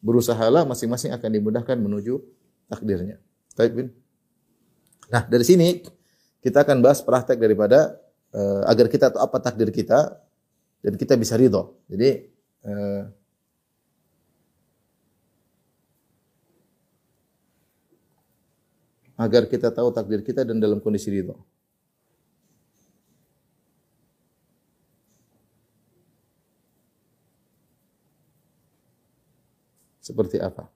berusahalah 0.00 0.64
masing-masing 0.64 1.12
akan 1.12 1.30
dimudahkan 1.30 1.76
menuju 1.76 2.20
takdirnya. 2.70 3.20
Baik, 3.54 3.72
Bin. 3.76 3.88
Nah, 5.10 5.26
dari 5.26 5.42
sini 5.42 5.82
kita 6.40 6.62
akan 6.64 6.80
bahas 6.80 7.02
praktek 7.02 7.36
daripada 7.36 7.98
uh, 8.32 8.62
agar 8.70 8.86
kita 8.88 9.12
tahu 9.12 9.20
apa 9.20 9.36
takdir 9.42 9.68
kita 9.74 10.16
dan 10.80 10.94
kita 10.96 11.18
bisa 11.18 11.36
ridho. 11.36 11.76
Jadi 11.90 12.30
uh, 12.64 13.02
agar 19.20 19.44
kita 19.44 19.68
tahu 19.68 19.92
takdir 19.92 20.24
kita 20.24 20.48
dan 20.48 20.56
dalam 20.56 20.80
kondisi 20.80 21.12
ridho. 21.12 21.36
Seperti 30.00 30.40
apa? 30.40 30.66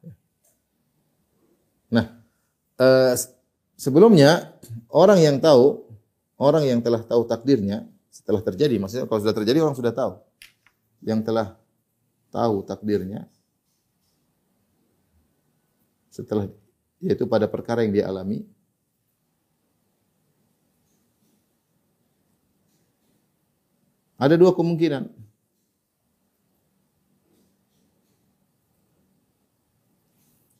Nah, 1.88 2.06
uh, 2.76 3.12
sebelumnya 3.74 4.52
orang 4.92 5.20
yang 5.20 5.36
tahu 5.40 5.84
orang 6.36 6.64
yang 6.68 6.80
telah 6.84 7.00
tahu 7.00 7.24
takdirnya 7.24 7.88
setelah 8.12 8.44
terjadi, 8.44 8.78
maksudnya 8.78 9.08
kalau 9.08 9.20
sudah 9.24 9.36
terjadi 9.36 9.58
orang 9.64 9.76
sudah 9.76 9.92
tahu. 9.96 10.12
Yang 11.04 11.20
telah 11.28 11.48
tahu 12.32 12.64
takdirnya 12.64 13.28
setelah 16.14 16.46
yaitu 17.02 17.26
pada 17.26 17.50
perkara 17.50 17.82
yang 17.82 17.90
dia 17.90 18.06
alami 18.06 18.46
ada 24.14 24.38
dua 24.38 24.54
kemungkinan. 24.54 25.23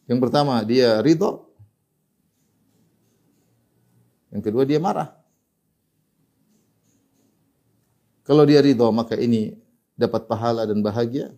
Yang 0.05 0.19
pertama 0.21 0.61
dia 0.64 1.01
ridho. 1.01 1.49
Yang 4.29 4.43
kedua 4.51 4.64
dia 4.69 4.77
marah. 4.77 5.17
Kalau 8.25 8.45
dia 8.45 8.61
ridho 8.61 8.88
maka 8.93 9.17
ini 9.17 9.57
dapat 9.97 10.29
pahala 10.29 10.69
dan 10.69 10.85
bahagia. 10.85 11.33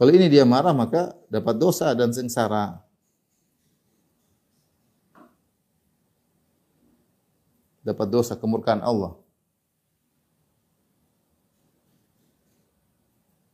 Kalau 0.00 0.16
ini 0.16 0.32
dia 0.32 0.48
marah 0.48 0.72
maka 0.72 1.12
dapat 1.28 1.60
dosa 1.60 1.92
dan 1.92 2.08
sengsara. 2.08 2.80
Dapat 7.84 8.08
dosa 8.08 8.32
kemurkaan 8.32 8.80
Allah. 8.80 9.29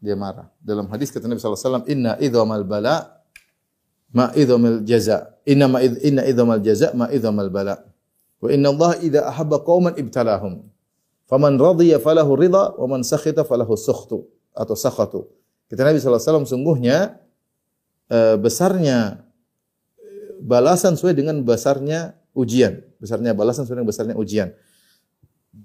Dia 0.07 0.15
marah. 0.15 0.47
Dalam 0.63 0.87
hadis 0.87 1.11
kata 1.11 1.27
Nabi 1.27 1.43
SAW, 1.43 1.83
Inna 1.91 2.15
idhamal 2.23 2.63
bala' 2.63 3.17
ma 4.17 4.31
idhamil 4.33 4.81
jaza. 4.89 5.35
Inna 5.45 5.69
ma 5.69 5.85
inna 5.85 6.23
idhamal 6.25 6.65
jaza 6.65 6.97
ma 6.97 7.13
idhamal 7.13 7.53
bala. 7.53 7.85
Wa 8.41 8.49
inna 8.49 8.73
Allah 8.73 8.97
idza 9.05 9.21
ahabba 9.29 9.61
qauman 9.61 9.93
ibtalahum. 10.01 10.65
Faman 11.27 11.59
radiya 11.59 11.99
falahu 11.99 12.39
ridha 12.39 12.73
wa 12.81 12.87
man 12.87 13.05
sakhita 13.05 13.43
falahu 13.43 13.75
sukhtu 13.75 14.25
atau 14.57 14.75
sakhatu. 14.79 15.27
Kata 15.67 15.83
Nabi 15.83 15.99
SAW, 15.99 16.47
sungguhnya 16.47 17.19
uh, 18.09 18.39
besarnya 18.39 19.27
balasan 20.39 20.95
sesuai 20.95 21.19
dengan 21.19 21.43
besarnya 21.43 22.15
ujian. 22.33 22.81
Besarnya 23.03 23.35
balasan 23.35 23.67
sesuai 23.67 23.83
dengan 23.83 23.91
besarnya 23.91 24.15
ujian. 24.15 24.55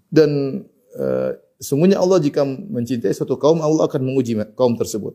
Dan 0.10 0.64
uh, 0.98 1.32
sungguhnya 1.62 2.02
Allah 2.02 2.18
jika 2.18 2.42
mencintai 2.48 3.14
suatu 3.14 3.38
kaum, 3.38 3.62
Allah 3.62 3.86
akan 3.86 4.02
menguji 4.02 4.36
kaum 4.58 4.74
tersebut. 4.76 5.14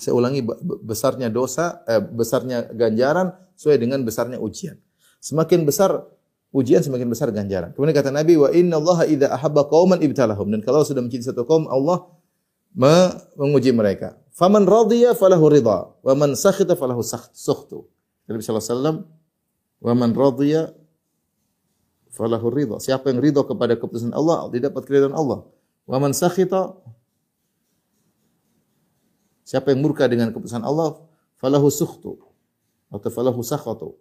Saya 0.00 0.16
ulangi 0.18 0.42
besarnya 0.82 1.30
dosa, 1.30 1.86
eh, 1.86 2.02
besarnya 2.02 2.66
ganjaran 2.74 3.30
sesuai 3.54 3.78
dengan 3.78 4.02
besarnya 4.02 4.42
ujian. 4.42 4.74
Semakin 5.22 5.62
besar 5.62 6.02
ujian 6.54 6.82
semakin 6.82 7.06
besar 7.06 7.30
ganjaran. 7.30 7.70
Kemudian 7.74 7.94
kata 7.94 8.10
Nabi 8.14 8.34
wa 8.38 8.50
inna 8.50 8.78
Allah 8.78 9.06
idza 9.06 9.30
ahabba 9.30 9.66
qauman 9.66 9.98
ibtalahum 10.02 10.50
dan 10.50 10.62
kalau 10.66 10.82
sudah 10.82 11.02
mencintai 11.02 11.30
satu 11.30 11.46
kaum 11.46 11.66
Allah 11.70 12.10
menguji 13.38 13.70
mereka. 13.70 14.18
Faman 14.34 14.66
radiya 14.66 15.14
falahu 15.14 15.46
ridha 15.46 15.94
wa 15.94 16.14
man 16.18 16.34
sakhita 16.34 16.74
falahu 16.74 17.02
sukhtu. 17.30 17.86
Nabi 18.26 18.42
sallallahu 18.42 18.66
alaihi 18.66 18.74
wasallam 18.74 18.96
wa 19.78 19.92
man 19.94 20.10
radiya 20.10 20.74
falahu 22.14 22.46
ridha. 22.54 22.78
Siapa 22.78 23.10
yang 23.10 23.18
ridha 23.18 23.42
kepada 23.42 23.74
keputusan 23.74 24.14
Allah, 24.14 24.46
dia 24.54 24.70
dapat 24.70 24.86
keridhaan 24.86 25.12
Allah. 25.12 25.42
Wa 25.84 25.98
man 25.98 26.14
sakhita 26.14 26.78
Siapa 29.44 29.76
yang 29.76 29.84
murka 29.84 30.08
dengan 30.08 30.32
keputusan 30.32 30.64
Allah, 30.64 31.04
falahu 31.36 31.68
sukhtu 31.68 32.16
atau 32.88 33.10
falahu 33.12 33.44
sakhatu. 33.44 33.92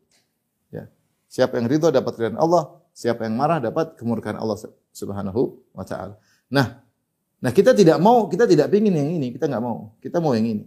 Ya. 0.71 0.87
Siapa 1.27 1.59
yang 1.59 1.67
ridho 1.67 1.91
dapat 1.91 2.15
keridhaan 2.15 2.39
Allah, 2.39 2.79
siapa 2.95 3.27
yang 3.27 3.35
marah 3.35 3.59
dapat 3.59 3.99
kemurkaan 3.99 4.39
Allah 4.39 4.55
Subhanahu 4.95 5.59
wa 5.75 5.83
taala. 5.83 6.15
Nah, 6.47 6.79
nah 7.43 7.51
kita 7.51 7.75
tidak 7.75 7.99
mau, 7.99 8.31
kita 8.31 8.47
tidak 8.47 8.71
ingin 8.71 8.95
yang 8.95 9.09
ini, 9.19 9.27
kita 9.35 9.51
nggak 9.51 9.63
mau. 9.63 9.99
Kita 9.99 10.23
mau 10.23 10.31
yang 10.31 10.47
ini. 10.47 10.63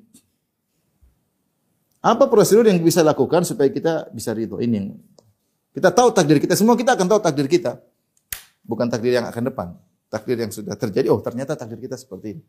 Apa 2.04 2.28
prosedur 2.28 2.68
yang 2.68 2.78
bisa 2.84 3.00
lakukan 3.00 3.48
supaya 3.48 3.72
kita 3.72 4.12
bisa 4.12 4.36
ridho? 4.36 4.60
Ini 4.60 4.74
yang 4.76 4.88
kita 5.76 5.92
tahu 5.92 6.08
takdir 6.08 6.40
kita, 6.40 6.56
semua 6.56 6.72
kita 6.72 6.96
akan 6.96 7.04
tahu 7.04 7.20
takdir 7.20 7.44
kita. 7.44 7.76
Bukan 8.64 8.88
takdir 8.88 9.12
yang 9.20 9.28
akan 9.28 9.52
depan. 9.52 9.68
Takdir 10.08 10.40
yang 10.40 10.48
sudah 10.48 10.72
terjadi, 10.72 11.12
oh 11.12 11.20
ternyata 11.20 11.52
takdir 11.52 11.76
kita 11.76 12.00
seperti 12.00 12.40
ini. 12.40 12.42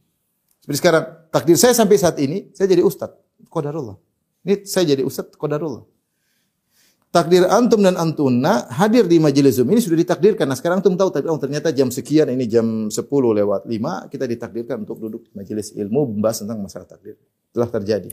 Seperti 0.63 0.77
sekarang, 0.79 1.03
takdir 1.27 1.59
saya 1.59 1.75
sampai 1.75 1.99
saat 1.99 2.15
ini, 2.23 2.55
saya 2.55 2.71
jadi 2.71 2.87
ustad. 2.87 3.11
Qadarullah. 3.51 3.99
Ini 4.47 4.63
saya 4.63 4.95
jadi 4.95 5.03
ustad, 5.03 5.35
qadarullah. 5.35 5.83
Takdir 7.11 7.43
antum 7.51 7.83
dan 7.83 7.99
antuna 7.99 8.63
hadir 8.71 9.03
di 9.03 9.19
majelis 9.19 9.59
Zoom 9.59 9.75
ini 9.75 9.83
sudah 9.83 9.99
ditakdirkan. 9.99 10.47
Nah 10.47 10.55
sekarang 10.55 10.79
antum 10.79 10.95
tahu, 10.95 11.11
oh, 11.27 11.39
ternyata 11.39 11.75
jam 11.75 11.91
sekian, 11.91 12.31
ini 12.31 12.47
jam 12.47 12.87
10 12.87 12.95
lewat 13.11 13.67
5, 13.67 14.07
kita 14.07 14.23
ditakdirkan 14.23 14.87
untuk 14.87 15.03
duduk 15.03 15.27
di 15.27 15.31
majelis 15.35 15.75
ilmu, 15.75 16.15
membahas 16.15 16.47
tentang 16.47 16.63
masalah 16.63 16.87
takdir. 16.87 17.19
Telah 17.51 17.67
terjadi. 17.67 18.11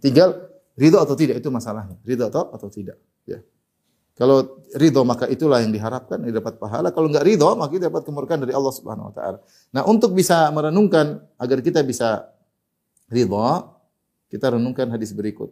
Tinggal 0.00 0.40
ridho 0.76 0.96
atau 0.96 1.12
tidak, 1.12 1.36
itu 1.36 1.52
masalahnya. 1.52 2.00
Ridho 2.00 2.32
atau, 2.32 2.48
atau 2.48 2.68
tidak. 2.72 2.96
Ya. 3.28 3.44
Kalau 4.22 4.62
ridho 4.78 5.02
maka 5.02 5.26
itulah 5.26 5.58
yang 5.58 5.74
diharapkan, 5.74 6.22
yang 6.22 6.38
dapat 6.38 6.54
pahala. 6.54 6.94
Kalau 6.94 7.10
enggak 7.10 7.26
ridho 7.26 7.58
maka 7.58 7.74
kita 7.74 7.90
dapat 7.90 8.06
kemurkaan 8.06 8.46
dari 8.46 8.54
Allah 8.54 8.70
Subhanahu 8.70 9.10
wa 9.10 9.14
taala. 9.18 9.42
Nah, 9.74 9.82
untuk 9.82 10.14
bisa 10.14 10.46
merenungkan 10.54 11.26
agar 11.42 11.58
kita 11.58 11.82
bisa 11.82 12.30
ridho, 13.10 13.42
kita 14.30 14.54
renungkan 14.54 14.94
hadis 14.94 15.10
berikut. 15.10 15.50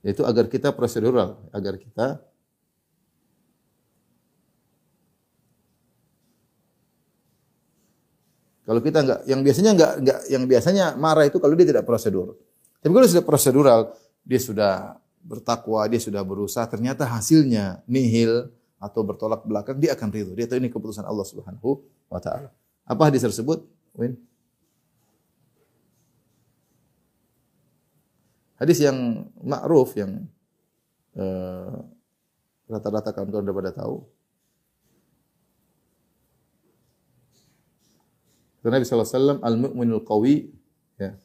Yaitu 0.00 0.24
agar 0.24 0.48
kita 0.48 0.72
prosedural, 0.72 1.44
agar 1.52 1.76
kita 1.76 2.24
Kalau 8.62 8.78
kita 8.78 9.02
enggak, 9.02 9.20
yang 9.26 9.40
biasanya 9.42 9.70
enggak, 9.74 9.92
enggak, 9.98 10.18
yang 10.30 10.42
biasanya 10.46 10.84
marah 10.94 11.26
itu 11.26 11.42
kalau 11.42 11.54
dia 11.58 11.66
tidak 11.66 11.82
prosedur. 11.82 12.38
Tapi 12.78 12.92
kalau 12.94 13.08
sudah 13.10 13.24
prosedural, 13.26 13.80
dia 14.22 14.38
sudah 14.38 15.02
bertakwa, 15.22 15.82
dia 15.90 15.98
sudah 15.98 16.22
berusaha, 16.22 16.66
ternyata 16.70 17.06
hasilnya 17.06 17.82
nihil 17.90 18.50
atau 18.82 19.06
bertolak 19.06 19.46
belakang, 19.46 19.78
dia 19.78 19.94
akan 19.94 20.08
ridho. 20.10 20.34
Dia 20.34 20.46
tahu 20.50 20.58
ini 20.58 20.70
keputusan 20.70 21.06
Allah 21.06 21.26
Subhanahu 21.26 21.82
wa 22.10 22.18
taala. 22.18 22.50
Apa 22.86 23.10
hadis 23.10 23.22
tersebut? 23.22 23.62
Win. 23.94 24.18
Hadis 28.58 28.78
yang 28.78 29.26
ma'ruf 29.42 29.90
yang 29.98 30.22
uh, 31.18 31.82
rata-rata 32.70 33.10
kawan-kawan 33.10 33.42
sudah 33.42 33.56
pada 33.58 33.72
tahu. 33.74 34.06
Karena 38.62 38.78
Nabi 38.78 38.86
wasallam 38.86 39.38
al-mu'minul 39.42 40.06
qawi 40.06 40.54
ya. 40.94 41.18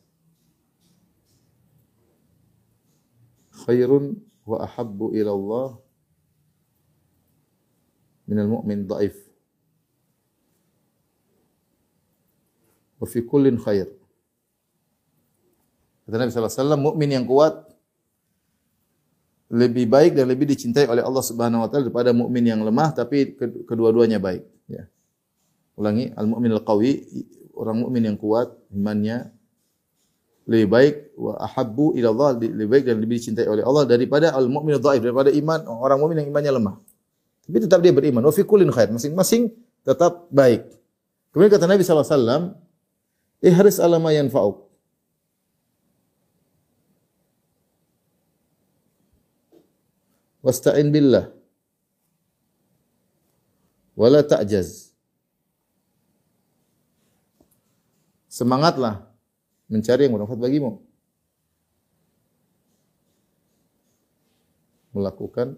Khairun 3.54 4.18
wa 4.42 4.66
ahabbu 4.66 5.14
ila 5.14 5.32
Allah 5.38 5.70
minal 8.26 8.50
mu'min 8.50 8.90
dhaif. 8.90 9.14
Wa 12.98 13.06
fi 13.06 13.22
kullin 13.22 13.62
khair. 13.62 13.86
Kata 16.10 16.18
Nabi 16.18 16.34
wasallam, 16.34 16.80
mukmin 16.82 17.14
yang 17.14 17.28
kuat 17.28 17.68
lebih 19.48 19.88
baik 19.88 20.16
dan 20.16 20.28
lebih 20.28 20.48
dicintai 20.48 20.88
oleh 20.88 21.04
Allah 21.04 21.24
Subhanahu 21.24 21.64
wa 21.64 21.68
taala 21.72 21.88
daripada 21.88 22.12
mukmin 22.12 22.44
yang 22.44 22.60
lemah 22.64 22.92
tapi 22.92 23.36
kedua-duanya 23.64 24.20
baik, 24.20 24.44
ya. 24.68 24.88
Ulangi, 25.78 26.10
al-mu'min 26.18 26.52
al-qawi, 26.58 27.06
orang 27.54 27.86
mukmin 27.86 28.10
yang 28.10 28.18
kuat 28.18 28.50
imannya 28.74 29.30
lebih 30.48 30.68
baik 30.72 30.96
wa 31.20 31.36
ahabbu 31.44 32.00
ila 32.00 32.08
Allah 32.16 32.30
lebih 32.40 32.72
baik 32.72 32.84
dan 32.88 33.04
lebih 33.04 33.20
dicintai 33.20 33.52
oleh 33.52 33.68
Allah 33.68 33.84
daripada 33.84 34.32
al-mu'min 34.32 34.80
dhaif 34.80 35.04
daripada 35.04 35.28
iman 35.28 35.60
orang 35.68 36.00
mukmin 36.00 36.24
yang 36.24 36.30
imannya 36.32 36.52
lemah. 36.56 36.76
Tapi 37.48 37.58
tetap 37.64 37.80
dia 37.84 37.92
beriman. 37.92 38.24
Wa 38.24 38.32
fi 38.32 38.44
kullin 38.48 38.72
khair. 38.72 38.92
Masing-masing 38.92 39.52
tetap 39.84 40.28
baik. 40.32 40.68
Kemudian 41.32 41.52
kata 41.52 41.68
Nabi 41.68 41.84
sallallahu 41.84 42.08
alaihi 42.08 42.20
wasallam, 42.20 42.44
"Ihris 43.44 43.78
ala 43.80 43.98
ma 44.00 44.12
yanfa'uk." 44.12 44.68
Wasta'in 50.44 50.92
billah. 50.96 51.28
Wala 54.00 54.24
ta'jaz. 54.24 54.87
Semangatlah 58.38 59.02
mencari 59.66 60.06
yang 60.06 60.14
bermanfaat 60.14 60.38
bagimu. 60.38 60.78
Melakukan 64.94 65.58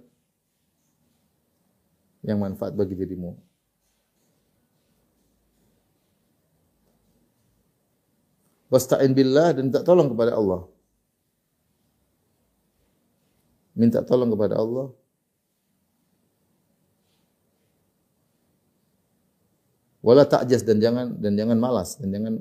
yang 2.23 2.39
manfaat 2.39 2.71
bagi 2.79 2.95
dirimu. 2.95 3.35
Wasta'in 8.71 9.11
billah 9.11 9.59
dan 9.59 9.67
minta 9.67 9.83
tolong 9.83 10.07
kepada 10.15 10.39
Allah. 10.39 10.63
Minta 13.75 13.99
tolong 14.07 14.31
kepada 14.31 14.55
Allah. 14.55 14.87
Wala 19.99 20.23
ta'jaz 20.23 20.63
dan 20.63 20.79
jangan 20.79 21.11
dan 21.19 21.35
jangan 21.35 21.59
malas 21.59 21.99
dan 21.99 22.07
jangan 22.15 22.33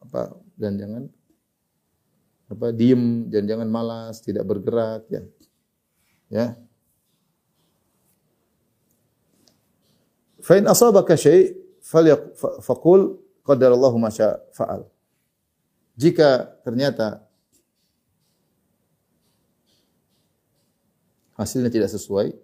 apa 0.00 0.34
dan 0.56 0.80
jangan 0.80 1.02
apa 2.50 2.74
diem 2.74 3.30
dan 3.30 3.46
jangan 3.46 3.68
malas, 3.70 4.18
tidak 4.18 4.42
bergerak 4.42 5.06
ya. 5.06 5.22
Ya. 6.30 6.46
Fa 10.42 10.58
in 10.58 10.66
asabaka 10.66 11.14
syai' 11.14 11.54
faqul 12.64 13.22
qadarallahu 13.46 13.96
ma 14.02 14.10
fa'al. 14.50 14.88
Jika 15.94 16.48
ternyata 16.64 17.22
hasilnya 21.38 21.70
tidak 21.70 21.92
sesuai, 21.92 22.34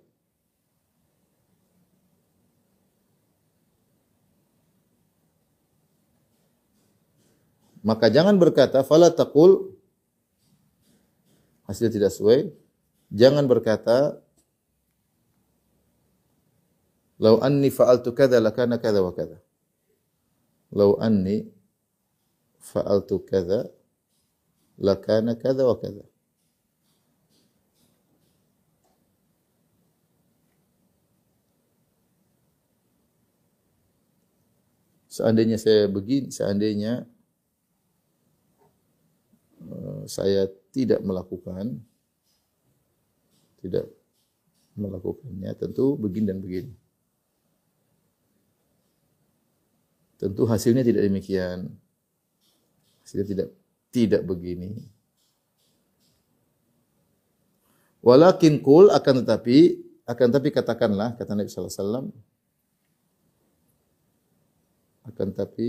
Maka 7.86 8.10
jangan 8.10 8.34
berkata 8.34 8.82
fala 8.82 9.14
taqul 9.14 9.70
hasil 11.70 11.86
tidak 11.86 12.10
sesuai. 12.10 12.50
Jangan 13.14 13.46
berkata 13.46 14.18
Lau 17.16 17.40
anni 17.40 17.72
fa'altu 17.72 18.12
kadza 18.12 18.42
lakana 18.44 18.76
kadza 18.76 19.00
wa 19.00 19.12
kadza. 19.16 19.40
Lau 20.68 21.00
anni 21.00 21.48
fa'altu 22.60 23.24
kadza 23.24 23.72
lakana 24.76 25.32
kadza 25.40 25.64
wa 25.64 25.80
kadza. 25.80 26.04
Seandainya 35.08 35.56
saya 35.56 35.88
begini, 35.88 36.28
seandainya 36.28 37.08
saya 40.06 40.48
tidak 40.70 41.00
melakukan 41.02 41.80
tidak 43.60 43.90
melakukannya 44.76 45.50
tentu 45.56 45.96
begini 45.96 46.26
dan 46.28 46.38
begini. 46.38 46.72
Tentu 50.16 50.42
hasilnya 50.48 50.84
tidak 50.84 51.02
demikian. 51.08 51.68
Hasilnya 53.04 53.26
tidak 53.26 53.48
tidak 53.92 54.22
begini. 54.24 54.80
Walakin 58.06 58.62
kul 58.62 58.92
akan 58.92 59.26
tetapi 59.26 59.82
akan 60.06 60.26
tetapi 60.30 60.48
katakanlah 60.54 61.18
kata 61.18 61.34
Nabi 61.34 61.50
sallallahu 61.50 61.74
alaihi 61.74 61.82
wasallam 61.82 62.06
akan 65.10 65.26
tetapi 65.34 65.66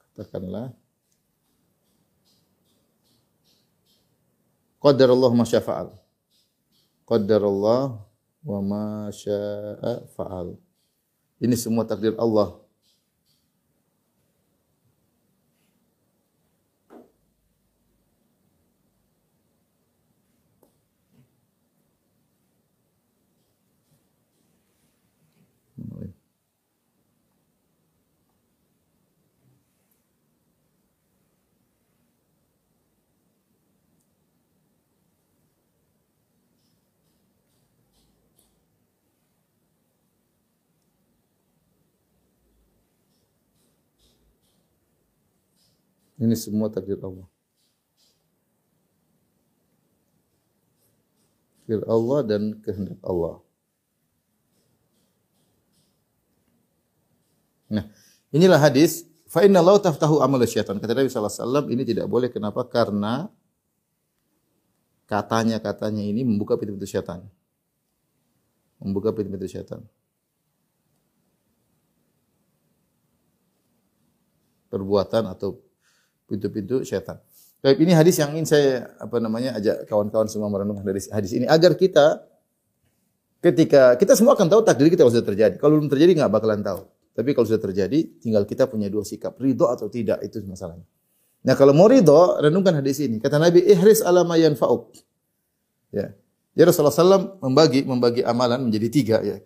katakanlah 0.00 0.72
Qadarullah 4.78 5.30
ma 5.34 5.42
syafa'al. 5.42 5.90
Qadarullah 7.02 7.98
wa 8.46 8.58
ma 8.62 8.84
sya'a 9.10 10.06
fa'al. 10.14 10.54
Ini 11.42 11.54
semua 11.58 11.82
takdir 11.82 12.14
Allah. 12.14 12.67
Ini 46.18 46.34
semua 46.34 46.66
takdir 46.66 46.98
Allah. 46.98 47.30
Takdir 51.62 51.82
Allah 51.86 52.20
dan 52.26 52.42
kehendak 52.58 52.98
Allah. 53.06 53.38
Nah, 57.70 57.84
inilah 58.34 58.58
hadis 58.58 59.06
fa 59.30 59.46
inna 59.46 59.62
Allah 59.62 59.78
taftahu 59.78 60.18
amal 60.18 60.42
syaitan. 60.42 60.74
Kata 60.80 60.96
Nabi 60.96 61.06
sallallahu 61.06 61.30
alaihi 61.30 61.44
wasallam 61.44 61.66
ini 61.70 61.82
tidak 61.86 62.06
boleh 62.10 62.32
kenapa? 62.32 62.66
Karena 62.66 63.30
katanya-katanya 65.06 66.02
ini 66.02 66.26
membuka 66.26 66.58
pintu-pintu 66.58 66.88
syaitan. 66.88 67.22
Membuka 68.82 69.14
pintu-pintu 69.14 69.46
syaitan. 69.46 69.86
Perbuatan 74.68 75.30
atau 75.30 75.67
pintu-pintu 76.28 76.84
syaitan. 76.84 77.16
Baik, 77.58 77.82
ini 77.82 77.90
hadis 77.90 78.22
yang 78.22 78.30
ingin 78.38 78.46
saya 78.46 78.86
apa 79.02 79.18
namanya 79.18 79.58
ajak 79.58 79.90
kawan-kawan 79.90 80.30
semua 80.30 80.46
merenungkan 80.46 80.86
dari 80.86 81.02
hadis 81.10 81.34
ini 81.34 81.48
agar 81.50 81.74
kita 81.74 82.22
ketika 83.42 83.98
kita 83.98 84.14
semua 84.14 84.38
akan 84.38 84.46
tahu 84.46 84.62
takdir 84.62 84.86
kita 84.92 85.02
kalau 85.02 85.10
sudah 85.10 85.26
terjadi. 85.26 85.54
Kalau 85.58 85.74
belum 85.74 85.90
terjadi 85.90 86.22
nggak 86.22 86.30
bakalan 86.30 86.62
tahu. 86.62 86.86
Tapi 87.18 87.34
kalau 87.34 87.50
sudah 87.50 87.58
terjadi, 87.58 87.98
tinggal 88.22 88.46
kita 88.46 88.70
punya 88.70 88.86
dua 88.86 89.02
sikap, 89.02 89.34
ridho 89.42 89.66
atau 89.66 89.90
tidak 89.90 90.22
itu 90.22 90.38
masalahnya. 90.46 90.86
Nah, 91.42 91.58
kalau 91.58 91.74
mau 91.74 91.90
ridho, 91.90 92.38
renungkan 92.38 92.78
hadis 92.78 93.02
ini. 93.02 93.18
Kata 93.18 93.42
Nabi, 93.42 93.58
"Ihris 93.66 94.06
ala 94.06 94.22
ma 94.22 94.38
yanfa'uk." 94.38 94.94
Ya. 95.90 96.14
Ya 96.54 96.62
Rasulullah 96.66 96.94
SAW 96.94 97.38
membagi 97.42 97.82
membagi 97.86 98.22
amalan 98.22 98.70
menjadi 98.70 98.88
tiga 98.90 99.16
ya. 99.22 99.42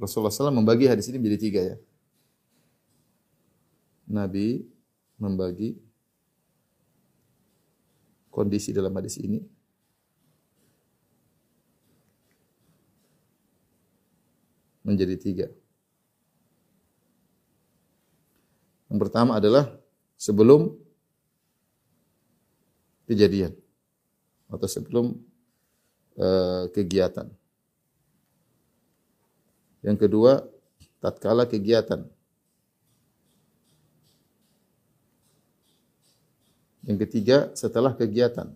Rasulullah 0.00 0.32
SAW 0.32 0.52
membagi 0.52 0.88
hadis 0.88 1.12
ini 1.12 1.20
menjadi 1.20 1.38
tiga 1.40 1.60
ya. 1.60 1.76
Nabi 4.08 4.64
membagi 5.20 5.76
kondisi 8.30 8.70
dalam 8.70 8.94
hadis 8.94 9.18
ini 9.18 9.42
menjadi 14.86 15.14
tiga. 15.20 15.46
Yang 18.90 18.98
pertama 19.06 19.38
adalah 19.38 19.70
sebelum 20.18 20.74
kejadian 23.06 23.54
atau 24.50 24.66
sebelum 24.66 25.14
uh, 26.18 26.66
kegiatan. 26.74 27.30
Yang 29.80 29.96
kedua, 30.06 30.42
tatkala 30.98 31.46
kegiatan. 31.46 32.04
Yang 36.90 37.06
ketiga, 37.06 37.54
setelah 37.54 37.94
kegiatan. 37.94 38.50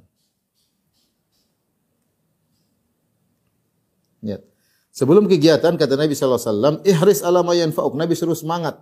Lihat. 4.27 4.43
Sebelum 4.91 5.31
kegiatan 5.31 5.71
kata 5.79 5.95
Nabi 5.95 6.19
wasallam, 6.19 6.83
"Ihris 6.83 7.23
ala 7.23 7.47
ma 7.47 7.55
yanfa'uk." 7.55 7.95
Nabi 7.95 8.19
suruh 8.19 8.35
semangat. 8.35 8.75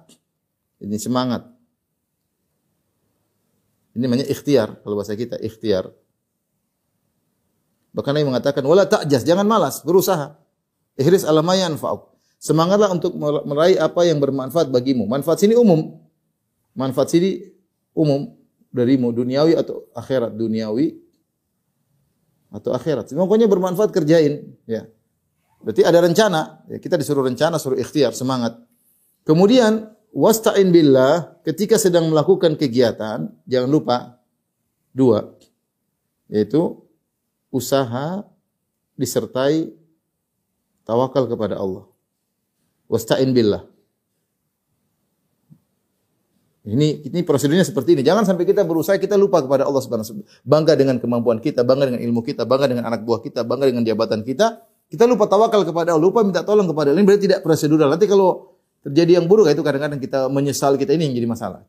Ini 0.81 0.97
semangat. 0.97 1.45
Ini 3.93 4.09
namanya 4.09 4.25
ikhtiar 4.25 4.81
kalau 4.81 4.97
bahasa 4.97 5.13
kita, 5.13 5.37
ikhtiar. 5.37 5.93
Bahkan 7.93 8.13
Nabi 8.17 8.25
mengatakan, 8.25 8.65
"Wala 8.65 8.89
ta'jas, 8.89 9.21
jangan 9.21 9.45
malas, 9.45 9.85
berusaha." 9.85 10.33
Ihris 10.97 11.29
ala 11.29 11.45
ma 11.45 11.61
yanfa'uk. 11.61 12.09
Semangatlah 12.41 12.89
untuk 12.89 13.13
meraih 13.21 13.77
apa 13.77 14.01
yang 14.09 14.17
bermanfaat 14.17 14.73
bagimu. 14.73 15.05
Manfaat 15.05 15.45
sini 15.45 15.53
umum. 15.61 16.01
Manfaat 16.73 17.13
sini 17.13 17.53
umum 17.93 18.42
darimu 18.73 19.13
duniawi 19.13 19.55
atau 19.55 19.87
akhirat, 19.93 20.35
duniawi 20.35 20.97
atau 22.53 22.73
akhirat. 22.73 23.13
Pokoknya 23.13 23.47
bermanfaat 23.47 23.93
kerjain, 23.93 24.57
ya. 24.65 24.89
Berarti 25.63 25.87
ada 25.87 26.03
rencana. 26.03 26.67
Ya, 26.67 26.83
kita 26.83 26.99
disuruh 26.99 27.23
rencana, 27.23 27.61
suruh 27.61 27.79
ikhtiar, 27.79 28.17
semangat. 28.17 28.59
Kemudian 29.23 29.95
wasta'in 30.11 30.75
billah 30.75 31.39
ketika 31.47 31.79
sedang 31.79 32.11
melakukan 32.11 32.59
kegiatan, 32.59 33.31
jangan 33.47 33.71
lupa 33.71 34.19
dua 34.91 35.39
yaitu 36.33 36.81
usaha 37.53 38.25
disertai 38.97 39.69
tawakal 40.89 41.29
kepada 41.29 41.61
Allah. 41.61 41.85
Wasta'in 42.89 43.37
billah. 43.37 43.69
Ini 46.63 47.11
ini 47.11 47.21
prosedurnya 47.27 47.67
seperti 47.67 47.99
ini. 47.99 48.07
Jangan 48.07 48.23
sampai 48.23 48.47
kita 48.47 48.63
berusaha 48.63 48.95
kita 48.95 49.19
lupa 49.19 49.43
kepada 49.43 49.67
Allah 49.67 49.83
Subhanahu 49.83 50.23
wa. 50.23 50.27
Bangga 50.47 50.79
dengan 50.79 51.03
kemampuan 51.03 51.43
kita, 51.43 51.67
bangga 51.67 51.91
dengan 51.91 52.03
ilmu 52.07 52.23
kita, 52.23 52.47
bangga 52.47 52.71
dengan 52.71 52.87
anak 52.87 53.03
buah 53.03 53.19
kita, 53.19 53.43
bangga 53.43 53.67
dengan 53.67 53.83
jabatan 53.83 54.23
kita, 54.23 54.63
kita 54.87 55.09
lupa 55.11 55.27
tawakal 55.27 55.67
kepada 55.67 55.97
Allah, 55.97 56.05
lupa 56.07 56.23
minta 56.23 56.47
tolong 56.47 56.71
kepada 56.71 56.95
Allah. 56.95 57.03
Ini 57.03 57.07
berarti 57.09 57.25
tidak 57.27 57.43
prosedural. 57.43 57.91
Nanti 57.91 58.07
kalau 58.07 58.55
terjadi 58.87 59.19
yang 59.19 59.27
buruk 59.27 59.51
itu 59.51 59.65
kadang-kadang 59.65 59.99
kita 59.99 60.31
menyesal 60.31 60.79
kita 60.79 60.95
ini 60.95 61.11
yang 61.11 61.15
jadi 61.19 61.29
masalah. 61.33 61.67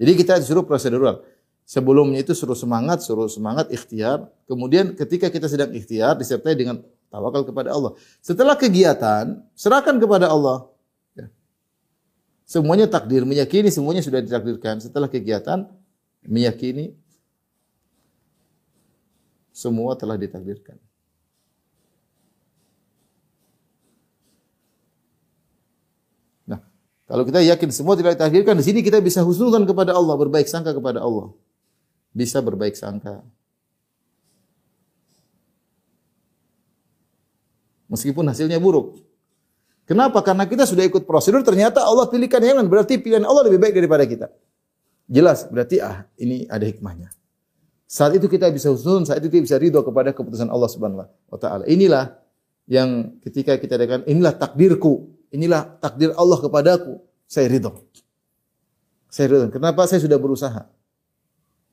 Jadi 0.00 0.12
kita 0.16 0.40
disuruh 0.40 0.64
prosedural. 0.64 1.20
Sebelumnya 1.68 2.24
itu 2.24 2.32
suruh 2.32 2.56
semangat, 2.56 3.04
suruh 3.04 3.28
semangat 3.28 3.68
ikhtiar. 3.68 4.24
Kemudian 4.48 4.96
ketika 4.96 5.28
kita 5.28 5.52
sedang 5.52 5.74
ikhtiar 5.74 6.16
disertai 6.16 6.56
dengan 6.56 6.80
tawakal 7.10 7.42
kepada 7.42 7.74
Allah. 7.74 7.98
Setelah 8.22 8.54
kegiatan, 8.54 9.42
serahkan 9.52 9.98
kepada 9.98 10.30
Allah. 10.30 10.69
Ya. 12.50 12.58
Semuanya 12.58 12.90
takdir, 12.90 13.22
meyakini 13.22 13.70
semuanya 13.70 14.02
sudah 14.02 14.18
ditakdirkan. 14.18 14.82
Setelah 14.82 15.06
kegiatan, 15.06 15.70
meyakini 16.26 16.98
semua 19.54 19.94
telah 19.94 20.18
ditakdirkan. 20.18 20.82
Kalau 27.10 27.26
kita 27.26 27.42
yakin 27.42 27.74
semua 27.74 27.98
tidak 27.98 28.14
ditakdirkan, 28.14 28.54
di 28.54 28.62
sini 28.62 28.86
kita 28.86 29.02
bisa 29.02 29.26
husnulkan 29.26 29.66
kepada 29.66 29.90
Allah, 29.90 30.14
berbaik 30.14 30.46
sangka 30.46 30.70
kepada 30.70 31.02
Allah. 31.02 31.34
Bisa 32.14 32.38
berbaik 32.38 32.78
sangka. 32.78 33.26
Meskipun 37.90 38.22
hasilnya 38.30 38.62
buruk. 38.62 39.09
Kenapa? 39.90 40.22
Karena 40.22 40.46
kita 40.46 40.70
sudah 40.70 40.86
ikut 40.86 41.02
prosedur, 41.02 41.42
ternyata 41.42 41.82
Allah 41.82 42.06
pilihkan 42.06 42.38
yang 42.38 42.62
lain. 42.62 42.70
Berarti 42.70 43.02
pilihan 43.02 43.26
Allah 43.26 43.50
lebih 43.50 43.58
baik 43.58 43.74
daripada 43.74 44.06
kita. 44.06 44.30
Jelas, 45.10 45.50
berarti 45.50 45.82
ah 45.82 46.06
ini 46.14 46.46
ada 46.46 46.62
hikmahnya. 46.62 47.10
Saat 47.90 48.14
itu 48.14 48.30
kita 48.30 48.46
bisa 48.54 48.70
husnul, 48.70 49.02
saat 49.02 49.18
itu 49.18 49.26
kita 49.26 49.42
bisa 49.42 49.58
ridho 49.58 49.82
kepada 49.82 50.14
keputusan 50.14 50.46
Allah 50.46 50.70
Subhanahu 50.70 51.02
wa 51.02 51.38
taala. 51.42 51.66
Inilah 51.66 52.14
yang 52.70 53.18
ketika 53.18 53.58
kita 53.58 53.74
katakan 53.74 54.06
inilah 54.06 54.30
takdirku, 54.38 55.10
inilah 55.34 55.66
takdir 55.82 56.14
Allah 56.14 56.38
kepadaku, 56.38 57.02
saya 57.26 57.50
ridho. 57.50 57.82
Saya 59.10 59.26
ridho. 59.26 59.50
Kenapa? 59.50 59.90
Saya 59.90 59.98
sudah 60.06 60.22
berusaha. 60.22 60.70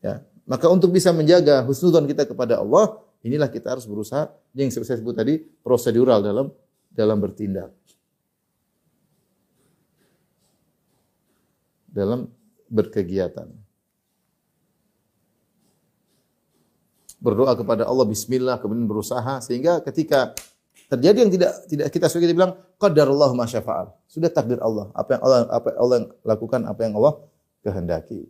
Ya. 0.01 0.25
Maka 0.49 0.65
untuk 0.73 0.89
bisa 0.89 1.13
menjaga 1.13 1.61
husnudzon 1.69 2.09
kita 2.09 2.25
kepada 2.25 2.65
Allah, 2.65 2.97
inilah 3.21 3.45
kita 3.45 3.77
harus 3.77 3.85
berusaha 3.85 4.33
yang 4.57 4.73
saya 4.73 4.97
sebut 4.97 5.13
tadi 5.13 5.37
prosedural 5.61 6.25
dalam 6.25 6.49
dalam 6.89 7.21
bertindak. 7.21 7.69
Dalam 11.97 12.29
berkegiatan. 12.69 13.49
Berdoa 17.17 17.57
kepada 17.57 17.89
Allah 17.89 18.05
bismillah 18.05 18.61
kemudian 18.61 18.85
berusaha 18.85 19.41
sehingga 19.41 19.81
ketika 19.81 20.37
terjadi 20.93 21.25
yang 21.25 21.31
tidak 21.33 21.51
tidak 21.65 21.87
kita 21.89 22.05
suka 22.05 22.29
kita 22.29 22.37
bilang 22.37 22.53
qadarullah 22.77 23.33
ma 23.33 23.49
syafa'al. 23.49 23.97
Sudah 24.05 24.29
takdir 24.29 24.61
Allah. 24.61 24.93
Apa 24.93 25.17
yang 25.17 25.21
Allah 25.25 25.39
apa 25.49 25.67
yang 25.73 25.79
Allah 25.81 25.97
lakukan 26.21 26.61
apa 26.69 26.79
yang 26.85 26.93
Allah 27.01 27.13
kehendaki. 27.65 28.29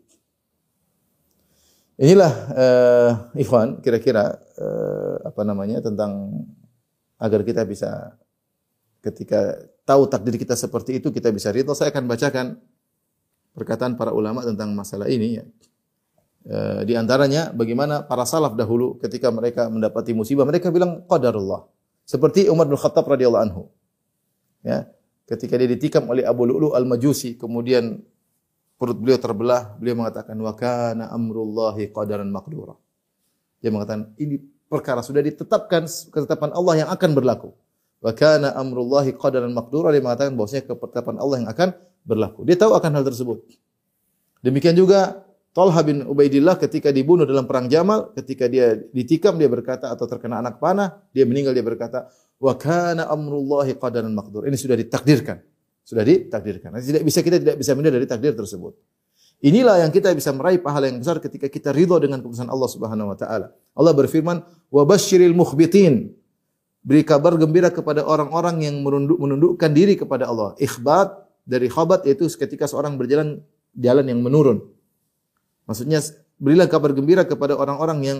Inilah 1.97 2.33
uh, 2.53 3.11
ikhwan 3.35 3.81
kira-kira 3.83 4.39
uh, 4.55 5.27
apa 5.27 5.41
namanya 5.43 5.83
tentang 5.83 6.45
agar 7.17 7.41
kita 7.41 7.65
bisa 7.65 8.15
ketika 9.01 9.57
tahu 9.81 10.05
takdir 10.05 10.37
kita 10.37 10.53
seperti 10.53 11.01
itu 11.01 11.09
kita 11.11 11.33
bisa 11.33 11.49
ridho. 11.51 11.73
Saya 11.73 11.89
akan 11.89 12.05
bacakan 12.07 12.47
perkataan 13.57 13.97
para 13.97 14.13
ulama 14.13 14.45
tentang 14.45 14.77
masalah 14.77 15.09
ini 15.09 15.41
ya. 15.41 15.45
Uh, 16.47 16.81
di 16.87 16.95
antaranya 16.95 17.51
bagaimana 17.51 18.05
para 18.05 18.23
salaf 18.23 18.55
dahulu 18.55 18.95
ketika 19.03 19.27
mereka 19.33 19.67
mendapati 19.67 20.15
musibah 20.15 20.47
mereka 20.47 20.71
bilang 20.71 21.03
qadarullah 21.03 21.67
seperti 22.07 22.47
Umar 22.47 22.71
bin 22.71 22.79
Khattab 22.79 23.03
radhiyallahu 23.03 23.43
anhu. 23.43 23.63
Ya, 24.63 24.87
ketika 25.27 25.59
dia 25.59 25.67
ditikam 25.67 26.07
oleh 26.07 26.23
Abu 26.23 26.47
Lu'lu 26.47 26.71
al-Majusi, 26.71 27.35
kemudian 27.35 27.99
perut 28.79 28.95
beliau 28.95 29.19
terbelah, 29.19 29.75
beliau 29.75 29.99
mengatakan 29.99 30.39
wa 30.39 30.55
kana 30.55 31.11
amrullahi 31.11 31.91
qadaran 31.91 32.31
maqdura. 32.31 32.79
Dia 33.59 33.75
mengatakan 33.75 34.15
ini 34.15 34.39
perkara 34.71 35.03
sudah 35.03 35.19
ditetapkan 35.19 35.83
ketetapan 36.15 36.55
Allah 36.55 36.87
yang 36.87 36.89
akan 36.95 37.09
berlaku. 37.11 37.51
Wa 37.99 38.15
kana 38.15 38.55
amrullahi 38.55 39.11
qadaran 39.11 39.51
maqdura 39.51 39.91
dia 39.91 39.99
mengatakan 39.99 40.31
bahwasanya 40.39 40.63
ketetapan 40.63 41.15
Allah 41.19 41.35
yang 41.43 41.49
akan 41.51 41.69
berlaku. 42.07 42.47
Dia 42.47 42.55
tahu 42.55 42.71
akan 42.71 42.91
hal 42.95 43.03
tersebut. 43.03 43.43
Demikian 44.39 44.79
juga 44.79 45.27
Talha 45.51 45.81
bin 45.83 46.05
Ubaidillah 46.07 46.55
ketika 46.55 46.93
dibunuh 46.93 47.27
dalam 47.27 47.43
perang 47.43 47.67
Jamal, 47.67 48.15
ketika 48.15 48.47
dia 48.47 48.79
ditikam 48.95 49.35
dia 49.35 49.51
berkata 49.51 49.91
atau 49.91 50.07
terkena 50.07 50.39
anak 50.39 50.63
panah, 50.63 51.03
dia 51.11 51.27
meninggal 51.27 51.51
dia 51.51 51.65
berkata, 51.65 52.07
"Wa 52.39 52.55
kana 52.55 53.09
amrullahi 53.11 53.75
qadaran 53.75 54.13
maqdur." 54.13 54.47
Ini 54.47 54.55
sudah 54.55 54.77
ditakdirkan. 54.79 55.41
Sudah 55.81 56.05
ditakdirkan. 56.05 56.77
Tidak 56.77 57.03
bisa 57.03 57.19
kita 57.25 57.41
tidak 57.41 57.57
bisa 57.59 57.73
menilai 57.73 57.99
dari 57.99 58.07
takdir 58.07 58.37
tersebut. 58.37 58.77
Inilah 59.37 59.81
yang 59.85 59.91
kita 59.93 60.13
bisa 60.13 60.33
meraih 60.33 60.61
pahala 60.61 60.89
yang 60.89 61.01
besar 61.01 61.17
ketika 61.21 61.49
kita 61.49 61.69
ridho 61.73 61.97
dengan 62.01 62.21
keputusan 62.21 62.49
Allah 62.49 62.69
Subhanahu 62.69 63.13
wa 63.13 63.17
taala. 63.17 63.53
Allah 63.73 63.93
berfirman, 63.97 64.41
"Wa 64.69 64.83
basyiril 64.85 65.33
mukhbitin." 65.33 66.13
Beri 66.85 67.03
kabar 67.03 67.35
gembira 67.35 67.67
kepada 67.73 68.05
orang-orang 68.05 68.63
yang 68.63 68.79
menunduk, 68.79 69.19
menundukkan 69.19 69.71
diri 69.75 69.99
kepada 69.99 70.29
Allah. 70.29 70.55
Ikhbat 70.55 71.26
dari 71.47 71.71
khabat 71.71 72.03
yaitu 72.03 72.27
ketika 72.27 72.67
seorang 72.67 72.99
berjalan 72.99 73.39
jalan 73.71 74.05
yang 74.11 74.19
menurun. 74.19 74.67
Maksudnya 75.63 76.03
berilah 76.35 76.67
kabar 76.67 76.91
gembira 76.91 77.23
kepada 77.23 77.55
orang-orang 77.55 77.99
yang 78.03 78.19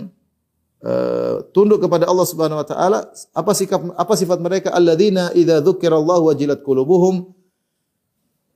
uh, 0.80 1.44
tunduk 1.52 1.84
kepada 1.84 2.08
Allah 2.08 2.26
Subhanahu 2.26 2.64
wa 2.64 2.66
taala. 2.66 2.98
Apa 3.36 3.52
sikap 3.52 3.84
apa 3.94 4.12
sifat 4.16 4.40
mereka? 4.40 4.72
Alladzina 4.72 5.28
idza 5.36 5.60
dzukirallahu 5.60 6.32
wajilat 6.32 6.64
qulubuhum. 6.64 7.36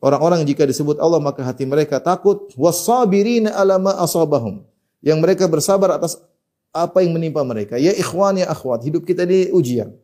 Orang-orang 0.03 0.43
jika 0.43 0.67
disebut 0.67 0.99
Allah 0.99 1.23
maka 1.23 1.47
hati 1.47 1.63
mereka 1.63 2.03
takut 2.03 2.51
wasabirina 2.59 3.55
ala 3.55 3.79
ma 3.79 3.93
asabahum. 4.03 4.67
Yang 5.05 5.19
mereka 5.23 5.45
bersabar 5.47 5.95
atas 5.95 6.19
apa 6.75 7.05
yang 7.05 7.13
menimpa 7.15 7.45
mereka. 7.45 7.77
Ya 7.77 7.93
ikhwan 7.93 8.41
ya 8.41 8.49
akhwat, 8.49 8.83
hidup 8.83 9.05
kita 9.05 9.29
ini 9.29 9.53
ujian. 9.53 9.95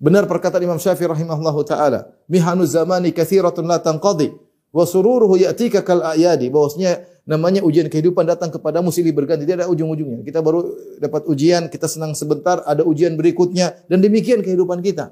Benar 0.00 0.24
perkataan 0.24 0.64
Imam 0.64 0.80
Syafi'i 0.80 1.04
rahimahullahu 1.12 1.60
taala, 1.68 2.08
mihanu 2.24 2.64
zamani 2.64 3.12
katsiratun 3.12 3.68
la 3.68 3.84
tanqadi 3.84 4.32
Wa 4.70 4.86
sururuhu 4.86 5.34
ya'tika 5.34 5.82
kal 5.82 6.00
ayadi. 6.00 6.46
Bahwasanya 6.46 7.02
namanya 7.26 7.60
ujian 7.66 7.90
kehidupan 7.90 8.26
datang 8.26 8.54
kepadamu 8.54 8.94
silih 8.94 9.10
berganti, 9.10 9.42
tidak 9.42 9.66
ada 9.66 9.68
ujung-ujungnya. 9.70 10.22
Kita 10.22 10.40
baru 10.40 10.62
dapat 11.02 11.26
ujian, 11.26 11.66
kita 11.66 11.90
senang 11.90 12.14
sebentar, 12.14 12.62
ada 12.62 12.86
ujian 12.86 13.18
berikutnya 13.18 13.74
dan 13.90 13.98
demikian 13.98 14.40
kehidupan 14.46 14.78
kita. 14.82 15.10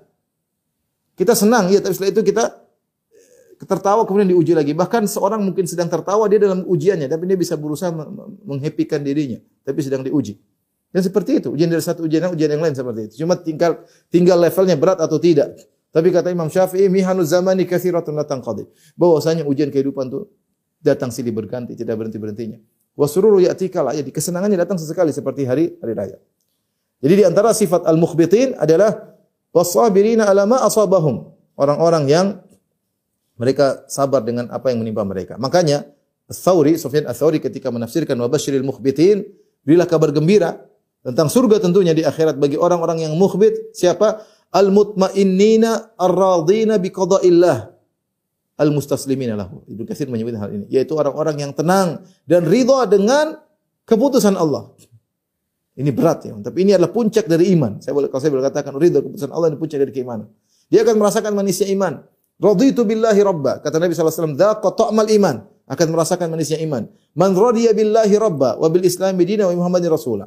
Kita 1.18 1.34
senang 1.34 1.66
ya, 1.74 1.82
tapi 1.82 1.99
setelah 1.99 2.14
itu 2.14 2.22
kita 2.22 2.45
tertawa 3.66 4.07
kemudian 4.07 4.30
diuji 4.30 4.55
lagi. 4.55 4.70
Bahkan 4.70 5.11
seorang 5.11 5.43
mungkin 5.43 5.66
sedang 5.66 5.91
tertawa 5.91 6.30
dia 6.30 6.39
dalam 6.39 6.62
ujiannya, 6.62 7.11
tapi 7.11 7.26
dia 7.26 7.34
bisa 7.34 7.59
berusaha 7.59 7.91
menghappykan 8.47 9.03
dirinya, 9.03 9.43
tapi 9.66 9.82
sedang 9.82 10.07
diuji. 10.07 10.39
Dan 10.89 11.05
seperti 11.05 11.45
itu, 11.45 11.53
ujian 11.53 11.68
dari 11.68 11.84
satu 11.84 12.09
ujian 12.09 12.32
ujian 12.32 12.49
yang 12.49 12.64
lain 12.64 12.72
seperti 12.72 13.12
itu. 13.12 13.14
Cuma 13.24 13.36
tinggal 13.36 13.84
tinggal 14.09 14.41
levelnya 14.41 14.76
berat 14.76 14.99
atau 15.05 15.20
tidak. 15.20 15.53
Tapi 15.93 16.09
kata 16.12 16.32
Imam 16.32 16.49
Syafi'i, 16.49 16.89
mihanu 16.89 17.24
zamani 17.24 17.68
katsiratun 17.68 18.16
la 18.16 18.24
tanqadi. 18.24 18.64
Bahwasanya 18.97 19.45
ujian 19.45 19.68
kehidupan 19.68 20.09
itu 20.09 20.28
datang 20.80 21.12
silih 21.12 21.32
berganti, 21.32 21.76
tidak 21.76 21.97
berhenti-berhentinya. 22.01 22.61
Wasururu 22.97 23.41
ya'tika 23.45 23.84
la 23.84 23.93
jadi 23.95 24.09
kesenangannya 24.09 24.59
datang 24.59 24.80
sesekali 24.80 25.12
seperti 25.12 25.45
hari 25.45 25.76
hari 25.80 25.93
raya. 25.93 26.18
Jadi 26.99 27.14
di 27.14 27.24
antara 27.24 27.55
sifat 27.55 27.86
al-mukhbitin 27.86 28.59
adalah 28.59 29.16
wasabirina 29.55 30.26
ala 30.26 30.49
ma 30.49 30.64
asabahum. 30.66 31.30
Orang-orang 31.55 32.05
yang 32.11 32.26
mereka 33.39 33.86
sabar 33.86 34.22
dengan 34.26 34.51
apa 34.51 34.74
yang 34.74 34.82
menimpa 34.82 35.07
mereka. 35.07 35.34
Makanya 35.39 35.86
Thawri, 36.28 36.76
Sufyan 36.76 37.09
Ats-Tsauri 37.09 37.41
ketika 37.41 37.72
menafsirkan 37.72 38.18
wabashiril 38.20 38.66
mukhbitin, 38.66 39.24
berilah 39.64 39.89
kabar 39.89 40.12
gembira 40.12 40.67
tentang 41.09 41.32
surga 41.32 41.56
tentunya 41.64 41.96
di 41.96 42.04
akhirat 42.04 42.36
bagi 42.36 42.61
orang-orang 42.61 43.09
yang 43.09 43.16
mukhbit. 43.16 43.72
Siapa? 43.72 44.28
Al-mutmainnina 44.52 45.96
ar-radina 45.96 46.76
bi 46.76 46.92
qada'illah. 46.92 47.72
Al-mustaslimina 48.61 49.32
lahu. 49.32 49.64
Ibnu 49.64 49.88
Katsir 49.88 50.12
menyebut 50.12 50.36
hal 50.36 50.52
ini, 50.52 50.68
yaitu 50.68 50.92
orang-orang 50.92 51.40
yang 51.40 51.56
tenang 51.56 52.04
dan 52.28 52.44
ridha 52.44 52.84
dengan 52.84 53.40
keputusan 53.88 54.36
Allah. 54.36 54.68
Ini 55.78 55.94
berat 55.94 56.26
ya, 56.26 56.34
tapi 56.42 56.66
ini 56.66 56.74
adalah 56.74 56.90
puncak 56.92 57.24
dari 57.24 57.54
iman. 57.54 57.78
Saya 57.80 57.94
boleh 57.94 58.11
kalau 58.11 58.20
saya 58.20 58.34
boleh 58.34 58.44
katakan 58.50 58.74
ridha 58.76 58.98
keputusan 59.00 59.30
Allah 59.32 59.54
ini 59.54 59.56
puncak 59.56 59.78
dari 59.80 59.92
keimanan. 59.94 60.28
Dia 60.68 60.84
akan 60.84 60.98
merasakan 61.00 61.32
manisnya 61.32 61.70
iman. 61.72 62.04
Raditu 62.36 62.84
billahi 62.84 63.20
rabba. 63.24 63.62
Kata 63.64 63.80
Nabi 63.80 63.94
sallallahu 63.94 64.12
alaihi 64.12 64.34
wasallam, 64.36 64.36
"Dzaqa 64.36 65.14
iman." 65.16 65.36
Akan 65.68 65.92
merasakan 65.92 66.32
manisnya 66.32 66.56
iman. 66.64 66.88
Man 67.12 67.36
radiya 67.36 67.76
billahi 67.76 68.16
rabba 68.16 68.56
wa 68.56 68.68
bil 68.72 68.88
islam 68.88 69.20
bidina 69.20 69.44
wa 69.52 69.52
Muhammadin 69.52 69.92
rasula. 69.92 70.24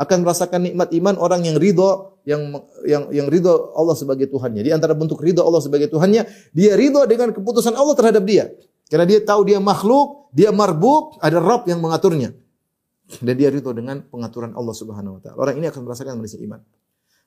Akan 0.00 0.24
merasakan 0.24 0.64
nikmat 0.64 0.88
iman 0.96 1.20
orang 1.20 1.44
yang 1.44 1.60
ridho 1.60 2.16
yang 2.24 2.56
yang 2.88 3.12
yang 3.12 3.26
ridho 3.28 3.76
Allah 3.76 3.92
sebagai 3.92 4.32
Tuhannya. 4.32 4.64
Di 4.64 4.72
antara 4.72 4.96
bentuk 4.96 5.20
ridho 5.20 5.44
Allah 5.44 5.60
sebagai 5.60 5.92
Tuhannya, 5.92 6.24
dia 6.56 6.72
ridho 6.72 7.04
dengan 7.04 7.36
keputusan 7.36 7.76
Allah 7.76 7.92
terhadap 7.92 8.24
dia. 8.24 8.48
Karena 8.88 9.04
dia 9.04 9.20
tahu 9.20 9.44
dia 9.44 9.60
makhluk, 9.60 10.32
dia 10.32 10.48
marbuk, 10.50 11.20
ada 11.20 11.36
Rabb 11.36 11.68
yang 11.68 11.84
mengaturnya 11.84 12.32
dan 13.18 13.34
dia 13.34 13.50
ridho 13.50 13.74
dengan 13.74 14.06
pengaturan 14.06 14.54
Allah 14.54 14.70
Subhanahu 14.70 15.18
wa 15.18 15.20
taala. 15.20 15.36
Orang 15.42 15.58
ini 15.58 15.66
akan 15.66 15.82
merasakan 15.82 16.22
manisnya 16.22 16.46
iman. 16.46 16.62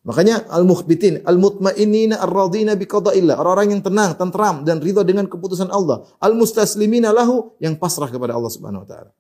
Makanya 0.04 0.48
al-mukhbitin, 0.52 1.24
al-mutmainnina 1.28 2.20
ar-radina 2.24 2.76
bi 2.80 2.88
qada'illah. 2.88 3.40
Orang-orang 3.40 3.76
yang 3.76 3.82
tenang, 3.84 4.16
tentram 4.16 4.64
dan 4.64 4.80
ridho 4.80 5.04
dengan 5.04 5.28
keputusan 5.28 5.72
Allah. 5.72 6.08
Al-mustaslimina 6.24 7.12
lahu 7.12 7.56
yang 7.60 7.76
pasrah 7.76 8.08
kepada 8.08 8.36
Allah 8.36 8.52
Subhanahu 8.52 8.84
wa 8.84 8.88
taala. 8.88 9.12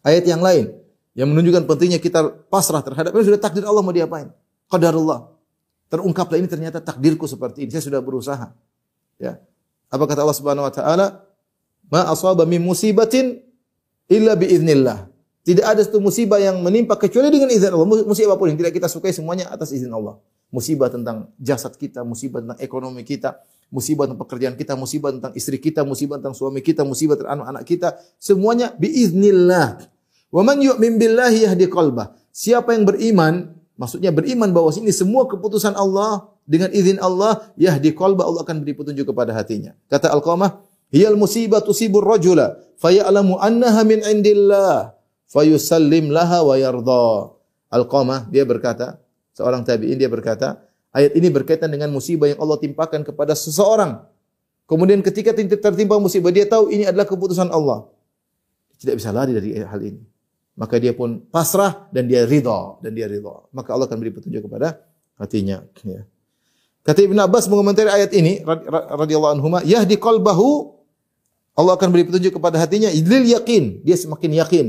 Ayat 0.00 0.24
yang 0.24 0.40
lain 0.40 0.72
yang 1.20 1.28
menunjukkan 1.28 1.68
pentingnya 1.68 2.00
kita 2.00 2.32
pasrah 2.48 2.80
terhadap 2.80 3.12
ini 3.12 3.28
sudah 3.28 3.36
takdir 3.36 3.60
Allah 3.68 3.84
mau 3.84 3.92
diapain? 3.92 4.32
Qadarullah. 4.72 5.28
Terungkaplah 5.92 6.40
ini 6.40 6.48
ternyata 6.48 6.80
takdirku 6.80 7.28
seperti 7.28 7.68
ini. 7.68 7.70
Saya 7.76 7.84
sudah 7.84 8.00
berusaha. 8.00 8.48
Ya. 9.20 9.36
Apa 9.92 10.08
kata 10.08 10.24
Allah 10.24 10.38
Subhanahu 10.40 10.64
wa 10.64 10.72
taala? 10.72 11.28
Ma 11.92 12.08
asaba 12.08 12.48
min 12.48 12.64
musibatin 12.64 13.36
illa 14.08 14.32
bi 14.32 14.48
idznillah. 14.48 15.12
Tidak 15.44 15.60
ada 15.60 15.84
satu 15.84 16.00
musibah 16.00 16.40
yang 16.40 16.56
menimpa 16.64 16.96
kecuali 16.96 17.28
dengan 17.28 17.52
izin 17.52 17.68
Allah. 17.68 18.06
Musibah 18.08 18.32
apa 18.32 18.40
pun 18.40 18.48
yang 18.48 18.56
tidak 18.56 18.80
kita 18.80 18.88
sukai 18.88 19.12
semuanya 19.12 19.52
atas 19.52 19.76
izin 19.76 19.92
Allah. 19.92 20.16
Musibah 20.48 20.88
tentang 20.88 21.28
jasad 21.36 21.76
kita, 21.76 22.00
musibah 22.00 22.40
tentang 22.40 22.58
ekonomi 22.64 23.04
kita, 23.04 23.36
musibah 23.68 24.08
tentang 24.08 24.24
pekerjaan 24.24 24.54
kita, 24.56 24.72
musibah 24.72 25.12
tentang 25.12 25.36
istri 25.36 25.60
kita, 25.60 25.84
musibah 25.84 26.16
tentang 26.16 26.32
suami 26.32 26.64
kita, 26.64 26.80
musibah 26.80 27.20
tentang 27.20 27.44
anak-anak 27.44 27.64
kita, 27.68 27.88
semuanya 28.16 28.72
biiznillah. 28.78 29.99
Wa 30.30 30.46
man 30.46 30.62
yu'min 30.62 30.96
billahi 30.96 31.46
yahdi 31.50 31.66
qalbah. 31.66 32.14
Siapa 32.30 32.72
yang 32.74 32.86
beriman, 32.86 33.50
maksudnya 33.74 34.14
beriman 34.14 34.54
bahwa 34.54 34.70
ini 34.78 34.94
semua 34.94 35.26
keputusan 35.26 35.74
Allah 35.74 36.30
dengan 36.46 36.70
izin 36.70 37.02
Allah, 37.02 37.50
yahdi 37.58 37.90
qalbah 37.90 38.26
Allah 38.30 38.46
akan 38.46 38.62
beri 38.62 38.78
petunjuk 38.78 39.10
kepada 39.10 39.34
hatinya. 39.34 39.74
Kata 39.90 40.14
Al-Qamah, 40.14 40.62
hiyal 40.94 41.18
musibah 41.18 41.58
tusibur 41.62 42.06
rajula 42.06 42.62
faya'lamu 42.78 43.42
annaha 43.42 43.82
min 43.82 44.06
indillah 44.06 44.94
fayusallim 45.26 46.14
laha 46.14 46.46
wa 46.46 46.54
yardha. 46.54 47.34
Al-Qamah 47.70 48.30
dia 48.30 48.46
berkata, 48.46 49.02
seorang 49.34 49.66
tabi'in 49.66 49.98
dia 49.98 50.10
berkata, 50.10 50.62
ayat 50.94 51.14
ini 51.18 51.26
berkaitan 51.30 51.70
dengan 51.70 51.90
musibah 51.90 52.30
yang 52.30 52.38
Allah 52.38 52.58
timpakan 52.58 53.02
kepada 53.02 53.34
seseorang. 53.34 54.06
Kemudian 54.70 55.02
ketika 55.02 55.34
tertimpa 55.34 55.98
musibah 55.98 56.30
dia 56.30 56.46
tahu 56.46 56.70
ini 56.70 56.86
adalah 56.86 57.02
keputusan 57.02 57.50
Allah. 57.50 57.90
Tidak 58.78 58.94
bisa 58.94 59.10
lari 59.10 59.34
dari 59.34 59.58
hal 59.58 59.82
ini. 59.82 60.02
Maka 60.58 60.76
dia 60.82 60.92
pun 60.92 61.22
pasrah 61.30 61.88
dan 61.94 62.10
dia 62.10 62.26
ridha 62.26 62.78
dan 62.82 62.92
dia 62.92 63.06
ridha. 63.06 63.46
Maka 63.54 63.74
Allah 63.74 63.86
akan 63.86 63.98
beri 63.98 64.12
petunjuk 64.12 64.46
kepada 64.46 64.82
hatinya. 65.16 65.64
Ya. 65.86 66.04
Kata 66.86 67.00
Ibn 67.04 67.18
Abbas 67.28 67.46
mengomentari 67.46 67.92
ayat 67.92 68.10
ini 68.16 68.40
radhiyallahu 68.90 69.32
anhu, 69.36 69.46
yahdi 69.64 70.00
qalbahu 70.00 70.78
Allah 71.54 71.76
akan 71.76 71.88
beri 71.92 72.08
petunjuk 72.08 72.40
kepada 72.40 72.56
hatinya 72.56 72.88
lil 72.88 73.24
yakin, 73.28 73.84
dia 73.84 73.96
semakin 73.96 74.32
yakin 74.40 74.66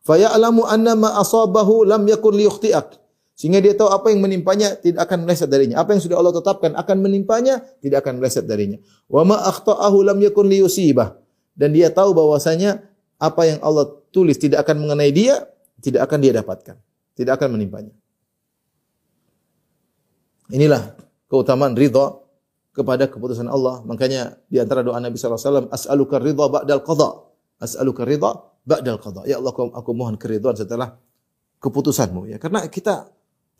Faya'lamu 0.00 0.64
anna 0.64 0.96
ma 0.96 1.20
asabahu 1.20 1.84
lam 1.84 2.08
yakun 2.08 2.36
liyukhti'ak. 2.36 2.96
Sehingga 3.36 3.60
dia 3.60 3.72
tahu 3.72 3.88
apa 3.88 4.12
yang 4.12 4.20
menimpanya 4.20 4.76
tidak 4.76 5.08
akan 5.08 5.24
meleset 5.24 5.48
darinya. 5.48 5.80
Apa 5.80 5.96
yang 5.96 6.02
sudah 6.04 6.20
Allah 6.20 6.34
tetapkan 6.36 6.76
akan 6.76 6.96
menimpanya 7.00 7.64
tidak 7.80 8.04
akan 8.04 8.20
meleset 8.20 8.44
darinya. 8.44 8.76
Wa 9.08 9.24
ma 9.24 9.40
akhta'ahu 9.48 9.96
lam 10.04 10.20
yakun 10.20 10.44
liyusibah. 10.48 11.16
Dan 11.56 11.72
dia 11.72 11.88
tahu 11.88 12.12
bahwasanya 12.12 12.84
apa 13.16 13.48
yang 13.48 13.58
Allah 13.64 13.99
tulis 14.10 14.36
tidak 14.36 14.66
akan 14.66 14.86
mengenai 14.86 15.10
dia, 15.10 15.42
tidak 15.80 16.06
akan 16.06 16.18
dia 16.22 16.32
dapatkan. 16.36 16.76
Tidak 17.16 17.32
akan 17.34 17.58
menimpanya. 17.58 17.94
Inilah 20.50 20.98
keutamaan 21.30 21.78
ridha 21.78 22.18
kepada 22.74 23.06
keputusan 23.06 23.46
Allah. 23.46 23.82
Makanya 23.86 24.38
di 24.50 24.58
antara 24.58 24.82
doa 24.82 24.98
Nabi 24.98 25.18
sallallahu 25.18 25.38
alaihi 25.38 25.50
wasallam, 25.50 25.68
as'aluka 25.70 26.16
ridha 26.18 26.44
ba'dal 26.50 26.82
qada. 26.82 27.10
As'aluka 27.62 28.02
ridha 28.02 28.30
ba'dal 28.66 28.98
qada. 28.98 29.26
Ya 29.30 29.38
Allah 29.38 29.52
aku, 29.54 29.90
mohon 29.94 30.18
keridhaan 30.18 30.58
setelah 30.58 30.98
keputusanmu 31.62 32.30
ya. 32.30 32.36
Karena 32.42 32.66
kita 32.66 33.10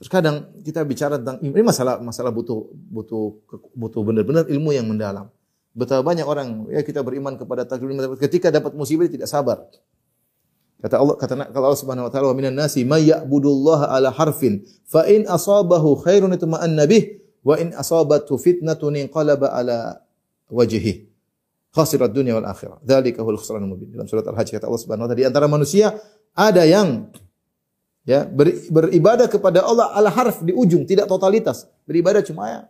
terkadang 0.00 0.48
kita 0.64 0.80
bicara 0.88 1.20
tentang 1.20 1.36
ini 1.44 1.60
masalah 1.60 2.00
masalah 2.00 2.32
butuh 2.32 2.72
butuh 2.72 3.36
butuh 3.76 4.00
benar-benar 4.00 4.48
ilmu 4.48 4.72
yang 4.72 4.88
mendalam. 4.88 5.28
Betapa 5.76 6.02
banyak 6.02 6.26
orang 6.26 6.66
ya 6.72 6.80
kita 6.82 7.04
beriman 7.04 7.36
kepada 7.36 7.62
takdir 7.68 7.92
ketika 8.18 8.48
dapat 8.50 8.72
musibah 8.74 9.06
tidak 9.06 9.28
sabar. 9.28 9.68
Kata 10.80 10.96
Allah 10.96 11.14
kata 11.20 11.34
kalau 11.52 11.66
Allah 11.68 11.80
Subhanahu 11.80 12.08
wa 12.08 12.12
taala 12.12 12.26
wa 12.32 12.36
minan 12.40 12.56
nasi 12.56 12.88
may 12.88 13.04
ya'budullaha 13.04 13.92
ala 13.92 14.08
harfin 14.16 14.64
fa 14.88 15.04
in 15.04 15.28
asabahu 15.28 16.00
khairun 16.00 16.32
itma'anna 16.32 16.88
bih 16.88 17.20
wa 17.44 17.60
in 17.60 17.76
asabathu 17.76 18.40
fitnatun 18.40 18.96
inqalaba 18.96 19.52
ala 19.52 20.00
wajhihi 20.48 21.04
khasirat 21.70 22.10
dunia 22.10 22.34
wal 22.40 22.48
akhirah. 22.48 22.80
Dzalika 22.82 23.22
huwal 23.22 23.38
khusranul 23.38 23.76
mubin. 23.76 23.94
Dalam 23.94 24.08
surat 24.10 24.26
Al-Hajj 24.26 24.56
kata 24.56 24.66
Allah 24.66 24.82
Subhanahu 24.82 25.04
wa 25.06 25.08
taala 25.12 25.20
di 25.20 25.26
antara 25.28 25.46
manusia 25.46 25.94
ada 26.34 26.64
yang 26.66 27.12
ya 28.08 28.26
ber, 28.26 28.50
beribadah 28.72 29.30
kepada 29.30 29.62
Allah 29.62 29.92
ala 29.94 30.10
harf 30.10 30.42
di 30.42 30.50
ujung, 30.56 30.88
tidak 30.88 31.06
totalitas. 31.06 31.68
Beribadah 31.86 32.24
cuma 32.24 32.42
ya 32.48 32.60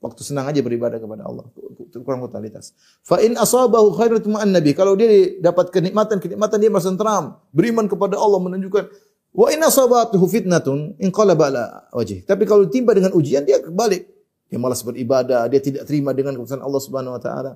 waktu 0.00 0.20
senang 0.24 0.48
aja 0.48 0.60
beribadah 0.64 0.96
kepada 0.96 1.28
Allah, 1.28 1.44
kurang 1.92 2.24
totalitas. 2.24 2.72
Fa 3.04 3.20
in 3.20 3.36
asabahu 3.36 3.92
khairun 3.94 4.24
nabi. 4.48 4.72
Kalau 4.72 4.96
dia 4.96 5.36
dapat 5.38 5.68
kenikmatan, 5.68 6.18
kenikmatan 6.18 6.56
dia 6.58 6.70
merasa 6.72 6.88
tenteram, 6.88 7.38
beriman 7.52 7.86
kepada 7.86 8.16
Allah 8.16 8.40
menunjukkan 8.40 8.84
wa 9.30 9.46
in 9.52 9.62
asabatuhu 9.62 10.26
fitnatun 10.26 10.98
inqalaba 10.98 11.52
ala 11.52 11.64
wajhi. 11.94 12.26
Tapi 12.26 12.48
kalau 12.48 12.66
timpa 12.66 12.96
dengan 12.96 13.14
ujian 13.14 13.44
dia 13.46 13.60
kebalik. 13.62 14.08
Dia 14.50 14.58
malas 14.58 14.82
beribadah, 14.82 15.46
dia 15.46 15.62
tidak 15.62 15.86
terima 15.86 16.10
dengan 16.10 16.34
keputusan 16.34 16.58
Allah 16.58 16.82
Subhanahu 16.82 17.14
wa 17.14 17.22
taala 17.22 17.54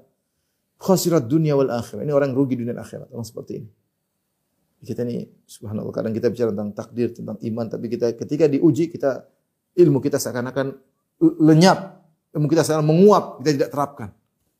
khasirat 0.78 1.26
dunia 1.26 1.58
wal 1.58 1.74
akhirah. 1.74 2.06
Ini 2.06 2.14
orang 2.14 2.30
rugi 2.30 2.54
dunia 2.54 2.76
akhirat. 2.78 3.10
Orang 3.10 3.26
seperti 3.26 3.58
ini. 3.58 3.68
Kita 4.84 5.00
ini 5.00 5.24
subhanallah 5.48 5.90
kadang 5.96 6.12
kita 6.12 6.28
bicara 6.28 6.52
tentang 6.52 6.70
takdir, 6.76 7.08
tentang 7.10 7.40
iman, 7.40 7.66
tapi 7.72 7.88
kita 7.88 8.12
ketika 8.20 8.44
diuji 8.46 8.92
kita 8.92 9.24
ilmu 9.80 9.96
kita 10.04 10.20
seakan-akan 10.20 10.76
lenyap, 11.40 12.03
ilmu 12.34 12.46
kita 12.50 12.66
seakan 12.66 12.84
menguap, 12.84 13.40
kita 13.40 13.50
tidak 13.62 13.70
terapkan. 13.70 14.08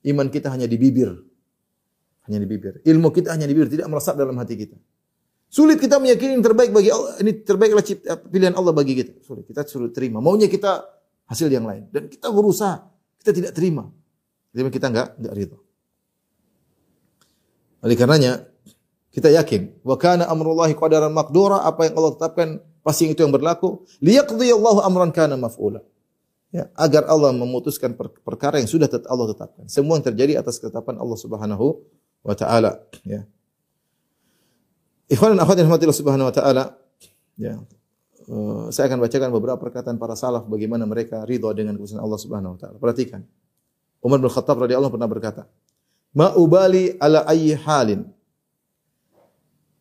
Iman 0.07 0.31
kita 0.31 0.49
hanya 0.55 0.71
di 0.71 0.79
bibir. 0.79 1.11
Hanya 2.25 2.39
di 2.41 2.47
bibir. 2.47 2.81
Ilmu 2.87 3.11
kita 3.11 3.35
hanya 3.35 3.51
di 3.51 3.53
bibir, 3.53 3.69
tidak 3.69 3.91
meresap 3.91 4.15
dalam 4.15 4.39
hati 4.39 4.55
kita. 4.55 4.79
Sulit 5.51 5.79
kita 5.79 5.99
meyakini 5.99 6.39
yang 6.39 6.45
terbaik 6.45 6.71
bagi 6.75 6.91
Allah, 6.91 7.15
ini 7.23 7.31
terbaiklah 7.43 7.85
pilihan 8.31 8.55
Allah 8.55 8.73
bagi 8.75 8.95
kita. 8.99 9.13
Sulit, 9.23 9.45
kita 9.47 9.67
suruh 9.67 9.91
terima. 9.91 10.19
Maunya 10.23 10.47
kita 10.51 10.83
hasil 11.27 11.51
yang 11.51 11.67
lain. 11.67 11.91
Dan 11.91 12.11
kita 12.11 12.31
berusaha, 12.31 12.83
kita 13.23 13.31
tidak 13.31 13.53
terima. 13.55 13.87
Jadi 14.55 14.71
kita 14.71 14.87
enggak 14.91 15.09
enggak 15.19 15.35
ridho. 15.35 15.59
Oleh 17.85 17.97
karenanya 17.99 18.33
kita 19.15 19.31
yakin 19.31 19.83
wa 19.87 19.95
kana 19.95 20.27
amrullahi 20.27 20.75
qadaran 20.75 21.13
maqdura 21.13 21.63
apa 21.63 21.87
yang 21.87 21.95
Allah 22.01 22.13
tetapkan 22.19 22.49
pasti 22.83 23.11
itu 23.13 23.23
yang 23.23 23.31
berlaku 23.31 23.85
liyaqdiyallahu 24.03 24.83
amran 24.83 25.11
kana 25.15 25.39
maf'ula. 25.39 25.85
Ya, 26.55 26.71
agar 26.79 27.11
Allah 27.11 27.35
memutuskan 27.35 27.99
per 27.99 28.15
perkara 28.23 28.63
yang 28.63 28.71
sudah 28.71 28.87
Allah 29.11 29.35
tetapkan. 29.35 29.67
Semua 29.67 29.99
yang 29.99 30.07
terjadi 30.07 30.39
atas 30.39 30.63
ketetapan 30.63 31.03
Allah 31.03 31.19
Subhanahu 31.19 31.83
wa 32.23 32.35
taala, 32.39 32.79
ya. 33.03 33.27
Ikhwan 35.11 35.35
akhwat 35.35 35.59
yang 35.59 35.67
Allah 35.67 35.99
Subhanahu 35.99 36.31
wa 36.31 36.35
taala, 36.35 36.79
ya. 37.35 37.59
Uh, 38.31 38.71
saya 38.71 38.87
akan 38.87 39.03
bacakan 39.03 39.35
beberapa 39.35 39.59
perkataan 39.59 39.99
para 39.99 40.15
salaf 40.15 40.47
bagaimana 40.47 40.87
mereka 40.87 41.27
ridha 41.27 41.51
dengan 41.53 41.75
keputusan 41.75 41.99
Allah 41.99 42.23
Subhanahu 42.23 42.55
wa 42.55 42.59
taala. 42.63 42.77
Perhatikan. 42.79 43.27
Umar 43.99 44.23
bin 44.23 44.31
Khattab 44.31 44.63
radhiyallahu 44.63 44.95
pernah 44.95 45.11
berkata, 45.11 45.51
"Ma 46.15 46.39
ubali 46.39 46.95
ala 47.03 47.27
ayyi 47.27 47.59
halin 47.59 48.07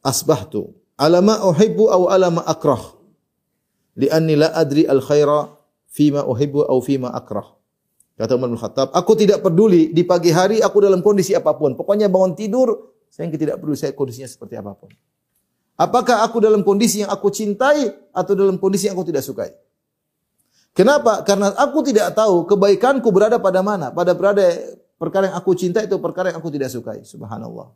asbahtu 0.04 0.74
ala 1.00 1.24
ma 1.24 1.40
uhibbu 1.40 1.88
aw 1.88 2.02
ala 2.12 2.28
ma 2.34 2.42
akrah 2.44 2.82
li'anni 3.96 4.36
la 4.42 4.52
adri 4.52 4.84
al 4.90 5.00
khaira 5.00 5.63
fima 5.94 6.26
uhibbu 6.26 6.66
au 6.66 6.82
fima 6.82 7.14
akrah. 7.14 7.54
Kata 8.18 8.38
Umar 8.38 8.50
bin 8.50 8.58
Khattab, 8.58 8.94
aku 8.94 9.14
tidak 9.18 9.42
peduli 9.42 9.90
di 9.90 10.06
pagi 10.06 10.30
hari 10.30 10.62
aku 10.62 10.78
dalam 10.82 11.02
kondisi 11.02 11.34
apa 11.34 11.54
pun. 11.58 11.74
Pokoknya 11.74 12.10
bangun 12.10 12.38
tidur, 12.38 12.94
saya 13.10 13.30
tidak 13.30 13.62
peduli 13.62 13.78
saya 13.78 13.94
kondisinya 13.94 14.30
seperti 14.30 14.58
apa 14.58 14.74
pun. 14.74 14.90
Apakah 15.74 16.22
aku 16.22 16.38
dalam 16.38 16.62
kondisi 16.62 17.02
yang 17.02 17.10
aku 17.10 17.34
cintai 17.34 17.90
atau 18.14 18.34
dalam 18.38 18.62
kondisi 18.62 18.86
yang 18.86 18.94
aku 18.94 19.10
tidak 19.10 19.26
sukai? 19.26 19.54
Kenapa? 20.74 21.26
Karena 21.26 21.54
aku 21.58 21.82
tidak 21.86 22.14
tahu 22.14 22.46
kebaikanku 22.50 23.10
berada 23.10 23.42
pada 23.42 23.66
mana. 23.66 23.90
Pada 23.90 24.14
berada 24.14 24.46
perkara 24.98 25.34
yang 25.34 25.38
aku 25.38 25.58
cintai 25.58 25.90
itu 25.90 25.98
perkara 25.98 26.30
yang 26.30 26.38
aku 26.38 26.54
tidak 26.54 26.70
sukai. 26.70 27.02
Subhanallah. 27.02 27.74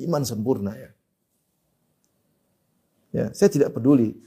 Iman 0.00 0.28
sempurna 0.28 0.76
ya. 0.76 0.90
Ya, 3.14 3.26
saya 3.32 3.48
tidak 3.48 3.72
peduli 3.72 4.18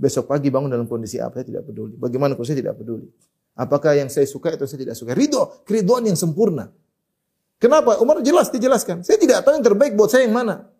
besok 0.00 0.32
pagi 0.32 0.48
bangun 0.48 0.72
dalam 0.72 0.88
kondisi 0.88 1.20
apa, 1.20 1.44
saya 1.44 1.46
tidak 1.52 1.68
peduli. 1.68 1.92
Bagaimana 2.00 2.32
saya 2.40 2.56
tidak 2.56 2.80
peduli. 2.80 3.04
Apakah 3.52 3.92
yang 3.92 4.08
saya 4.08 4.24
suka 4.24 4.56
atau 4.56 4.64
saya 4.64 4.80
tidak 4.88 4.96
suka. 4.96 5.12
Ridho, 5.12 5.60
keriduan 5.68 6.08
yang 6.08 6.16
sempurna. 6.16 6.72
Kenapa? 7.60 8.00
Umar 8.00 8.24
jelas 8.24 8.48
dijelaskan. 8.48 9.04
Saya 9.04 9.20
tidak 9.20 9.44
tahu 9.44 9.60
yang 9.60 9.66
terbaik 9.68 9.92
buat 9.92 10.08
saya 10.08 10.24
yang 10.24 10.32
mana. 10.32 10.72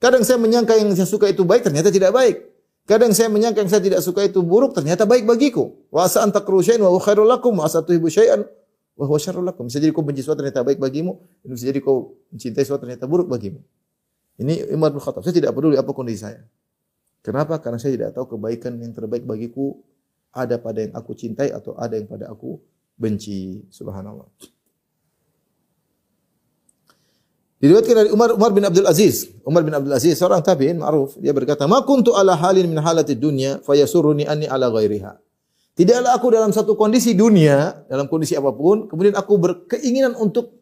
Kadang 0.00 0.24
saya 0.24 0.40
menyangka 0.40 0.72
yang 0.80 0.88
saya 0.96 1.04
suka 1.04 1.28
itu 1.28 1.44
baik, 1.44 1.68
ternyata 1.68 1.92
tidak 1.92 2.16
baik. 2.16 2.48
Kadang 2.88 3.12
saya 3.12 3.28
menyangka 3.28 3.60
yang 3.60 3.68
saya 3.68 3.84
tidak 3.84 4.00
suka 4.00 4.24
itu 4.24 4.40
buruk, 4.40 4.72
ternyata 4.72 5.04
baik 5.04 5.28
bagiku. 5.28 5.76
Wa 5.92 6.08
asa 6.08 6.24
antakru 6.24 6.64
syai'an 6.64 6.80
wa 6.80 6.96
khairul 6.96 7.28
lakum, 7.28 7.52
wa 7.60 7.68
asa 7.68 7.84
tuhibbu 7.84 8.08
syai'an 8.08 8.44
wa 8.96 9.04
huwa. 9.04 9.52
Bisa 9.68 9.80
jadi 9.80 9.92
kau 9.92 10.00
benci 10.00 10.24
sesuatu 10.24 10.40
ternyata 10.40 10.64
baik 10.64 10.80
bagimu, 10.80 11.20
bisa 11.44 11.68
jadi 11.68 11.80
kau 11.84 12.16
mencintai 12.32 12.64
sesuatu 12.64 12.88
ternyata 12.88 13.04
buruk 13.04 13.28
bagimu. 13.28 13.60
Ini 14.40 14.72
Umar 14.72 14.96
bin. 14.96 15.00
Saya 15.00 15.34
tidak 15.36 15.52
peduli 15.52 15.76
apa 15.76 15.90
kondisi 15.92 16.24
saya. 16.24 16.40
Kenapa? 17.24 17.56
Karena 17.56 17.80
saya 17.80 17.96
tidak 17.96 18.12
tahu 18.12 18.36
kebaikan 18.36 18.76
yang 18.76 18.92
terbaik 18.92 19.24
bagiku 19.24 19.80
ada 20.28 20.60
pada 20.60 20.84
yang 20.84 20.92
aku 20.92 21.16
cintai 21.16 21.48
atau 21.48 21.72
ada 21.80 21.96
yang 21.96 22.04
pada 22.04 22.28
aku 22.28 22.60
benci. 23.00 23.64
Subhanallah. 23.72 24.28
Diriwayatkan 27.64 27.96
dari 27.96 28.10
Umar 28.12 28.36
Umar 28.36 28.52
bin 28.52 28.60
Abdul 28.60 28.84
Aziz. 28.84 29.32
Umar 29.40 29.64
bin 29.64 29.72
Abdul 29.72 29.96
Aziz 29.96 30.20
seorang 30.20 30.44
tabi'in 30.44 30.76
ma'ruf. 30.84 31.16
Dia 31.16 31.32
berkata, 31.32 31.64
"Ma 31.64 31.80
kuntu 31.80 32.12
ala 32.12 32.36
halin 32.36 32.68
min 32.68 32.76
halati 32.76 33.16
dunya 33.16 33.56
fayasurruni 33.64 34.28
anni 34.28 34.44
ala 34.44 34.68
ghairiha." 34.68 35.16
Tidaklah 35.72 36.12
aku 36.12 36.28
dalam 36.28 36.52
satu 36.52 36.76
kondisi 36.76 37.16
dunia, 37.16 37.88
dalam 37.88 38.04
kondisi 38.06 38.36
apa 38.36 38.52
pun, 38.52 38.84
kemudian 38.84 39.16
aku 39.16 39.32
berkeinginan 39.40 40.12
untuk 40.14 40.60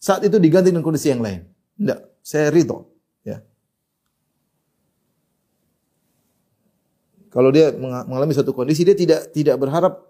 saat 0.00 0.24
itu 0.24 0.40
diganti 0.40 0.72
dengan 0.72 0.82
kondisi 0.82 1.12
yang 1.12 1.20
lain. 1.20 1.44
Tidak, 1.76 2.24
saya 2.24 2.48
ridho. 2.48 2.90
Kalau 7.30 7.54
dia 7.54 7.70
mengalami 7.78 8.34
suatu 8.34 8.50
kondisi 8.50 8.82
dia 8.82 8.98
tidak 8.98 9.30
tidak 9.30 9.54
berharap 9.62 10.02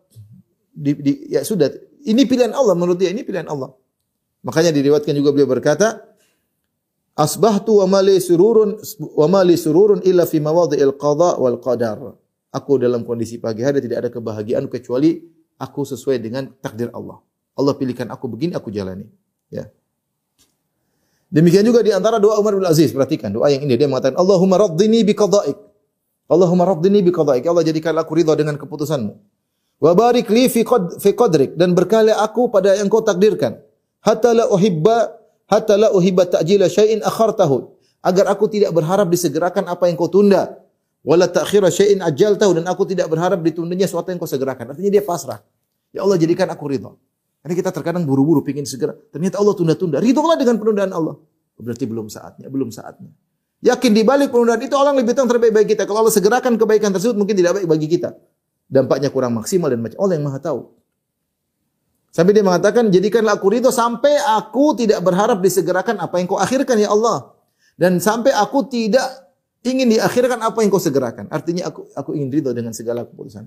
di, 0.73 0.97
di, 0.97 1.13
ya 1.29 1.45
sudah 1.45 1.69
ini 2.09 2.25
pilihan 2.25 2.57
Allah 2.57 2.73
menurut 2.73 2.97
dia 2.97 3.13
ini 3.13 3.21
pilihan 3.21 3.45
Allah. 3.45 3.77
Makanya 4.41 4.73
diriwayatkan 4.73 5.13
juga 5.13 5.37
beliau 5.37 5.53
berkata 5.53 6.01
asbahtu 7.13 7.85
wa 7.85 8.01
mali 8.01 8.17
sururun 8.17 8.81
wa 9.21 9.27
mali 9.29 9.61
sururun 9.61 10.01
illa 10.01 10.25
fi 10.25 10.41
mawadhi'il 10.41 10.97
qada 10.97 11.37
wal 11.37 11.61
qadar. 11.61 12.17
Aku 12.51 12.81
dalam 12.81 13.05
kondisi 13.07 13.37
pagi 13.39 13.63
hari 13.63 13.85
tidak 13.85 14.09
ada 14.09 14.11
kebahagiaan 14.11 14.67
kecuali 14.67 15.23
aku 15.61 15.87
sesuai 15.87 16.19
dengan 16.19 16.51
takdir 16.59 16.89
Allah. 16.91 17.21
Allah 17.55 17.77
pilihkan 17.77 18.09
aku 18.09 18.27
begini 18.33 18.57
aku 18.57 18.73
jalani. 18.73 19.07
Ya. 19.53 19.69
Demikian 21.31 21.63
juga 21.63 21.85
di 21.85 21.95
antara 21.95 22.19
doa 22.19 22.43
Umar 22.43 22.59
bin 22.59 22.67
Aziz, 22.67 22.91
perhatikan 22.91 23.31
doa 23.31 23.47
yang 23.55 23.63
ini 23.63 23.79
dia 23.79 23.87
mengatakan 23.87 24.19
Allahumma 24.19 24.67
raddini 24.67 25.07
bi 25.07 25.15
qada'ik 25.15 25.70
Allahumma 26.31 26.63
raddini 26.63 27.03
bi 27.03 27.11
qada'ik. 27.11 27.43
Ya 27.43 27.51
Allah 27.51 27.67
jadikanlah 27.67 28.07
aku 28.07 28.15
ridha 28.15 28.39
dengan 28.39 28.55
keputusanmu. 28.55 29.13
Wa 29.83 29.93
barik 29.99 30.31
li 30.31 30.47
fi 30.47 30.63
qad 30.63 31.03
fi 31.03 31.11
qadrik 31.11 31.59
dan 31.59 31.75
berkali 31.75 32.15
aku 32.15 32.47
pada 32.55 32.79
yang 32.79 32.87
kau 32.87 33.03
takdirkan. 33.03 33.59
Hatta 34.01 34.31
la 34.31 34.47
uhibba 34.47 35.11
hatta 35.51 35.75
la 35.75 35.89
uhibba 35.91 36.31
ta'jila 36.31 36.71
syai'in 36.71 37.03
akhartahu. 37.03 37.75
Agar 38.01 38.33
aku 38.33 38.49
tidak 38.49 38.73
berharap 38.73 39.11
disegerakan 39.11 39.67
apa 39.67 39.91
yang 39.91 39.99
kau 39.99 40.09
tunda. 40.09 40.55
Wala 41.03 41.27
ta'khira 41.27 41.69
syai'in 41.69 41.99
ajaltahu 41.99 42.63
dan 42.63 42.65
aku 42.71 42.87
tidak 42.87 43.11
berharap 43.11 43.43
ditundanya 43.43 43.91
sesuatu 43.91 44.15
yang 44.15 44.21
kau 44.23 44.31
segerakan. 44.31 44.73
Artinya 44.73 44.89
dia 44.93 45.03
pasrah. 45.03 45.43
Ya 45.91 46.07
Allah 46.07 46.17
jadikan 46.17 46.47
aku 46.47 46.71
ridha. 46.71 46.95
Karena 47.41 47.55
kita 47.57 47.73
terkadang 47.73 48.05
buru-buru 48.05 48.45
pingin 48.45 48.69
segera. 48.69 48.93
Ternyata 49.11 49.41
Allah 49.41 49.57
tunda-tunda. 49.57 49.97
Ridholah 49.99 50.37
dengan 50.37 50.61
penundaan 50.61 50.93
Allah. 50.93 51.17
Berarti 51.57 51.85
belum 51.89 52.09
saatnya, 52.09 52.49
belum 52.49 52.69
saatnya. 52.73 53.13
Yakin 53.61 53.93
di 53.93 54.03
balik 54.09 54.33
penundaan 54.33 54.65
itu 54.65 54.73
Allah 54.73 54.97
lebih 54.97 55.13
tahu 55.13 55.29
terbaik 55.29 55.53
bagi 55.53 55.69
kita. 55.77 55.85
Kalau 55.85 56.01
Allah 56.01 56.15
segerakan 56.15 56.57
kebaikan 56.57 56.97
tersebut 56.97 57.13
mungkin 57.13 57.37
tidak 57.37 57.61
baik 57.61 57.69
bagi 57.69 57.89
kita. 57.93 58.17
Dampaknya 58.71 59.13
kurang 59.13 59.37
maksimal 59.37 59.69
dan 59.69 59.85
macam 59.85 60.01
Allah 60.01 60.15
yang 60.17 60.25
Maha 60.25 60.41
tahu. 60.41 60.61
Sampai 62.11 62.35
dia 62.35 62.43
mengatakan, 62.43 62.91
jadikanlah 62.91 63.39
aku 63.39 63.47
ridho 63.55 63.71
sampai 63.71 64.19
aku 64.19 64.75
tidak 64.75 64.99
berharap 65.05 65.39
disegerakan 65.39 66.01
apa 66.03 66.19
yang 66.19 66.27
kau 66.27 66.41
akhirkan 66.41 66.81
ya 66.81 66.91
Allah. 66.91 67.37
Dan 67.77 68.03
sampai 68.03 68.35
aku 68.35 68.67
tidak 68.67 69.31
ingin 69.63 69.93
diakhirkan 69.93 70.41
apa 70.41 70.59
yang 70.65 70.73
kau 70.73 70.83
segerakan. 70.83 71.29
Artinya 71.29 71.69
aku 71.69 71.87
aku 71.93 72.17
ingin 72.17 72.33
ridho 72.33 72.51
dengan 72.57 72.73
segala 72.73 73.05
keputusan. 73.05 73.47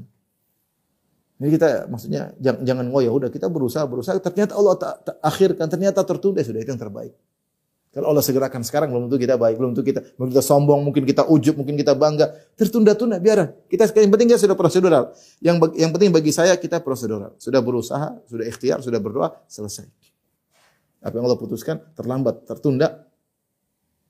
Jadi 1.42 1.50
kita 1.60 1.70
maksudnya 1.92 2.32
jangan, 2.40 2.62
jangan 2.64 2.86
ngoyo, 2.94 3.12
udah 3.12 3.30
kita 3.34 3.52
berusaha 3.52 3.84
berusaha 3.84 4.16
ternyata 4.22 4.56
Allah 4.56 4.76
tak, 4.80 4.96
tak 5.12 5.18
akhirkan, 5.20 5.66
ternyata 5.68 6.00
tertunda 6.06 6.40
sudah 6.46 6.62
itu 6.62 6.72
yang 6.72 6.80
terbaik. 6.80 7.12
Kalau 7.94 8.10
Allah 8.10 8.26
segerakan 8.26 8.66
sekarang 8.66 8.90
belum 8.90 9.06
tentu 9.06 9.22
kita 9.22 9.38
baik, 9.38 9.54
belum 9.54 9.78
tentu 9.78 9.86
kita 9.86 10.02
belum 10.18 10.34
kita 10.34 10.42
sombong, 10.42 10.82
mungkin 10.82 11.06
kita 11.06 11.30
ujub, 11.30 11.62
mungkin 11.62 11.78
kita 11.78 11.94
bangga. 11.94 12.34
Tertunda-tunda 12.58 13.22
biar 13.22 13.70
kita 13.70 13.86
yang 14.02 14.10
penting 14.10 14.34
kita 14.34 14.42
sudah 14.42 14.58
prosedural. 14.58 15.14
Yang 15.38 15.78
yang 15.78 15.94
penting 15.94 16.10
bagi 16.10 16.34
saya 16.34 16.58
kita 16.58 16.82
prosedural. 16.82 17.38
Sudah 17.38 17.62
berusaha, 17.62 18.18
sudah 18.26 18.46
ikhtiar, 18.50 18.82
sudah 18.82 18.98
berdoa, 18.98 19.38
selesai. 19.46 19.86
Apa 21.06 21.22
yang 21.22 21.30
Allah 21.30 21.38
putuskan 21.38 21.86
terlambat, 21.94 22.50
tertunda, 22.50 23.06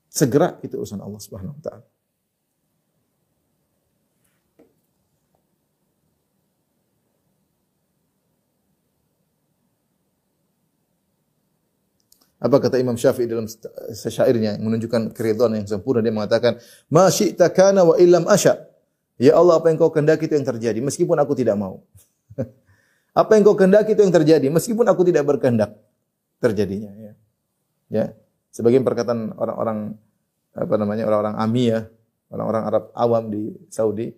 segera 0.08 0.56
itu 0.64 0.80
urusan 0.80 1.04
Allah 1.04 1.20
Subhanahu 1.20 1.52
wa 1.52 1.62
taala. 1.62 1.93
Apa 12.42 12.60
kata 12.60 12.76
Imam 12.76 12.98
Syafi'i 12.98 13.30
dalam 13.30 13.46
syairnya 13.94 14.58
menunjukkan 14.58 15.14
keridhaan 15.14 15.54
yang 15.54 15.66
sempurna 15.70 16.02
dia 16.02 16.12
mengatakan, 16.12 16.58
"Ma 16.90 17.08
syi'ta 17.08 17.48
kana 17.54 17.86
wa 17.86 17.94
illam 17.96 18.26
asya." 18.26 18.58
Ya 19.16 19.38
Allah, 19.38 19.62
apa 19.62 19.70
yang 19.70 19.78
kau 19.78 19.94
kehendaki 19.94 20.26
itu 20.26 20.34
yang 20.34 20.44
terjadi 20.46 20.78
meskipun 20.82 21.14
aku 21.22 21.38
tidak 21.38 21.54
mau. 21.54 21.86
apa 23.20 23.30
yang 23.38 23.46
kau 23.46 23.54
kehendaki 23.54 23.94
itu 23.94 24.02
yang 24.02 24.10
terjadi 24.10 24.46
meskipun 24.50 24.82
aku 24.90 25.06
tidak 25.06 25.22
berkehendak 25.24 25.78
terjadinya 26.42 26.90
ya. 26.98 27.12
Ya. 27.88 28.06
Sebagian 28.50 28.82
perkataan 28.82 29.34
orang-orang 29.38 29.94
apa 30.54 30.74
namanya 30.78 31.06
orang-orang 31.06 31.34
Ami 31.38 31.70
ya, 31.70 31.86
orang-orang 32.30 32.62
Arab 32.66 32.84
awam 32.94 33.24
di 33.30 33.42
Saudi 33.70 34.10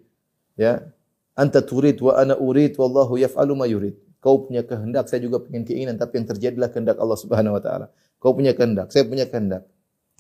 ya. 0.57 0.81
Anta 1.37 1.61
turid 1.61 2.01
wa 2.01 2.17
ana 2.17 2.33
urid 2.33 2.81
wallahu 2.81 3.21
yaf'alu 3.21 3.53
ma 3.53 3.69
yurid. 3.69 3.93
Kau 4.25 4.49
punya 4.49 4.65
kehendak, 4.65 5.07
saya 5.13 5.21
juga 5.21 5.39
punya 5.45 5.61
keinginan, 5.63 6.01
tapi 6.01 6.19
yang 6.19 6.27
terjadilah 6.27 6.73
kehendak 6.73 6.97
Allah 6.97 7.15
Subhanahu 7.21 7.61
wa 7.61 7.63
taala. 7.63 7.87
Kau 8.27 8.35
punya 8.35 8.59
kehendak, 8.59 8.91
saya 8.91 9.07
punya 9.07 9.23
kehendak. 9.31 9.71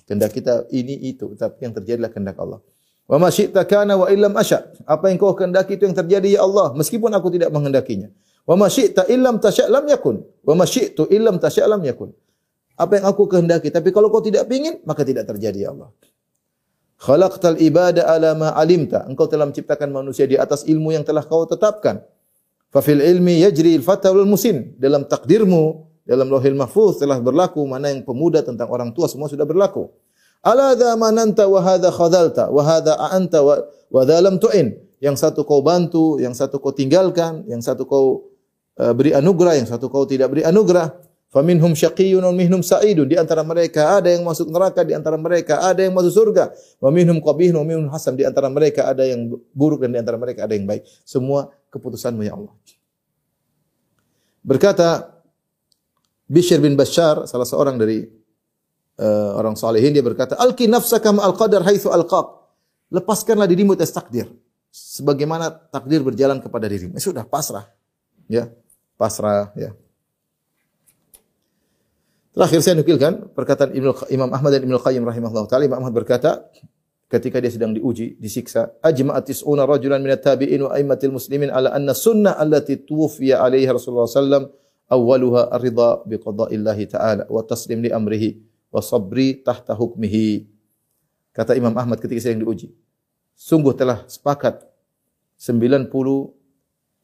Kehendak 0.06 0.30
kita 0.30 0.70
ini 0.70 1.10
itu, 1.10 1.34
tapi 1.34 1.66
yang 1.66 1.74
terjadilah 1.74 2.06
kehendak 2.06 2.38
Allah. 2.38 2.62
Wa 3.10 3.18
ma 3.18 3.34
syi'ta 3.34 3.66
kana 3.66 3.98
wa 3.98 4.06
illam 4.06 4.30
asya. 4.38 4.62
Apa 4.86 5.10
yang 5.10 5.18
kau 5.18 5.34
kehendaki 5.34 5.74
itu 5.74 5.90
yang 5.90 5.98
terjadi 5.98 6.38
ya 6.38 6.46
Allah, 6.46 6.70
meskipun 6.78 7.10
aku 7.10 7.34
tidak 7.34 7.50
menghendakinya. 7.50 8.06
Wa 8.46 8.54
ma 8.54 8.70
syi'ta 8.70 9.10
illam 9.10 9.42
tasya' 9.42 9.66
lam 9.66 9.90
yakun. 9.90 10.22
Wa 10.22 10.54
ma 10.54 10.62
syi'tu 10.62 11.10
illam 11.10 11.42
tasya' 11.42 11.66
lam 11.66 11.82
yakun. 11.82 12.14
Apa 12.78 13.02
yang 13.02 13.10
aku 13.10 13.26
kehendaki, 13.26 13.74
tapi 13.74 13.90
kalau 13.90 14.06
kau 14.06 14.22
tidak 14.22 14.46
ingin, 14.54 14.78
maka 14.86 15.02
tidak 15.02 15.26
terjadi 15.26 15.66
ya 15.66 15.74
Allah. 15.74 15.90
Khalaqtal 17.02 17.58
ibada 17.58 18.06
ala 18.06 18.38
ma 18.38 18.48
alimta. 18.54 19.02
Engkau 19.10 19.26
telah 19.26 19.50
menciptakan 19.50 19.90
manusia 19.90 20.30
di 20.30 20.38
atas 20.38 20.62
ilmu 20.62 20.94
yang 20.94 21.02
telah 21.02 21.26
kau 21.26 21.42
tetapkan. 21.42 22.06
Fa 22.70 22.78
fil 22.86 23.02
ilmi 23.02 23.42
yajri 23.42 23.82
al 23.82 23.82
fata 23.82 24.14
wal 24.14 24.30
musin. 24.30 24.78
Dalam 24.78 25.10
takdirmu 25.10 25.90
dalam 26.06 26.30
Lauhil 26.30 26.54
Mahfuz 26.54 27.02
telah 27.02 27.18
berlaku 27.18 27.66
mana 27.66 27.90
yang 27.90 28.06
pemuda 28.06 28.40
tentang 28.46 28.70
orang 28.70 28.94
tua 28.94 29.10
semua 29.10 29.26
sudah 29.26 29.42
berlaku. 29.42 29.90
Ala 30.46 30.78
dha 30.78 30.94
mananta 30.94 31.50
wa 31.50 31.58
hadha 31.58 31.90
khadalta 31.90 32.46
wa 32.46 32.62
hadha 32.62 32.94
a'anta 32.94 33.42
wa, 33.42 33.58
wa 33.90 34.02
lam 34.06 34.38
tu'in. 34.38 34.78
Yang 35.02 35.26
satu 35.26 35.42
kau 35.42 35.60
bantu, 35.60 36.22
yang 36.22 36.32
satu 36.32 36.62
kau 36.62 36.72
tinggalkan, 36.72 37.44
yang 37.50 37.60
satu 37.60 37.84
kau 37.84 38.32
uh, 38.78 38.94
beri 38.94 39.12
anugerah, 39.12 39.58
yang 39.58 39.68
satu 39.68 39.90
kau 39.90 40.06
tidak 40.06 40.32
beri 40.32 40.46
anugerah. 40.46 40.94
Faminhum 41.26 41.74
syaqiyyun 41.74 42.22
wa 42.22 42.32
minhum 42.32 42.62
sa'idun. 42.62 43.10
Di 43.10 43.18
antara 43.18 43.42
mereka 43.44 43.98
ada 43.98 44.08
yang 44.08 44.24
masuk 44.24 44.48
neraka, 44.48 44.86
di 44.86 44.96
antara 44.96 45.20
mereka 45.20 45.60
ada 45.60 45.84
yang 45.84 45.92
masuk 45.92 46.14
surga. 46.14 46.54
Wa 46.80 46.88
minhum 46.88 47.20
qabihun 47.20 47.60
wa 47.60 47.66
minhum 47.66 47.90
hasan. 47.92 48.16
Di 48.16 48.24
antara 48.24 48.48
mereka 48.48 48.88
ada 48.88 49.04
yang 49.04 49.36
buruk 49.52 49.84
dan 49.84 49.92
di 49.92 49.98
antara 50.00 50.16
mereka 50.16 50.48
ada 50.48 50.54
yang 50.56 50.64
baik. 50.64 50.86
Semua 51.04 51.50
keputusanmu 51.68 52.24
ya 52.24 52.38
Allah. 52.38 52.54
Berkata 54.46 55.15
Bishr 56.26 56.58
bin 56.58 56.74
Bashar, 56.74 57.30
salah 57.30 57.46
seorang 57.46 57.78
dari 57.78 58.02
uh, 58.98 59.32
orang 59.38 59.54
salihin 59.54 59.94
dia 59.94 60.02
berkata, 60.02 60.34
"Alqi 60.34 60.66
nafsaka 60.66 61.14
al 61.14 61.34
qadar 61.38 61.62
haitsu 61.62 61.90
alqaq." 61.94 62.26
Lepaskanlah 62.90 63.46
dirimu 63.50 63.74
atas 63.74 63.94
takdir. 63.94 64.30
Sebagaimana 64.70 65.50
takdir 65.70 66.02
berjalan 66.02 66.38
kepada 66.38 66.66
dirimu. 66.70 66.94
Ya 66.94 67.02
sudah 67.02 67.24
pasrah. 67.26 67.66
Ya, 68.26 68.50
pasrah 68.98 69.50
ya. 69.54 69.74
Terakhir 72.36 72.60
saya 72.60 72.74
nukilkan 72.76 73.32
perkataan 73.32 73.72
Imam 74.12 74.28
Ahmad 74.28 74.52
dan 74.52 74.60
Ibnu 74.68 74.76
Qayyim 74.76 75.02
rahimahullah 75.08 75.48
taala. 75.48 75.64
Imam 75.64 75.80
Ahmad 75.80 75.96
berkata 75.96 76.44
ketika 77.08 77.40
dia 77.40 77.48
sedang 77.48 77.72
diuji, 77.72 78.18
disiksa, 78.20 78.76
ajma'at 78.82 79.30
tis'una 79.30 79.64
rajulan 79.64 80.02
minat 80.02 80.20
tabi'in 80.26 80.66
wa 80.66 80.70
aimmatil 80.74 81.16
muslimin 81.16 81.48
ala 81.48 81.72
anna 81.72 81.96
sunnah 81.96 82.36
allati 82.36 82.82
tuwfiya 82.82 83.40
alaiha 83.40 83.72
Rasulullah 83.72 84.10
sallam 84.10 84.52
awwaluha 84.90 85.50
ar-ridha 85.50 86.02
bi 86.06 86.16
qada'illahi 86.18 86.84
ta'ala 86.90 87.24
wa 87.26 87.42
taslim 87.42 87.82
li 87.82 87.90
amrihi 87.90 88.38
wa 88.70 88.80
sabri 88.82 89.42
tahta 89.42 89.74
hukmihi. 89.74 90.46
Kata 91.34 91.52
Imam 91.58 91.74
Ahmad 91.76 92.00
ketika 92.00 92.22
sedang 92.22 92.46
diuji. 92.46 92.72
Sungguh 93.36 93.76
telah 93.76 94.08
sepakat 94.08 94.64
90 95.36 95.92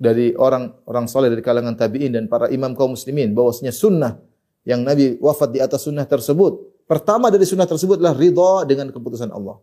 dari 0.00 0.32
orang 0.34 0.72
orang 0.88 1.06
soleh 1.06 1.28
dari 1.28 1.44
kalangan 1.44 1.76
tabi'in 1.76 2.10
dan 2.10 2.24
para 2.26 2.48
imam 2.48 2.72
kaum 2.74 2.96
muslimin 2.96 3.30
bahwasanya 3.36 3.70
sunnah 3.70 4.18
yang 4.66 4.82
Nabi 4.82 5.20
wafat 5.20 5.52
di 5.54 5.60
atas 5.60 5.86
sunnah 5.86 6.08
tersebut. 6.08 6.82
Pertama 6.88 7.30
dari 7.30 7.46
sunnah 7.46 7.68
tersebut 7.68 8.02
adalah 8.02 8.16
ridha 8.16 8.66
dengan 8.66 8.90
keputusan 8.90 9.30
Allah. 9.30 9.62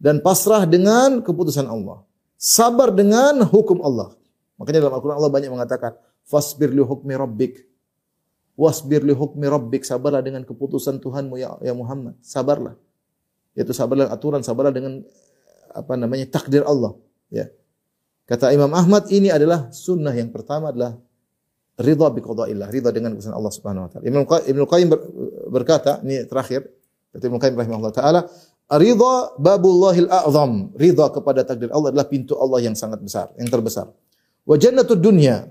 Dan 0.00 0.18
pasrah 0.18 0.66
dengan 0.66 1.22
keputusan 1.22 1.68
Allah. 1.68 2.02
Sabar 2.34 2.90
dengan 2.90 3.46
hukum 3.46 3.78
Allah. 3.86 4.18
Makanya 4.58 4.82
dalam 4.82 4.98
Al-Quran 4.98 5.16
Allah 5.18 5.30
banyak 5.30 5.50
mengatakan, 5.52 5.94
Fasbir 6.26 6.70
li 6.72 6.82
hukmi 6.82 7.14
rabbik. 7.14 7.62
Wasbir 8.56 9.02
li 9.02 9.14
hukmi 9.14 9.46
rabbik. 9.48 9.82
Sabarlah 9.82 10.22
dengan 10.22 10.42
keputusan 10.46 11.02
Tuhanmu 11.02 11.40
ya, 11.40 11.56
ya 11.60 11.72
Muhammad. 11.74 12.18
Sabarlah. 12.22 12.78
Yaitu 13.52 13.76
sabarlah 13.76 14.08
aturan, 14.08 14.40
sabarlah 14.40 14.72
dengan 14.72 15.04
apa 15.72 15.92
namanya 15.96 16.24
takdir 16.28 16.64
Allah. 16.64 16.96
Ya. 17.28 17.52
Kata 18.24 18.48
Imam 18.54 18.72
Ahmad 18.72 19.12
ini 19.12 19.28
adalah 19.28 19.68
sunnah 19.74 20.14
yang 20.16 20.32
pertama 20.32 20.72
adalah 20.72 20.96
ridha 21.76 22.06
bi 22.08 22.20
qadaillah, 22.24 22.68
ridha 22.72 22.88
dengan 22.94 23.12
keputusan 23.12 23.34
Allah 23.34 23.52
Subhanahu 23.52 23.84
wa 23.84 23.90
taala. 23.92 24.04
Ibnu 24.08 24.20
Ibnu 24.24 24.64
Qayyim 24.64 24.88
berkata, 25.52 26.00
ini 26.00 26.24
terakhir, 26.24 26.64
kata 27.12 27.28
Ibnu 27.28 27.36
Qayyim 27.40 27.56
rahimahullah 27.60 27.92
taala, 27.92 28.20
ridha 28.80 29.36
babullahil 29.36 30.08
a'zam. 30.08 30.72
Ridha 30.72 31.12
kepada 31.12 31.44
takdir 31.44 31.68
Allah 31.72 31.92
adalah 31.92 32.08
pintu 32.08 32.38
Allah 32.40 32.62
yang 32.64 32.72
sangat 32.72 33.04
besar, 33.04 33.32
yang 33.36 33.52
terbesar. 33.52 33.90
Wa 34.48 34.56
jannatud 34.56 35.00
dunya. 35.00 35.44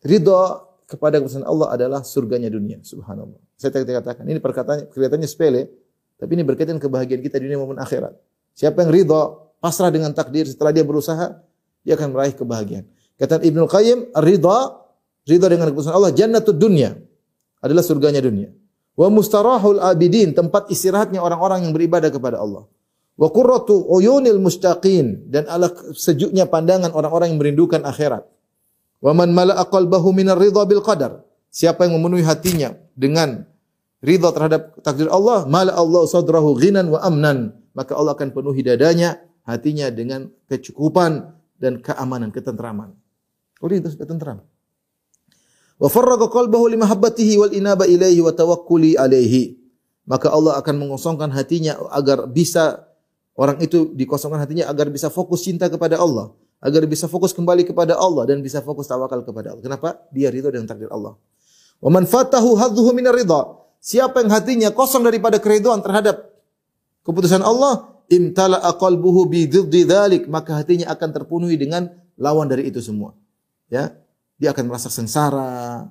Ridha 0.00 0.64
kepada 0.88 1.20
keputusan 1.20 1.46
Allah 1.46 1.68
adalah 1.76 2.00
surganya 2.02 2.50
dunia. 2.50 2.82
Subhanallah. 2.82 3.38
Saya 3.54 3.70
tadi 3.70 3.92
katakan, 3.92 4.24
ini 4.26 4.40
perkataan 4.40 4.90
kelihatannya 4.90 5.28
sepele, 5.28 5.70
tapi 6.16 6.34
ini 6.34 6.42
berkaitan 6.42 6.80
kebahagiaan 6.80 7.20
kita 7.20 7.36
di 7.38 7.48
dunia 7.48 7.60
maupun 7.60 7.78
akhirat. 7.78 8.16
Siapa 8.56 8.82
yang 8.84 8.90
ridha, 8.90 9.22
pasrah 9.60 9.92
dengan 9.92 10.10
takdir 10.16 10.48
setelah 10.48 10.72
dia 10.72 10.82
berusaha, 10.82 11.38
dia 11.84 11.94
akan 11.94 12.16
meraih 12.16 12.34
kebahagiaan. 12.34 12.88
Kata 13.20 13.44
Ibnu 13.44 13.68
Qayyim, 13.68 14.16
ridha 14.16 14.80
Ridha 15.28 15.46
dengan 15.52 15.68
keputusan 15.70 15.92
Allah, 15.92 16.12
jannatud 16.16 16.56
dunia 16.56 16.96
adalah 17.60 17.84
surganya 17.84 18.24
dunia. 18.24 18.50
Wa 18.96 19.12
mustarahul 19.12 19.78
abidin, 19.80 20.32
tempat 20.32 20.68
istirahatnya 20.72 21.20
orang-orang 21.20 21.68
yang 21.68 21.72
beribadah 21.76 22.08
kepada 22.08 22.40
Allah. 22.40 22.64
Wa 23.20 23.28
qurratu 23.28 23.84
uyunil 23.84 24.40
mustaqin 24.40 25.28
dan 25.28 25.44
ala 25.46 25.68
sejuknya 25.92 26.48
pandangan 26.48 26.90
orang-orang 26.96 27.36
yang 27.36 27.38
merindukan 27.38 27.84
akhirat. 27.84 28.24
Wa 29.00 29.16
man 29.16 29.32
mala'a 29.32 29.64
qalbahu 29.68 30.12
minar 30.12 30.36
ridha 30.36 30.62
bil 30.68 30.84
qadar. 30.84 31.24
Siapa 31.50 31.88
yang 31.88 31.98
memenuhi 31.98 32.22
hatinya 32.22 32.76
dengan 32.94 33.48
ridha 34.04 34.30
terhadap 34.30 34.78
takdir 34.84 35.10
Allah, 35.10 35.48
mala 35.48 35.74
Allah 35.74 36.04
sadrahu 36.06 36.54
ghinan 36.56 36.92
wa 36.92 37.02
amnan, 37.02 37.56
maka 37.74 37.96
Allah 37.96 38.14
akan 38.14 38.30
penuhi 38.30 38.62
dadanya, 38.62 39.18
hatinya 39.48 39.90
dengan 39.90 40.30
kecukupan 40.46 41.32
dan 41.58 41.82
keamanan, 41.82 42.30
ketentraman. 42.30 42.94
Oh, 43.60 43.68
itu 43.68 43.92
sudah 43.92 44.08
tentram. 44.08 44.38
Wa 45.76 45.88
farraqa 45.88 46.32
qalbahu 46.32 46.72
li 46.72 46.80
mahabbatihi 46.80 47.32
wal 47.36 47.52
inaba 47.52 47.84
ilaihi 47.84 48.20
wa 48.24 48.32
tawakkuli 48.32 48.96
alaihi. 48.96 49.60
Maka 50.08 50.32
Allah 50.32 50.56
akan 50.60 50.74
mengosongkan 50.80 51.28
hatinya 51.32 51.76
agar 51.92 52.24
bisa 52.24 52.88
orang 53.36 53.60
itu 53.60 53.92
dikosongkan 53.92 54.40
hatinya 54.40 54.64
agar 54.68 54.88
bisa 54.88 55.12
fokus 55.12 55.44
cinta 55.44 55.68
kepada 55.68 56.00
Allah, 56.00 56.32
agar 56.60 56.84
bisa 56.84 57.08
fokus 57.08 57.32
kembali 57.32 57.64
kepada 57.64 57.96
Allah 57.96 58.28
dan 58.28 58.44
bisa 58.44 58.60
fokus 58.60 58.84
tawakal 58.84 59.24
kepada 59.24 59.56
Allah. 59.56 59.64
Kenapa? 59.64 60.04
Dia 60.12 60.28
ridho 60.28 60.52
dengan 60.52 60.68
takdir 60.68 60.92
Allah. 60.92 61.16
Wa 61.80 61.88
man 61.88 62.04
fatahu 62.04 62.60
minar 62.92 63.16
ridha. 63.16 63.56
Siapa 63.80 64.20
yang 64.20 64.28
hatinya 64.28 64.68
kosong 64.68 65.00
daripada 65.08 65.40
keridhaan 65.40 65.80
terhadap 65.80 66.36
keputusan 67.00 67.40
Allah, 67.40 67.96
imtala 68.12 68.60
qalbuhu 68.76 69.24
bi 69.24 69.48
maka 70.28 70.60
hatinya 70.60 70.92
akan 70.92 71.08
terpenuhi 71.16 71.56
dengan 71.56 71.88
lawan 72.20 72.44
dari 72.44 72.68
itu 72.68 72.84
semua. 72.84 73.16
Ya, 73.72 73.96
dia 74.36 74.52
akan 74.52 74.68
merasa 74.68 74.92
sengsara, 74.92 75.88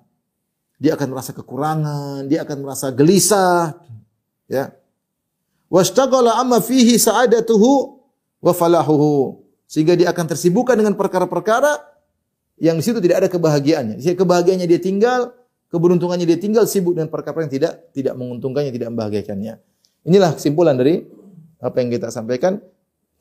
dia 0.78 0.94
akan 0.94 1.18
merasa 1.18 1.34
kekurangan, 1.34 2.30
dia 2.30 2.46
akan 2.46 2.58
merasa 2.62 2.94
gelisah, 2.94 3.74
ya. 4.46 4.70
Washtaghala 5.70 6.38
amma 6.38 6.62
fihi 6.62 6.98
sa'adatuhu 6.98 7.98
wa 8.42 8.54
falahuhu. 8.54 9.49
Sehingga 9.70 9.94
dia 9.94 10.10
akan 10.10 10.26
tersibukkan 10.26 10.74
dengan 10.74 10.98
perkara-perkara 10.98 11.78
yang 12.58 12.82
di 12.82 12.84
situ 12.84 12.98
tidak 12.98 13.22
ada 13.22 13.30
kebahagiaannya. 13.30 14.02
Sehingga 14.02 14.26
kebahagiaannya 14.26 14.66
dia 14.66 14.82
tinggal, 14.82 15.38
keberuntungannya 15.70 16.26
dia 16.26 16.42
tinggal 16.42 16.66
sibuk 16.66 16.98
dengan 16.98 17.14
perkara 17.14 17.46
yang 17.46 17.54
tidak 17.54 17.94
tidak 17.94 18.18
menguntungkannya, 18.18 18.74
tidak 18.74 18.90
membahagiakannya. 18.90 19.62
Inilah 20.10 20.34
kesimpulan 20.34 20.74
dari 20.74 21.06
apa 21.62 21.76
yang 21.86 21.94
kita 21.94 22.10
sampaikan. 22.10 22.58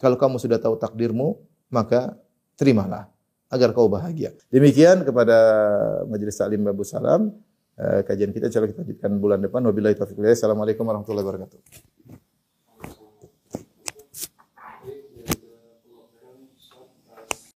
Kalau 0.01 0.17
kamu 0.17 0.41
sudah 0.41 0.57
tahu 0.57 0.81
takdirmu, 0.81 1.37
maka 1.69 2.17
terimalah 2.57 3.11
agar 3.53 3.77
kau 3.77 3.91
bahagia. 3.91 4.33
Demikian 4.49 5.05
kepada 5.05 5.37
Majelis 6.09 6.39
Taklim 6.39 6.65
Babu 6.65 6.87
Salam. 6.87 7.35
Eh, 7.79 8.03
kajian 8.03 8.35
kita 8.35 8.51
insya 8.51 8.65
kita 8.65 8.83
lanjutkan 8.83 9.11
bulan 9.21 9.39
depan. 9.39 9.61
Wabillahi 9.63 9.95
taufiq 9.95 10.19
Assalamualaikum 10.23 10.87
warahmatullahi 10.87 11.27
wabarakatuh. 11.29 11.98